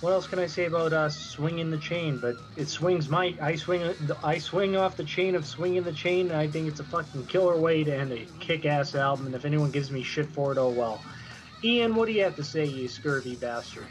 what 0.00 0.12
else 0.12 0.26
can 0.26 0.38
I 0.38 0.46
say 0.46 0.66
about 0.66 0.92
uh, 0.92 1.08
swinging 1.08 1.70
the 1.70 1.78
chain? 1.78 2.18
But 2.18 2.36
it 2.56 2.68
swings 2.68 3.08
my 3.08 3.34
I 3.40 3.56
swing 3.56 3.94
I 4.22 4.38
swing 4.38 4.76
off 4.76 4.96
the 4.96 5.04
chain 5.04 5.34
of 5.34 5.44
swinging 5.44 5.82
the 5.82 5.92
chain. 5.92 6.28
And 6.28 6.36
I 6.36 6.46
think 6.46 6.68
it's 6.68 6.80
a 6.80 6.84
fucking 6.84 7.26
killer 7.26 7.56
way 7.56 7.82
to 7.84 7.94
end 7.94 8.12
a 8.12 8.24
kick-ass 8.38 8.94
album. 8.94 9.26
And 9.26 9.34
if 9.34 9.44
anyone 9.44 9.70
gives 9.70 9.90
me 9.90 10.02
shit 10.02 10.26
for 10.26 10.52
it, 10.52 10.58
oh 10.58 10.70
well. 10.70 11.02
Ian, 11.64 11.96
what 11.96 12.06
do 12.06 12.12
you 12.12 12.22
have 12.22 12.36
to 12.36 12.44
say, 12.44 12.64
you 12.64 12.86
scurvy 12.88 13.34
bastard? 13.36 13.86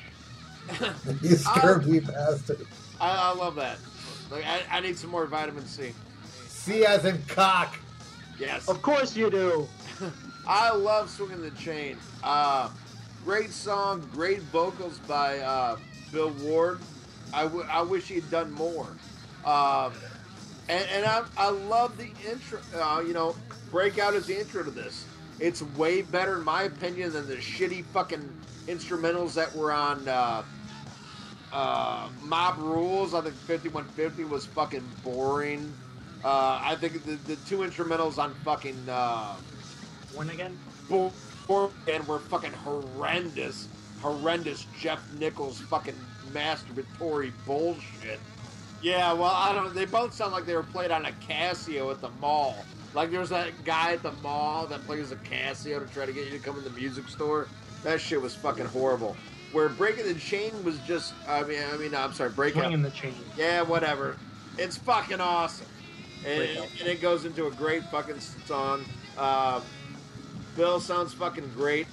You 1.22 1.36
scurvy 1.36 1.99
bastard. 1.99 2.66
I, 2.99 3.32
I 3.32 3.34
love 3.34 3.55
that. 3.55 3.78
Like, 4.32 4.45
I, 4.45 4.62
I 4.78 4.80
need 4.80 4.97
some 4.97 5.10
more 5.10 5.26
vitamin 5.26 5.66
C. 5.66 5.93
C 6.47 6.86
as 6.86 7.05
in 7.05 7.22
cock. 7.28 7.78
Yes. 8.39 8.68
Of 8.68 8.82
course 8.82 9.16
you 9.16 9.30
do. 9.30 9.68
I 10.47 10.74
love 10.74 11.10
Swinging 11.10 11.41
the 11.41 11.51
Chain. 11.51 11.97
Uh, 12.24 12.70
great 13.26 13.51
song, 13.51 14.08
great 14.14 14.41
vocals 14.43 14.99
by 14.99 15.39
uh, 15.39 15.78
Bill 16.12 16.32
Ward. 16.41 16.80
I, 17.34 17.43
w- 17.43 17.66
I 17.70 17.82
wish 17.82 18.08
he 18.08 18.16
had 18.16 18.30
done 18.32 18.51
more. 18.51 18.88
Um, 19.45 19.93
and 20.70 20.86
and 20.93 21.05
I, 21.05 21.24
I 21.38 21.49
love 21.49 21.97
the 21.97 22.10
intro. 22.30 22.60
Uh, 22.76 23.01
you 23.05 23.14
know, 23.14 23.36
Breakout 23.72 24.14
is 24.14 24.26
the 24.26 24.39
intro 24.39 24.64
to 24.64 24.72
this. 24.72 25.05
It's 25.39 25.62
way 25.62 26.01
better, 26.01 26.38
in 26.38 26.43
my 26.43 26.64
opinion, 26.64 27.14
than 27.14 27.28
the 27.28 27.36
shitty 27.36 27.84
fucking 27.86 28.28
instrumentals 28.68 29.34
that 29.36 29.55
were 29.55 29.72
on 29.72 30.08
uh, 30.08 30.43
uh, 31.53 32.10
Mob 32.24 32.58
Rules. 32.58 33.14
I 33.14 33.22
think 33.22 33.36
5150 33.36 34.24
was 34.26 34.45
fucking 34.45 34.84
boring. 35.03 35.72
Uh, 36.24 36.60
I 36.62 36.76
think 36.80 37.03
the, 37.05 37.16
the 37.34 37.36
two 37.47 37.60
instrumentals 37.60 38.18
on 38.18 38.34
fucking. 38.43 38.78
Uh, 38.89 39.36
When 40.16 40.30
again? 40.30 40.58
Bo- 40.89 41.14
Bo- 41.47 41.72
and 41.88 42.05
were 42.08 42.20
fucking 42.20 42.53
horrendous, 42.53 43.68
horrendous 44.01 44.65
Geoff 44.79 45.01
Nicholls 45.19 45.59
fucking 45.61 45.95
masturbatory 46.31 47.31
bullshit. 47.45 48.19
Yeah, 48.81 49.13
well, 49.13 49.31
I 49.33 49.53
don't. 49.53 49.73
They 49.73 49.85
both 49.85 50.13
sound 50.13 50.33
like 50.33 50.45
they 50.45 50.55
were 50.55 50.63
played 50.63 50.91
on 50.91 51.05
a 51.05 51.11
Casio 51.27 51.91
at 51.91 52.01
the 52.01 52.09
mall. 52.21 52.55
Like 52.93 53.11
there's 53.11 53.29
that 53.29 53.51
guy 53.65 53.93
at 53.93 54.03
the 54.03 54.11
mall 54.23 54.67
that 54.67 54.85
plays 54.85 55.11
a 55.11 55.15
Casio 55.17 55.85
to 55.85 55.93
try 55.93 56.05
to 56.05 56.13
get 56.13 56.25
you 56.25 56.31
to 56.31 56.39
come 56.39 56.57
in 56.57 56.63
the 56.63 56.69
music 56.71 57.07
store. 57.09 57.47
That 57.83 57.99
shit 57.99 58.21
was 58.21 58.35
fucking 58.35 58.65
horrible. 58.65 59.15
Where 59.51 59.69
Breaking 59.69 60.05
the 60.05 60.19
Chain 60.19 60.51
was 60.63 60.77
just. 60.79 61.13
I 61.27 61.43
mean, 61.43 61.59
I 61.73 61.77
mean, 61.77 61.95
I'm 61.95 62.13
sorry, 62.13 62.29
Breakout. 62.29 62.63
Swinging 62.63 62.81
the 62.81 62.91
chain. 62.91 63.13
Yeah, 63.35 63.61
whatever. 63.61 64.17
It's 64.57 64.77
fucking 64.77 65.21
awesome. 65.21 65.67
And, 66.25 66.37
Breakout. 66.37 66.79
and 66.79 66.89
it 66.89 67.01
goes 67.01 67.25
into 67.25 67.47
a 67.47 67.51
great 67.51 67.83
fucking 67.85 68.19
song. 68.19 68.83
Uh, 69.17 69.61
Bill 70.55 70.79
sounds 70.79 71.13
fucking 71.13 71.51
great. 71.55 71.87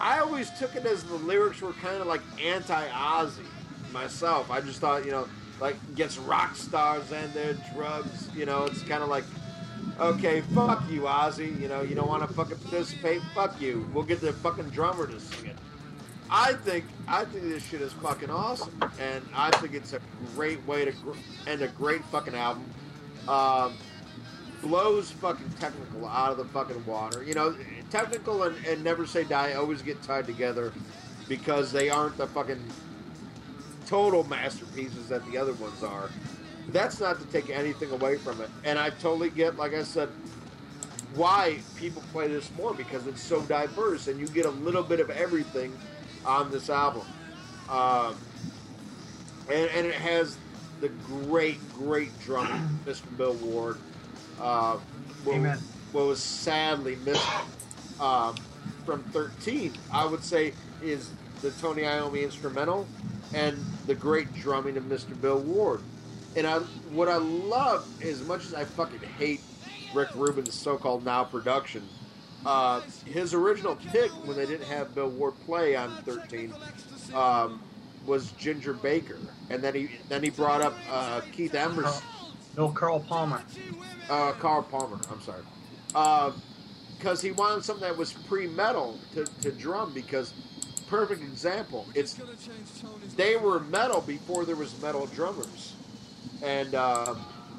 I 0.00 0.18
always 0.18 0.50
took 0.58 0.76
it 0.76 0.84
as 0.86 1.04
the 1.04 1.14
lyrics 1.14 1.60
were 1.60 1.72
kind 1.74 2.00
of 2.00 2.06
like 2.06 2.22
anti 2.42 2.88
Ozzy 2.88 3.44
myself. 3.92 4.50
I 4.50 4.60
just 4.60 4.80
thought, 4.80 5.04
you 5.04 5.10
know, 5.10 5.28
like 5.60 5.76
gets 5.94 6.18
rock 6.18 6.56
stars 6.56 7.12
and 7.12 7.32
their 7.32 7.54
drugs. 7.74 8.28
You 8.34 8.46
know, 8.46 8.64
it's 8.64 8.82
kind 8.82 9.02
of 9.02 9.08
like, 9.08 9.24
okay, 10.00 10.40
fuck 10.54 10.82
you, 10.90 11.02
Ozzy. 11.02 11.60
You 11.60 11.68
know, 11.68 11.82
you 11.82 11.94
don't 11.94 12.08
want 12.08 12.26
to 12.26 12.34
fucking 12.34 12.58
participate. 12.58 13.22
Fuck 13.34 13.60
you. 13.60 13.88
We'll 13.92 14.04
get 14.04 14.20
the 14.20 14.32
fucking 14.32 14.70
drummer 14.70 15.06
to 15.06 15.20
sing 15.20 15.46
it. 15.46 15.56
I 16.34 16.54
think 16.54 16.86
I 17.06 17.26
think 17.26 17.44
this 17.44 17.62
shit 17.62 17.82
is 17.82 17.92
fucking 17.92 18.30
awesome, 18.30 18.82
and 18.98 19.22
I 19.34 19.50
think 19.58 19.74
it's 19.74 19.92
a 19.92 20.00
great 20.34 20.66
way 20.66 20.86
to 20.86 20.92
gr- 20.92 21.12
end 21.46 21.60
a 21.60 21.68
great 21.68 22.02
fucking 22.06 22.34
album. 22.34 22.64
Um, 23.28 23.74
blows 24.62 25.10
fucking 25.10 25.50
technical 25.60 26.06
out 26.06 26.30
of 26.30 26.38
the 26.38 26.46
fucking 26.46 26.86
water. 26.86 27.22
You 27.22 27.34
know, 27.34 27.54
technical 27.92 28.44
and, 28.44 28.56
and 28.66 28.82
never 28.82 29.06
say 29.06 29.22
die 29.22 29.52
always 29.52 29.82
get 29.82 30.02
tied 30.02 30.26
together 30.26 30.72
because 31.28 31.70
they 31.70 31.90
aren't 31.90 32.16
the 32.16 32.26
fucking 32.26 32.62
total 33.86 34.24
masterpieces 34.24 35.08
that 35.08 35.24
the 35.30 35.36
other 35.36 35.52
ones 35.54 35.82
are. 35.82 36.08
That's 36.68 37.00
not 37.00 37.20
to 37.20 37.26
take 37.26 37.50
anything 37.50 37.90
away 37.90 38.16
from 38.16 38.40
it, 38.40 38.48
and 38.64 38.78
I 38.78 38.90
totally 38.90 39.28
get, 39.28 39.56
like 39.56 39.74
I 39.74 39.82
said, 39.82 40.08
why 41.14 41.58
people 41.76 42.02
play 42.12 42.28
this 42.28 42.50
more 42.56 42.72
because 42.72 43.06
it's 43.06 43.20
so 43.20 43.42
diverse 43.42 44.08
and 44.08 44.18
you 44.18 44.26
get 44.28 44.46
a 44.46 44.50
little 44.50 44.82
bit 44.82 44.98
of 44.98 45.10
everything 45.10 45.76
on 46.24 46.50
this 46.50 46.70
album. 46.70 47.02
Um, 47.68 48.16
and, 49.50 49.68
and 49.70 49.86
it 49.86 49.94
has 49.94 50.38
the 50.80 50.88
great, 50.88 51.58
great 51.74 52.18
drummer, 52.20 52.58
Mr. 52.86 53.14
Bill 53.18 53.34
Ward. 53.34 53.76
Uh, 54.40 54.78
what, 55.24 55.36
Amen. 55.36 55.58
What 55.92 56.06
was 56.06 56.22
sadly 56.22 56.96
missed 57.04 57.20
uh, 58.00 58.34
from 58.84 59.02
13, 59.04 59.72
I 59.92 60.04
would 60.04 60.22
say, 60.24 60.52
is 60.82 61.10
the 61.40 61.50
Tony 61.52 61.82
Iommi 61.82 62.22
instrumental 62.22 62.86
and 63.34 63.56
the 63.86 63.94
great 63.94 64.32
drumming 64.34 64.76
of 64.76 64.84
Mr. 64.84 65.18
Bill 65.20 65.38
Ward. 65.40 65.80
And 66.36 66.46
I, 66.46 66.58
what 66.90 67.08
I 67.08 67.16
love, 67.16 67.86
as 68.02 68.22
much 68.26 68.44
as 68.46 68.54
I 68.54 68.64
fucking 68.64 69.00
hate 69.18 69.40
Rick 69.94 70.08
Rubin's 70.14 70.54
so-called 70.54 71.04
Now 71.04 71.24
production, 71.24 71.86
uh, 72.46 72.80
his 73.04 73.34
original 73.34 73.76
pick 73.76 74.10
when 74.26 74.36
they 74.36 74.46
didn't 74.46 74.66
have 74.66 74.94
Bill 74.94 75.10
Ward 75.10 75.34
play 75.44 75.76
on 75.76 75.94
13 76.04 76.52
um, 77.14 77.62
was 78.06 78.32
Ginger 78.32 78.72
Baker, 78.72 79.18
and 79.50 79.62
then 79.62 79.74
he 79.76 79.90
then 80.08 80.24
he 80.24 80.30
brought 80.30 80.60
up 80.60 80.74
uh, 80.90 81.20
Keith 81.30 81.54
Emerson, 81.54 82.02
No, 82.56 82.68
Carl 82.70 82.98
Palmer. 82.98 83.42
uh, 84.10 84.32
Carl 84.40 84.64
Palmer. 84.64 84.98
I'm 85.08 85.20
sorry, 85.20 85.42
because 87.02 87.20
he 87.20 87.32
wanted 87.32 87.64
something 87.64 87.88
that 87.88 87.96
was 87.96 88.12
pre-metal 88.12 88.96
to, 89.12 89.24
to 89.40 89.50
drum. 89.50 89.92
Because 89.92 90.32
perfect 90.88 91.20
example, 91.20 91.84
it's 91.94 92.16
they 93.16 93.36
were 93.36 93.58
metal 93.58 94.00
before 94.00 94.44
there 94.44 94.54
was 94.54 94.80
metal 94.80 95.06
drummers, 95.06 95.74
and 96.42 96.74
uh, 96.76 97.16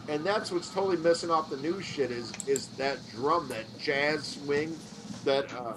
and 0.08 0.24
that's 0.24 0.50
what's 0.52 0.70
totally 0.70 0.98
missing 0.98 1.30
off 1.30 1.50
the 1.50 1.58
new 1.58 1.82
shit 1.82 2.10
is 2.10 2.32
is 2.48 2.68
that 2.78 2.98
drum, 3.12 3.50
that 3.50 3.66
jazz 3.80 4.24
swing, 4.24 4.78
that 5.26 5.54
uh, 5.54 5.74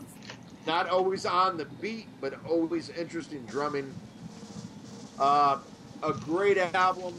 not 0.65 0.89
always 0.89 1.27
on 1.27 1.57
the 1.57 1.65
beat, 1.81 2.07
but 2.21 2.35
always 2.49 2.91
interesting 2.91 3.45
drumming. 3.47 3.93
Uh, 5.19 5.59
a 6.05 6.13
great 6.13 6.59
album. 6.59 7.15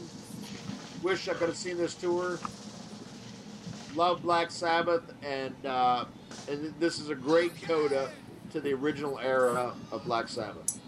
Wish 1.02 1.28
I 1.28 1.34
could 1.34 1.48
have 1.48 1.56
seen 1.58 1.76
this 1.76 1.94
tour. 1.94 2.38
Love 3.94 4.22
Black 4.22 4.50
Sabbath, 4.50 5.02
and 5.22 5.54
uh, 5.66 6.04
and 6.48 6.74
this 6.78 6.98
is 6.98 7.10
a 7.10 7.14
great 7.14 7.60
coda 7.62 8.10
to 8.50 8.60
the 8.60 8.72
original 8.72 9.18
era 9.18 9.74
of 9.92 10.04
Black 10.04 10.28
Sabbath. 10.28 10.78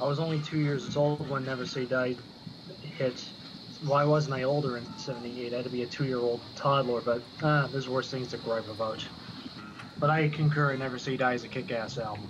I 0.00 0.06
was 0.06 0.18
only 0.18 0.40
two 0.40 0.58
years 0.58 0.96
old 0.96 1.28
when 1.28 1.44
Never 1.44 1.66
Say 1.66 1.84
Die 1.84 2.14
hit. 2.82 3.24
Why 3.84 4.04
wasn't 4.04 4.34
I 4.34 4.44
older 4.44 4.76
in 4.76 4.84
'78? 4.98 5.52
I 5.52 5.56
had 5.56 5.64
to 5.64 5.70
be 5.70 5.82
a 5.82 5.86
two-year-old 5.86 6.40
toddler, 6.56 7.00
but 7.00 7.22
ah, 7.42 7.68
there's 7.72 7.88
worse 7.88 8.10
things 8.10 8.28
to 8.28 8.36
gripe 8.38 8.68
about. 8.68 9.04
But 9.98 10.10
I 10.10 10.28
concur. 10.28 10.76
Never 10.76 10.98
Say 10.98 11.16
Die 11.16 11.32
is 11.32 11.44
a 11.44 11.48
kick-ass 11.48 11.98
album. 11.98 12.28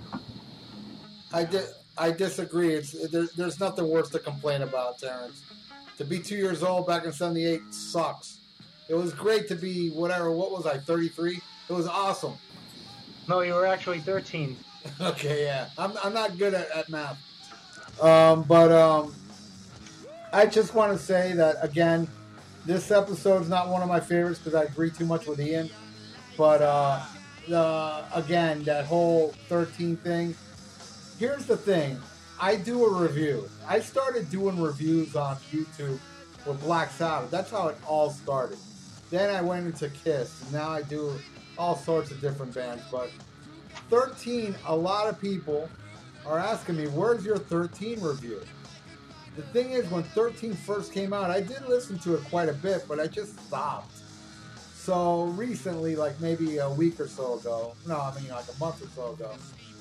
I 1.31 1.43
di- 1.43 1.67
I 1.97 2.11
disagree. 2.11 2.73
It's 2.73 2.91
there, 3.09 3.27
there's 3.35 3.59
nothing 3.59 3.87
worse 3.87 4.09
to 4.11 4.19
complain 4.19 4.63
about, 4.63 4.99
Terrence. 4.99 5.43
To 5.97 6.05
be 6.05 6.19
two 6.19 6.37
years 6.37 6.63
old 6.63 6.87
back 6.87 7.05
in 7.05 7.11
'78 7.11 7.61
sucks. 7.71 8.39
It 8.87 8.95
was 8.95 9.13
great 9.13 9.47
to 9.49 9.55
be 9.55 9.89
whatever. 9.89 10.31
What 10.31 10.51
was 10.51 10.65
I? 10.65 10.79
33. 10.79 11.39
It 11.69 11.73
was 11.73 11.87
awesome. 11.87 12.33
No, 13.27 13.41
you 13.41 13.53
were 13.53 13.65
actually 13.65 13.99
13. 13.99 14.57
Okay, 15.01 15.43
yeah. 15.43 15.67
I'm, 15.77 15.91
I'm 16.03 16.13
not 16.13 16.37
good 16.37 16.53
at, 16.53 16.71
at 16.71 16.89
math. 16.89 17.19
Um, 18.01 18.43
but 18.43 18.71
um, 18.71 19.13
I 20.31 20.45
just 20.45 20.73
want 20.73 20.93
to 20.93 20.97
say 20.97 21.33
that, 21.33 21.57
again, 21.61 22.07
this 22.65 22.89
episode 22.89 23.41
is 23.41 23.49
not 23.49 23.67
one 23.67 23.81
of 23.81 23.89
my 23.89 23.99
favorites 23.99 24.39
because 24.39 24.55
I 24.55 24.63
agree 24.63 24.89
too 24.89 25.05
much 25.05 25.27
with 25.27 25.39
Ian. 25.41 25.69
But 26.37 26.61
uh, 26.61 27.03
the, 27.47 28.05
again, 28.15 28.63
that 28.63 28.85
whole 28.85 29.33
13 29.49 29.97
thing. 29.97 30.33
Here's 31.19 31.45
the 31.45 31.57
thing 31.57 31.99
I 32.39 32.55
do 32.55 32.85
a 32.85 33.01
review. 33.01 33.49
I 33.67 33.81
started 33.81 34.31
doing 34.31 34.61
reviews 34.61 35.17
on 35.17 35.35
YouTube 35.51 35.99
with 36.45 36.61
Black 36.61 36.89
Sabbath. 36.91 37.29
That's 37.29 37.51
how 37.51 37.67
it 37.67 37.77
all 37.85 38.11
started. 38.11 38.57
Then 39.09 39.35
I 39.35 39.41
went 39.41 39.65
into 39.65 39.89
Kiss. 39.89 40.41
And 40.43 40.53
now 40.53 40.69
I 40.69 40.83
do 40.83 41.11
all 41.59 41.75
sorts 41.75 42.09
of 42.09 42.19
different 42.21 42.55
bands. 42.55 42.81
But 42.89 43.11
13, 43.89 44.55
a 44.65 44.75
lot 44.75 45.07
of 45.07 45.21
people 45.21 45.69
are 46.25 46.39
asking 46.39 46.77
me, 46.77 46.87
where's 46.87 47.23
your 47.25 47.37
13 47.37 48.01
review? 48.01 48.41
The 49.35 49.43
thing 49.43 49.71
is, 49.71 49.89
when 49.91 50.03
13 50.03 50.53
first 50.53 50.91
came 50.91 51.13
out, 51.13 51.29
I 51.29 51.41
did 51.41 51.67
listen 51.67 51.99
to 51.99 52.15
it 52.15 52.23
quite 52.25 52.49
a 52.49 52.53
bit, 52.53 52.85
but 52.87 52.99
I 52.99 53.07
just 53.07 53.39
stopped. 53.47 53.95
So 54.73 55.25
recently, 55.25 55.95
like 55.95 56.19
maybe 56.19 56.57
a 56.57 56.69
week 56.69 56.99
or 56.99 57.07
so 57.07 57.37
ago, 57.37 57.75
no, 57.87 57.99
I 57.99 58.19
mean 58.19 58.29
like 58.29 58.45
a 58.47 58.59
month 58.59 58.81
or 58.81 58.87
so 58.95 59.13
ago, 59.13 59.31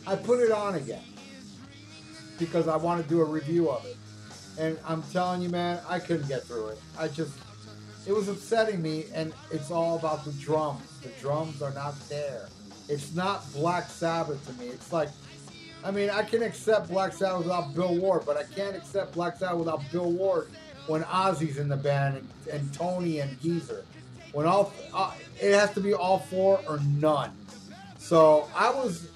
I 0.06 0.16
put 0.16 0.40
it 0.40 0.52
on 0.52 0.74
again 0.74 1.02
because 2.38 2.68
I 2.68 2.76
want 2.76 3.02
to 3.02 3.08
do 3.08 3.20
a 3.20 3.24
review 3.24 3.70
of 3.70 3.84
it. 3.86 3.96
And 4.58 4.78
I'm 4.84 5.02
telling 5.04 5.40
you, 5.40 5.48
man, 5.48 5.80
I 5.88 5.98
couldn't 5.98 6.28
get 6.28 6.44
through 6.44 6.68
it. 6.68 6.78
I 6.98 7.08
just, 7.08 7.32
it 8.08 8.14
was 8.14 8.28
upsetting 8.28 8.80
me, 8.80 9.04
and 9.12 9.34
it's 9.50 9.70
all 9.70 9.98
about 9.98 10.24
the 10.24 10.32
drums. 10.32 10.82
The 11.02 11.10
drums 11.20 11.60
are 11.60 11.74
not 11.74 11.94
there. 12.08 12.48
It's 12.88 13.14
not 13.14 13.52
Black 13.52 13.90
Sabbath 13.90 14.44
to 14.46 14.52
me. 14.54 14.70
It's 14.70 14.94
like, 14.94 15.10
I 15.84 15.90
mean, 15.90 16.08
I 16.08 16.22
can 16.22 16.42
accept 16.42 16.88
Black 16.88 17.12
Sabbath 17.12 17.44
without 17.44 17.74
Bill 17.74 17.94
Ward, 17.96 18.22
but 18.24 18.38
I 18.38 18.44
can't 18.44 18.74
accept 18.74 19.12
Black 19.12 19.36
Sabbath 19.36 19.58
without 19.58 19.82
Bill 19.92 20.10
Ward 20.10 20.48
when 20.86 21.02
Ozzy's 21.02 21.58
in 21.58 21.68
the 21.68 21.76
band 21.76 22.16
and, 22.16 22.28
and 22.50 22.72
Tony 22.72 23.20
and 23.20 23.38
Geezer. 23.42 23.84
When 24.32 24.46
all, 24.46 24.72
uh, 24.94 25.12
it 25.38 25.52
has 25.52 25.74
to 25.74 25.80
be 25.80 25.92
all 25.92 26.20
four 26.20 26.62
or 26.66 26.80
none. 26.98 27.36
So 27.98 28.48
I 28.56 28.70
was 28.70 29.10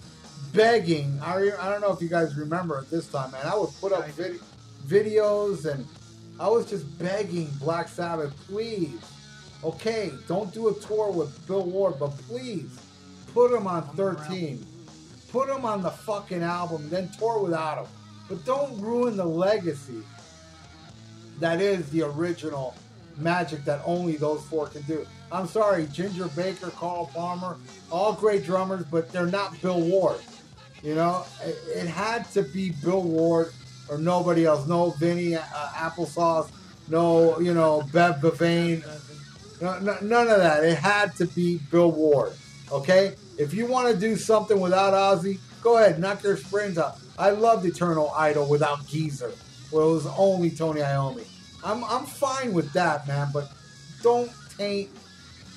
begging. 0.52 1.18
I, 1.22 1.50
I 1.58 1.70
don't 1.70 1.80
know 1.80 1.92
if 1.92 2.02
you 2.02 2.08
guys 2.08 2.36
remember 2.36 2.76
at 2.76 2.90
this 2.90 3.08
time, 3.08 3.30
man. 3.30 3.46
I 3.46 3.56
would 3.56 3.70
put 3.80 3.92
up 3.92 4.06
vid- 4.10 4.40
videos 4.86 5.64
and 5.64 5.86
I 6.40 6.48
was 6.48 6.68
just 6.68 6.98
begging 6.98 7.48
Black 7.60 7.88
Sabbath, 7.88 8.34
please. 8.46 8.98
Okay, 9.64 10.12
don't 10.26 10.52
do 10.52 10.68
a 10.68 10.74
tour 10.80 11.10
with 11.10 11.46
Bill 11.46 11.64
Ward, 11.64 11.94
but 11.98 12.08
please 12.28 12.78
put 13.32 13.52
him 13.52 13.66
on 13.66 13.86
13. 13.94 14.66
Put 15.30 15.48
him 15.48 15.64
on 15.64 15.82
the 15.82 15.90
fucking 15.90 16.42
album, 16.42 16.90
then 16.90 17.10
tour 17.18 17.42
without 17.42 17.78
him. 17.78 17.86
But 18.28 18.44
don't 18.44 18.80
ruin 18.80 19.16
the 19.16 19.24
legacy 19.24 20.02
that 21.38 21.60
is 21.60 21.88
the 21.90 22.02
original 22.02 22.74
magic 23.16 23.64
that 23.64 23.80
only 23.84 24.16
those 24.16 24.42
four 24.44 24.68
can 24.68 24.82
do. 24.82 25.06
I'm 25.30 25.46
sorry, 25.46 25.86
Ginger 25.86 26.28
Baker, 26.28 26.70
Carl 26.70 27.10
Palmer, 27.12 27.56
all 27.90 28.12
great 28.12 28.44
drummers, 28.44 28.84
but 28.90 29.10
they're 29.12 29.26
not 29.26 29.60
Bill 29.60 29.80
Ward. 29.80 30.20
You 30.82 30.94
know, 30.94 31.24
it, 31.42 31.56
it 31.74 31.86
had 31.86 32.30
to 32.32 32.42
be 32.42 32.70
Bill 32.70 33.02
Ward 33.02 33.52
or 33.88 33.98
nobody 33.98 34.44
else. 34.44 34.66
No 34.66 34.90
Vinny 34.90 35.36
uh, 35.36 35.40
Applesauce, 35.42 36.50
no, 36.88 37.38
you 37.40 37.54
know, 37.54 37.82
Bev 37.92 38.20
Bevan. 38.20 38.84
No, 39.60 39.78
no, 39.78 39.96
none 40.02 40.28
of 40.28 40.38
that. 40.38 40.64
It 40.64 40.78
had 40.78 41.14
to 41.16 41.26
be 41.26 41.58
Bill 41.70 41.90
Ward. 41.92 42.32
Okay? 42.70 43.14
If 43.38 43.54
you 43.54 43.66
want 43.66 43.92
to 43.92 43.98
do 43.98 44.16
something 44.16 44.60
without 44.60 44.92
Ozzy, 44.92 45.38
go 45.62 45.78
ahead, 45.78 45.98
knock 45.98 46.22
your 46.22 46.36
springs 46.36 46.78
out. 46.78 46.98
I 47.18 47.30
loved 47.30 47.64
Eternal 47.64 48.10
Idol 48.16 48.48
without 48.48 48.86
Geezer, 48.86 49.32
where 49.70 49.84
it 49.84 49.90
was 49.90 50.06
only 50.18 50.50
Tony 50.50 50.80
Iommi. 50.80 51.26
I'm, 51.64 51.84
I'm 51.84 52.06
fine 52.06 52.52
with 52.52 52.72
that, 52.72 53.06
man, 53.06 53.28
but 53.32 53.50
don't 54.02 54.30
taint 54.58 54.90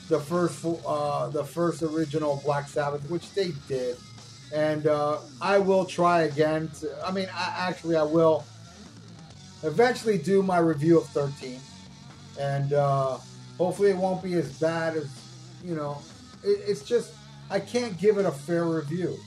the 0.08 0.20
first 0.20 0.64
uh, 0.86 1.30
the 1.30 1.44
first 1.44 1.82
original 1.82 2.42
Black 2.46 2.68
Sabbath, 2.68 3.10
which 3.10 3.32
they 3.34 3.52
did. 3.68 3.98
And 4.54 4.88
uh, 4.88 5.20
I 5.42 5.58
will 5.58 5.86
try 5.86 6.24
again. 6.24 6.70
To, 6.80 7.06
I 7.06 7.12
mean, 7.12 7.28
I, 7.34 7.54
actually, 7.58 7.96
I 7.96 8.04
will 8.04 8.46
eventually 9.64 10.18
do 10.18 10.44
my 10.44 10.60
review 10.60 11.00
of 11.00 11.08
13, 11.08 11.60
and 12.40 12.74
uh, 12.74 13.18
hopefully, 13.58 13.90
it 13.90 13.98
won't 13.98 14.24
be 14.24 14.36
as 14.36 14.58
bad 14.60 14.96
as 14.96 15.10
you 15.64 15.76
know. 15.76 16.02
It, 16.44 16.62
it's 16.68 16.84
just 16.84 17.14
I 17.50 17.60
can't 17.60 17.98
give 17.98 18.18
it 18.18 18.26
a 18.26 18.32
fair 18.32 18.66
review. 18.66 19.18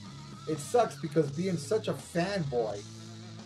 It 0.49 0.59
sucks 0.59 0.97
because 0.97 1.31
being 1.31 1.57
such 1.57 1.89
a 1.89 1.93
fanboy, 1.93 2.83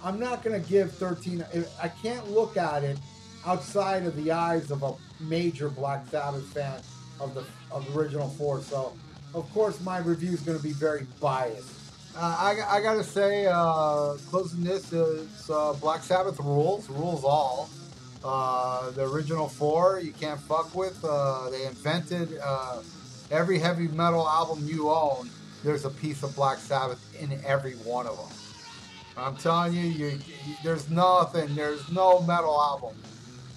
I'm 0.04 0.20
not 0.20 0.42
gonna 0.44 0.60
give 0.60 0.92
13. 0.92 1.44
I 1.82 1.88
can't 1.88 2.30
look 2.30 2.56
at 2.56 2.84
it 2.84 2.98
outside 3.44 4.04
of 4.04 4.14
the 4.16 4.30
eyes 4.30 4.70
of 4.70 4.82
a 4.82 4.94
major 5.20 5.68
Black 5.68 6.06
Sabbath 6.08 6.46
fan 6.52 6.80
of 7.20 7.34
the 7.34 7.44
of 7.70 7.86
the 7.86 7.98
original 7.98 8.28
four. 8.30 8.60
So, 8.60 8.92
of 9.34 9.52
course, 9.54 9.80
my 9.80 9.98
review 9.98 10.32
is 10.32 10.40
going 10.40 10.56
to 10.56 10.62
be 10.62 10.72
very 10.72 11.06
biased. 11.20 11.72
Uh, 12.14 12.36
I, 12.38 12.76
I 12.76 12.82
got 12.82 12.94
to 12.94 13.04
say, 13.04 13.46
uh, 13.46 14.14
closing 14.28 14.62
this 14.62 14.92
is 14.92 15.48
uh, 15.48 15.72
Black 15.74 16.02
Sabbath 16.02 16.38
rules, 16.40 16.88
rules 16.90 17.24
all. 17.24 17.70
Uh, 18.22 18.90
the 18.90 19.02
original 19.02 19.48
four 19.48 20.00
you 20.00 20.12
can't 20.12 20.38
fuck 20.38 20.74
with. 20.74 21.02
Uh, 21.04 21.50
they 21.50 21.64
invented 21.64 22.38
uh, 22.42 22.82
every 23.30 23.58
heavy 23.58 23.88
metal 23.88 24.28
album 24.28 24.64
you 24.66 24.90
own. 24.90 25.28
There's 25.64 25.84
a 25.84 25.90
piece 25.90 26.22
of 26.22 26.34
Black 26.36 26.58
Sabbath 26.58 27.00
in 27.20 27.40
every 27.44 27.74
one 27.76 28.06
of 28.06 28.16
them. 28.16 28.38
I'm 29.16 29.36
telling 29.36 29.72
you, 29.72 29.82
you, 29.82 30.06
you 30.46 30.54
there's 30.62 30.90
nothing, 30.90 31.54
there's 31.54 31.90
no 31.90 32.20
metal 32.22 32.60
album 32.60 32.96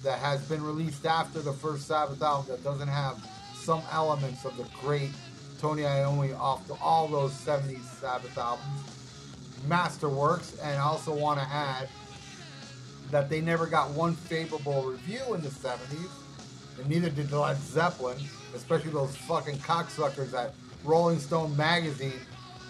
that 0.02 0.18
has 0.18 0.46
been 0.48 0.62
released 0.62 1.06
after 1.06 1.40
the 1.40 1.52
first 1.52 1.86
Sabbath 1.86 2.22
album 2.22 2.46
that 2.48 2.64
doesn't 2.64 2.88
have 2.88 3.18
some 3.54 3.82
elements 3.92 4.44
of 4.44 4.56
the 4.56 4.64
great 4.80 5.10
Tony 5.58 5.82
Iommi 5.82 6.38
off 6.38 6.66
the, 6.66 6.74
all 6.74 7.08
those 7.08 7.32
70s 7.32 7.84
Sabbath 8.00 8.36
albums. 8.36 8.66
Masterworks, 9.68 10.58
and 10.62 10.78
I 10.78 10.82
also 10.82 11.14
want 11.14 11.40
to 11.40 11.46
add 11.46 11.88
that 13.10 13.28
they 13.28 13.40
never 13.40 13.66
got 13.66 13.90
one 13.90 14.14
favorable 14.14 14.82
review 14.84 15.34
in 15.34 15.42
the 15.42 15.48
70s, 15.48 16.10
and 16.78 16.88
neither 16.88 17.10
did 17.10 17.32
Led 17.32 17.56
Zeppelin, 17.58 18.18
especially 18.54 18.90
those 18.90 19.16
fucking 19.16 19.56
cocksuckers 19.58 20.34
at 20.34 20.54
Rolling 20.84 21.18
Stone 21.18 21.56
magazine 21.56 22.20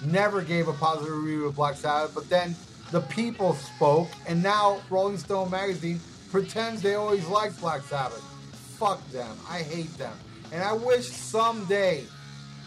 never 0.04 0.42
gave 0.42 0.68
a 0.68 0.72
positive 0.74 1.16
review 1.16 1.46
of 1.46 1.56
Black 1.56 1.76
Sabbath, 1.76 2.14
but 2.14 2.28
then 2.28 2.54
the 2.92 3.00
people 3.02 3.54
spoke, 3.54 4.08
and 4.26 4.42
now 4.42 4.80
Rolling 4.90 5.18
Stone 5.18 5.50
magazine 5.50 6.00
pretends 6.30 6.82
they 6.82 6.94
always 6.94 7.26
liked 7.26 7.60
Black 7.60 7.82
Sabbath. 7.82 8.22
Fuck 8.78 9.06
them. 9.10 9.36
I 9.48 9.58
hate 9.58 9.96
them. 9.98 10.12
And 10.52 10.62
I 10.62 10.72
wish 10.72 11.06
someday, 11.06 12.04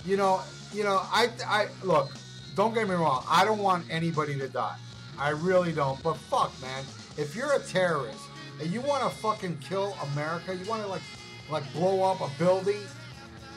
you 0.05 0.17
know, 0.17 0.41
you 0.73 0.83
know, 0.83 1.01
I, 1.11 1.29
I 1.45 1.67
look. 1.83 2.11
Don't 2.55 2.73
get 2.73 2.89
me 2.89 2.95
wrong. 2.95 3.23
I 3.29 3.45
don't 3.45 3.59
want 3.59 3.85
anybody 3.89 4.37
to 4.37 4.47
die. 4.49 4.75
I 5.17 5.29
really 5.29 5.71
don't. 5.71 6.01
But 6.03 6.15
fuck, 6.15 6.51
man. 6.61 6.83
If 7.17 7.35
you're 7.35 7.53
a 7.53 7.59
terrorist 7.59 8.19
and 8.61 8.69
you 8.71 8.81
want 8.81 9.03
to 9.03 9.09
fucking 9.17 9.57
kill 9.57 9.95
America, 10.11 10.55
you 10.55 10.69
want 10.69 10.81
to 10.83 10.87
like, 10.87 11.01
like 11.49 11.71
blow 11.73 12.03
up 12.03 12.21
a 12.21 12.29
building. 12.37 12.81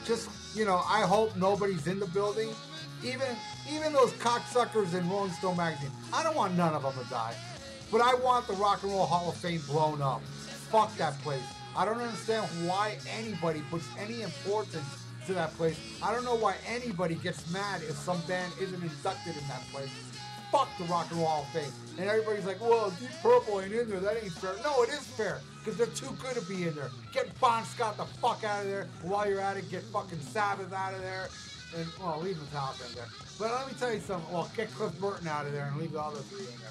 Just 0.05 0.29
you 0.55 0.65
know, 0.65 0.81
I 0.87 1.01
hope 1.01 1.35
nobody's 1.35 1.87
in 1.87 1.99
the 1.99 2.07
building. 2.07 2.49
Even 3.03 3.27
even 3.71 3.93
those 3.93 4.11
cocksuckers 4.13 4.93
in 4.93 5.09
Rolling 5.09 5.31
Stone 5.31 5.57
magazine. 5.57 5.91
I 6.13 6.23
don't 6.23 6.35
want 6.35 6.55
none 6.55 6.73
of 6.73 6.83
them 6.83 6.93
to 7.03 7.09
die. 7.09 7.35
But 7.91 8.01
I 8.01 8.15
want 8.15 8.47
the 8.47 8.53
Rock 8.53 8.83
and 8.83 8.91
Roll 8.91 9.05
Hall 9.05 9.29
of 9.29 9.37
Fame 9.37 9.61
blown 9.67 10.01
up. 10.01 10.21
Fuck 10.71 10.95
that 10.97 11.19
place. 11.21 11.43
I 11.75 11.85
don't 11.85 11.99
understand 11.99 12.45
why 12.67 12.97
anybody 13.17 13.61
puts 13.69 13.87
any 13.99 14.21
importance 14.21 15.02
to 15.27 15.33
that 15.33 15.53
place. 15.55 15.79
I 16.01 16.13
don't 16.13 16.23
know 16.23 16.35
why 16.35 16.55
anybody 16.67 17.15
gets 17.15 17.51
mad 17.51 17.81
if 17.83 17.95
some 17.95 18.19
band 18.21 18.53
isn't 18.59 18.81
inducted 18.81 19.35
in 19.37 19.47
that 19.47 19.61
place. 19.71 19.89
Fuck 20.51 20.69
the 20.77 20.83
Rock 20.85 21.07
and 21.09 21.19
Roll 21.19 21.27
Hall 21.27 21.41
of 21.41 21.47
Fame. 21.49 21.71
And 21.97 22.09
everybody's 22.09 22.45
like, 22.45 22.61
well, 22.61 22.91
Deep 22.99 23.09
Purple 23.21 23.61
ain't 23.61 23.73
in 23.73 23.89
there. 23.89 23.99
That 23.99 24.23
ain't 24.23 24.33
fair. 24.33 24.53
No, 24.63 24.83
it 24.83 24.89
is 24.89 24.99
fair 24.99 25.39
because 25.59 25.77
they're 25.77 25.87
too 25.87 26.15
good 26.21 26.35
to 26.35 26.41
be 26.47 26.67
in 26.67 26.75
there. 26.75 26.91
Get 27.11 27.39
Bon 27.39 27.63
Scott 27.63 27.97
the 27.97 28.05
fuck 28.05 28.43
out 28.43 28.61
of 28.61 28.67
there. 28.67 28.87
While 29.01 29.27
you're 29.29 29.39
at 29.39 29.57
it, 29.57 29.69
get 29.71 29.81
fucking 29.83 30.19
Sabbath 30.19 30.71
out 30.71 30.93
of 30.93 31.01
there. 31.01 31.29
And, 31.75 31.87
well, 31.99 32.19
leave 32.21 32.35
Metallica 32.35 32.87
in 32.89 32.95
there. 32.95 33.07
But 33.39 33.51
let 33.51 33.67
me 33.67 33.73
tell 33.79 33.91
you 33.91 33.99
something. 33.99 34.31
Well, 34.31 34.49
get 34.55 34.71
Cliff 34.75 34.99
Burton 34.99 35.27
out 35.27 35.47
of 35.47 35.53
there 35.53 35.65
and 35.65 35.77
leave 35.77 35.93
the 35.93 36.01
other 36.01 36.19
three 36.19 36.45
in 36.45 36.59
there. 36.59 36.69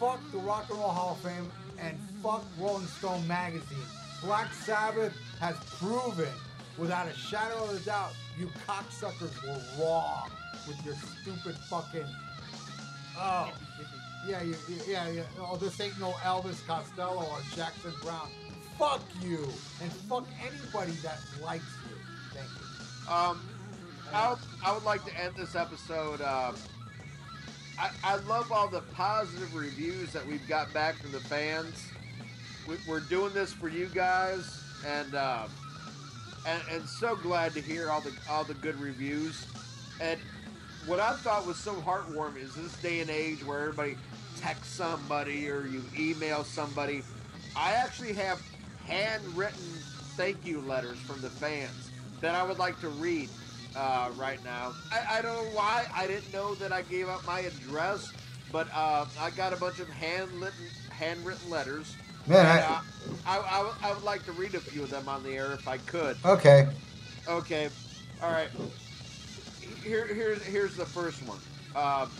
Fuck 0.00 0.18
the 0.32 0.38
Rock 0.38 0.68
and 0.70 0.78
Roll 0.78 0.88
Hall 0.88 1.12
of 1.12 1.18
Fame 1.18 1.48
and 1.80 1.96
fuck 2.20 2.44
Rolling 2.58 2.86
Stone 2.86 3.26
magazine. 3.28 3.78
Black 4.22 4.52
Sabbath 4.52 5.14
has 5.38 5.56
proven, 5.78 6.32
without 6.78 7.06
a 7.06 7.14
shadow 7.14 7.64
of 7.64 7.74
a 7.74 7.78
doubt, 7.80 8.12
you 8.38 8.50
cocksuckers 8.66 9.42
were 9.42 9.84
wrong 9.84 10.30
with 10.66 10.84
your 10.84 10.94
stupid 10.94 11.56
fucking. 11.68 12.06
Oh, 13.16 13.52
yeah, 14.26 14.42
you, 14.42 14.56
yeah, 14.88 15.08
yeah. 15.08 15.22
Oh, 15.38 15.56
this 15.56 15.80
ain't 15.80 15.98
no 16.00 16.12
Elvis 16.22 16.66
Costello 16.66 17.26
or 17.26 17.38
Jackson 17.54 17.92
Browne. 18.02 18.30
Fuck 18.78 19.02
you, 19.22 19.46
and 19.80 19.92
fuck 19.92 20.26
anybody 20.40 20.92
that 21.02 21.18
likes 21.42 21.64
you. 21.88 21.96
Thank 22.32 22.48
you. 22.48 23.12
Um, 23.12 23.40
I 24.12 24.30
would, 24.30 24.38
I 24.64 24.72
would 24.72 24.84
like 24.84 25.04
to 25.04 25.20
end 25.20 25.34
this 25.36 25.54
episode. 25.54 26.20
Um, 26.20 26.56
I, 27.78 27.90
I 28.02 28.16
love 28.16 28.50
all 28.50 28.68
the 28.68 28.80
positive 28.80 29.54
reviews 29.54 30.12
that 30.12 30.26
we've 30.26 30.46
got 30.48 30.72
back 30.72 30.96
from 30.96 31.12
the 31.12 31.20
fans. 31.20 31.90
We, 32.68 32.76
we're 32.88 33.00
doing 33.00 33.32
this 33.34 33.52
for 33.52 33.68
you 33.68 33.86
guys, 33.86 34.60
and, 34.86 35.14
um, 35.14 35.50
and 36.46 36.62
and 36.70 36.88
so 36.88 37.16
glad 37.16 37.52
to 37.54 37.60
hear 37.60 37.90
all 37.90 38.00
the 38.00 38.12
all 38.28 38.44
the 38.44 38.54
good 38.54 38.78
reviews. 38.80 39.46
And 40.00 40.18
what 40.86 41.00
I 41.00 41.14
thought 41.14 41.46
was 41.46 41.56
so 41.56 41.74
heartwarming 41.74 42.42
is 42.42 42.54
this 42.54 42.76
day 42.82 43.00
and 43.00 43.10
age 43.10 43.44
where 43.44 43.60
everybody 43.60 43.96
texts 44.40 44.74
somebody 44.74 45.48
or 45.48 45.66
you 45.66 45.82
email 45.98 46.44
somebody. 46.44 47.02
I 47.56 47.72
actually 47.72 48.12
have 48.14 48.42
handwritten 48.84 49.62
thank 50.16 50.44
you 50.44 50.60
letters 50.60 50.98
from 50.98 51.20
the 51.20 51.30
fans 51.30 51.90
that 52.20 52.34
I 52.34 52.42
would 52.42 52.58
like 52.58 52.78
to 52.80 52.88
read 52.88 53.28
uh, 53.76 54.10
right 54.16 54.42
now. 54.44 54.72
I, 54.92 55.18
I, 55.18 55.22
don't 55.22 55.34
know 55.34 55.50
why. 55.50 55.86
I 55.94 56.06
didn't 56.06 56.32
know 56.32 56.54
that 56.56 56.72
I 56.72 56.82
gave 56.82 57.08
up 57.08 57.26
my 57.26 57.40
address, 57.40 58.12
but 58.52 58.68
uh, 58.74 59.06
I 59.20 59.30
got 59.30 59.52
a 59.52 59.56
bunch 59.56 59.80
of 59.80 59.88
handwritten 59.88 60.66
handwritten 60.90 61.50
letters. 61.50 61.96
Man, 62.26 62.46
And, 62.46 62.64
I, 62.64 62.80
I, 63.26 63.38
I, 63.38 63.62
would- 63.62 63.74
I 63.82 63.92
would 63.92 64.02
like 64.02 64.24
to 64.26 64.32
read 64.32 64.54
a 64.54 64.60
few 64.60 64.82
of 64.82 64.90
them 64.90 65.08
on 65.08 65.22
the 65.22 65.30
air 65.36 65.52
if 65.52 65.66
I 65.68 65.78
could. 65.78 66.16
okay. 66.24 66.68
Okay, 67.26 67.70
all 68.22 68.30
right. 68.30 68.48
Here, 69.82 70.06
here's 70.06 70.42
here's 70.42 70.76
the 70.76 70.84
first 70.84 71.22
one. 71.26 71.38
Um, 71.74 72.10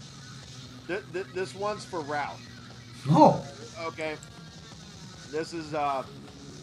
th- 0.87 1.03
th- 1.13 1.27
this 1.35 1.55
one's 1.55 1.85
for 1.85 2.01
Ralph. 2.01 2.41
No. 3.07 3.45
Okay. 3.85 4.17
This 5.31 5.53
is 5.53 5.75
uh 5.75 6.05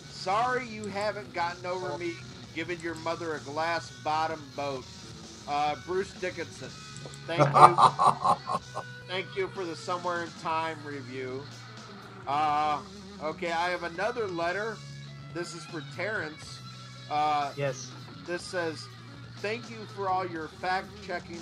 sorry 0.09 0.67
you 0.67 0.85
haven't 0.85 1.31
gotten 1.35 1.65
over 1.67 1.95
me 1.99 2.13
giving 2.55 2.79
your 2.79 2.95
mother 2.95 3.35
a 3.35 3.39
glass 3.41 3.91
bottom 4.03 4.41
boat. 4.55 4.85
Uh 5.47 5.75
Bruce 5.85 6.11
Dickinson. 6.13 6.69
Thank 7.27 7.41
you. 7.41 8.81
Thank 9.07 9.35
you 9.37 9.47
for 9.49 9.65
the 9.65 9.75
Somewhere 9.75 10.23
in 10.23 10.29
Time 10.41 10.77
review. 10.83 11.43
Uh 12.27 12.79
okay, 13.21 13.51
I 13.51 13.69
have 13.69 13.83
another 13.83 14.27
letter. 14.27 14.77
This 15.33 15.53
is 15.55 15.63
for 15.65 15.83
Terrence. 15.95 16.59
Uh 17.09 17.51
Yes. 17.55 17.89
this 18.25 18.41
says, 18.41 18.87
"Thank 19.37 19.69
you 19.69 19.77
for 19.95 20.09
all 20.09 20.25
your 20.25 20.47
fact-checking 20.47 21.41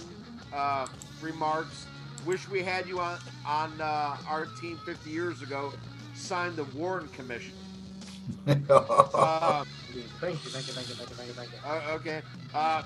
uh, 0.53 0.87
remarks. 1.21 1.85
Wish 2.25 2.47
we 2.49 2.63
had 2.63 2.87
you 2.87 2.99
on 2.99 3.19
on 3.45 3.79
uh, 3.81 4.17
our 4.27 4.45
team 4.61 4.77
50 4.85 5.09
years 5.09 5.41
ago. 5.41 5.71
Signed 6.15 6.55
the 6.55 6.63
Warren 6.65 7.07
Commission." 7.09 7.53
Uh, 8.47 9.63
Thank 10.21 10.43
you, 10.43 10.51
thank 10.51 10.67
you, 10.67 10.73
thank 10.73 10.87
you, 10.87 10.93
thank 10.95 11.09
you, 11.09 11.15
thank 11.15 11.27
you, 11.27 11.33
thank 11.33 11.51
you. 11.51 11.57
uh, 11.65 11.95
okay. 11.95 12.21
Uh, 12.53 12.83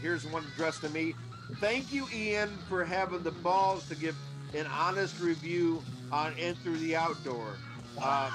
here's 0.00 0.24
one 0.26 0.44
addressed 0.54 0.82
to 0.82 0.88
me. 0.90 1.14
Thank 1.56 1.92
you, 1.92 2.06
Ian, 2.14 2.50
for 2.68 2.84
having 2.84 3.22
the 3.24 3.32
balls 3.32 3.88
to 3.88 3.96
give 3.96 4.14
an 4.54 4.66
honest 4.66 5.18
review 5.20 5.82
on 6.12 6.32
In 6.38 6.54
Through 6.56 6.76
the 6.78 6.94
Outdoor. 6.94 7.56
Uh, 8.02 8.30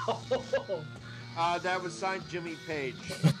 uh, 1.36 1.58
that 1.58 1.82
was 1.82 1.92
signed 1.92 2.22
Jimmy 2.28 2.56
Page. 2.66 2.94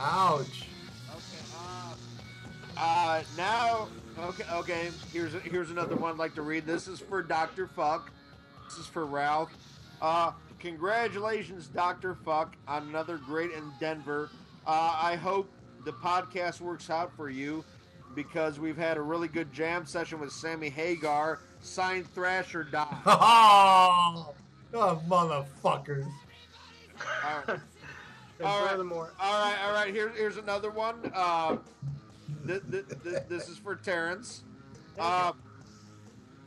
Ouch. 0.00 0.66
Okay. 1.10 1.42
Uh, 1.56 1.94
uh, 2.76 3.22
now, 3.36 3.88
okay, 4.18 4.44
okay. 4.52 4.90
Here's 5.12 5.32
here's 5.42 5.70
another 5.70 5.96
one 5.96 6.12
I'd 6.12 6.18
like 6.18 6.34
to 6.34 6.42
read. 6.42 6.66
This 6.66 6.88
is 6.88 7.00
for 7.00 7.22
Doctor 7.22 7.66
Fuck. 7.66 8.10
This 8.68 8.78
is 8.78 8.86
for 8.86 9.06
Ralph. 9.06 9.50
Uh, 10.00 10.32
congratulations, 10.58 11.66
Doctor 11.68 12.14
Fuck, 12.24 12.56
on 12.66 12.88
another 12.88 13.18
great 13.18 13.50
in 13.52 13.72
Denver. 13.80 14.30
Uh, 14.66 14.96
I 15.00 15.16
hope 15.16 15.50
the 15.84 15.92
podcast 15.92 16.60
works 16.60 16.90
out 16.90 17.10
for 17.16 17.30
you 17.30 17.64
because 18.14 18.58
we've 18.60 18.76
had 18.76 18.96
a 18.96 19.00
really 19.00 19.28
good 19.28 19.52
jam 19.52 19.86
session 19.86 20.20
with 20.20 20.32
Sammy 20.32 20.68
Hagar. 20.68 21.40
Signed 21.60 22.12
Thrasher 22.14 22.64
Die. 22.64 22.96
Oh, 23.06 24.34
oh 24.74 25.02
motherfuckers. 25.08 26.04
All 27.24 27.42
right. 27.46 27.60
all 28.44 28.60
right. 28.60 28.70
Furthermore, 28.70 29.12
all 29.20 29.40
right, 29.40 29.56
all 29.64 29.72
right. 29.72 29.92
Here, 29.92 30.10
here's 30.10 30.36
another 30.36 30.70
one. 30.70 31.10
Uh, 31.14 31.56
th- 32.46 32.62
th- 32.70 32.84
th- 33.02 33.22
this 33.28 33.48
is 33.48 33.56
for 33.56 33.76
Terrence. 33.76 34.42
Uh, 34.98 35.32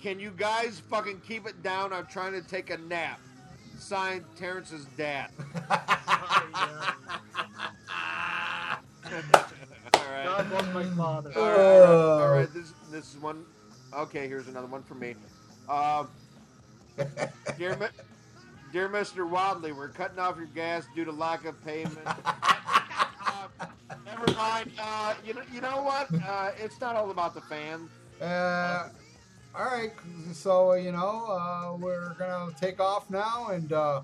can 0.01 0.19
you 0.19 0.31
guys 0.35 0.81
fucking 0.89 1.21
keep 1.27 1.47
it 1.47 1.61
down? 1.63 1.93
I'm 1.93 2.05
trying 2.05 2.33
to 2.33 2.41
take 2.41 2.69
a 2.69 2.77
nap. 2.77 3.19
Signed, 3.77 4.25
Terrence's 4.35 4.85
dad. 4.97 5.29
all 5.55 5.77
right. 10.09 10.25
God 10.25 10.49
bless 10.49 10.73
my 10.73 10.83
father. 10.95 11.31
All 11.35 11.41
right, 11.41 11.57
all 11.57 11.79
right, 11.79 12.23
all 12.23 12.31
right. 12.33 12.53
This, 12.53 12.73
this 12.91 13.13
is 13.13 13.19
one. 13.21 13.45
Okay, 13.93 14.27
here's 14.27 14.47
another 14.47 14.67
one 14.67 14.83
for 14.83 14.95
me. 14.95 15.15
Um, 15.69 16.09
dear, 17.57 17.77
dear 18.71 18.89
Mr. 18.89 19.29
Wadley, 19.29 19.71
we're 19.71 19.89
cutting 19.89 20.19
off 20.19 20.37
your 20.37 20.45
gas 20.47 20.85
due 20.95 21.05
to 21.05 21.11
lack 21.11 21.45
of 21.45 21.63
payment. 21.65 21.99
Uh, 23.59 23.65
never 24.05 24.31
mind. 24.33 24.71
Uh, 24.79 25.13
you 25.25 25.33
know, 25.33 25.41
you 25.53 25.61
know 25.61 25.81
what? 25.81 26.07
Uh, 26.27 26.51
it's 26.59 26.79
not 26.79 26.95
all 26.95 27.11
about 27.11 27.33
the 27.33 27.41
fans. 27.41 27.89
Uh, 28.21 28.89
all 29.55 29.65
right, 29.65 29.91
so 30.31 30.73
you 30.73 30.91
know 30.91 31.25
uh, 31.27 31.75
we're 31.77 32.13
gonna 32.15 32.51
take 32.59 32.79
off 32.79 33.09
now, 33.09 33.47
and 33.49 33.73
uh, 33.73 34.01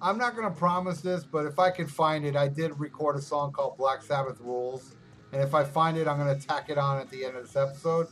I'm 0.00 0.18
not 0.18 0.36
gonna 0.36 0.54
promise 0.54 1.00
this, 1.00 1.24
but 1.24 1.46
if 1.46 1.58
I 1.58 1.70
can 1.70 1.86
find 1.86 2.24
it, 2.24 2.36
I 2.36 2.48
did 2.48 2.78
record 2.78 3.16
a 3.16 3.20
song 3.20 3.52
called 3.52 3.76
Black 3.76 4.02
Sabbath 4.02 4.40
Rules, 4.40 4.94
and 5.32 5.42
if 5.42 5.54
I 5.54 5.64
find 5.64 5.96
it, 5.96 6.06
I'm 6.06 6.18
gonna 6.18 6.38
tack 6.38 6.70
it 6.70 6.78
on 6.78 6.98
at 6.98 7.10
the 7.10 7.24
end 7.24 7.36
of 7.36 7.44
this 7.44 7.56
episode. 7.56 8.08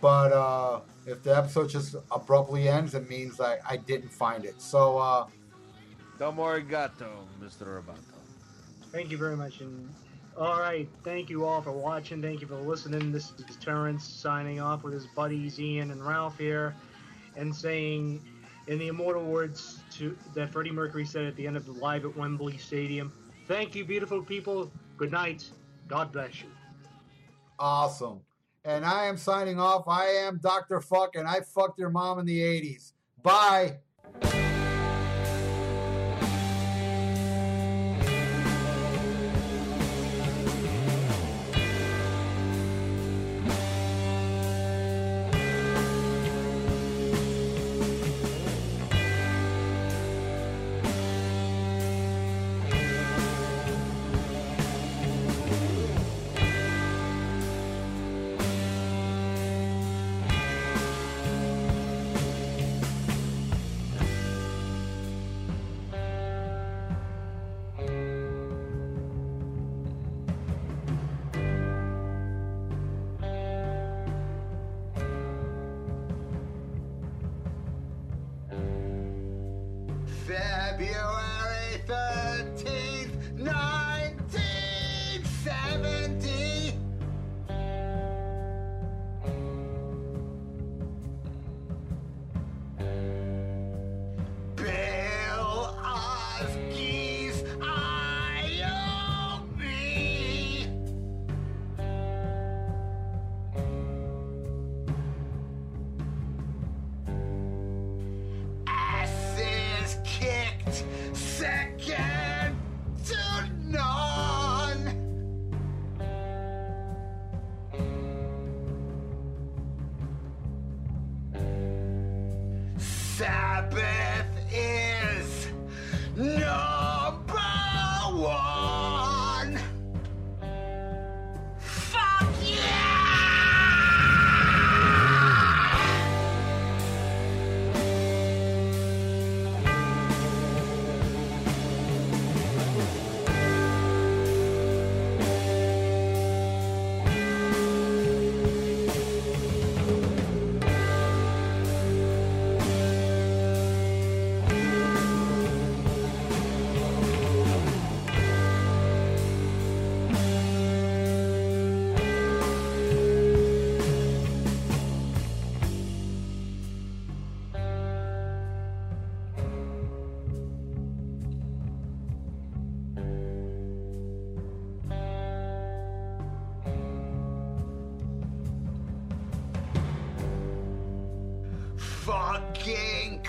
But 0.00 0.32
uh, 0.32 0.80
if 1.06 1.22
the 1.22 1.36
episode 1.36 1.70
just 1.70 1.96
abruptly 2.10 2.68
ends, 2.68 2.94
it 2.94 3.08
means 3.08 3.40
I, 3.40 3.58
I 3.68 3.76
didn't 3.76 4.10
find 4.10 4.44
it. 4.44 4.60
So, 4.60 4.98
uh, 4.98 5.26
domo 6.18 6.44
arigato, 6.44 7.08
Mr. 7.42 7.66
Roboto. 7.66 7.96
Thank 8.92 9.10
you 9.10 9.18
very 9.18 9.36
much. 9.36 9.60
And 9.60 9.92
all 10.36 10.60
right, 10.60 10.88
thank 11.02 11.28
you 11.28 11.44
all 11.44 11.60
for 11.60 11.72
watching. 11.72 12.22
Thank 12.22 12.40
you 12.40 12.46
for 12.46 12.56
listening. 12.56 13.10
This 13.10 13.32
is 13.48 13.56
Terrence 13.56 14.04
signing 14.04 14.60
off 14.60 14.84
with 14.84 14.94
his 14.94 15.06
buddies 15.06 15.58
Ian 15.58 15.90
and 15.90 16.06
Ralph 16.06 16.38
here, 16.38 16.76
and 17.36 17.54
saying, 17.54 18.22
in 18.68 18.78
the 18.78 18.86
immortal 18.88 19.24
words 19.24 19.80
to, 19.92 20.16
that 20.34 20.52
Freddie 20.52 20.70
Mercury 20.70 21.06
said 21.06 21.24
at 21.24 21.34
the 21.34 21.46
end 21.46 21.56
of 21.56 21.66
the 21.66 21.72
live 21.72 22.04
at 22.04 22.16
Wembley 22.16 22.56
Stadium, 22.56 23.12
"Thank 23.48 23.74
you, 23.74 23.84
beautiful 23.84 24.22
people. 24.22 24.70
Good 24.96 25.10
night. 25.10 25.50
God 25.88 26.12
bless 26.12 26.40
you." 26.40 26.48
Awesome. 27.58 28.20
And 28.68 28.84
I 28.84 29.06
am 29.06 29.16
signing 29.16 29.58
off. 29.58 29.88
I 29.88 30.08
am 30.08 30.40
Dr. 30.42 30.82
Fuck, 30.82 31.16
and 31.16 31.26
I 31.26 31.40
fucked 31.40 31.78
your 31.78 31.88
mom 31.88 32.18
in 32.18 32.26
the 32.26 32.38
80s. 32.38 32.92
Bye. 33.22 33.78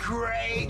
great 0.09 0.68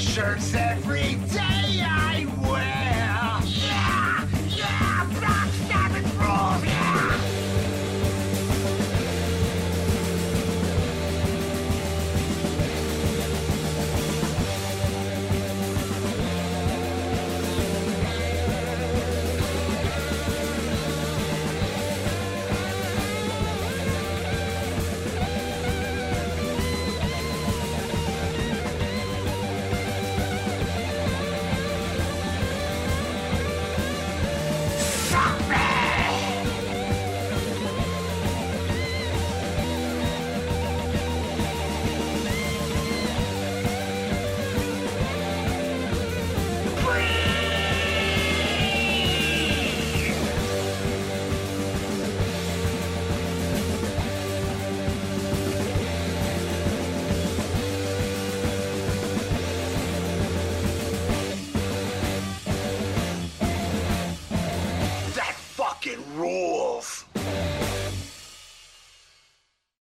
shirts 0.00 0.54
every 0.54 1.16
day. 1.30 1.59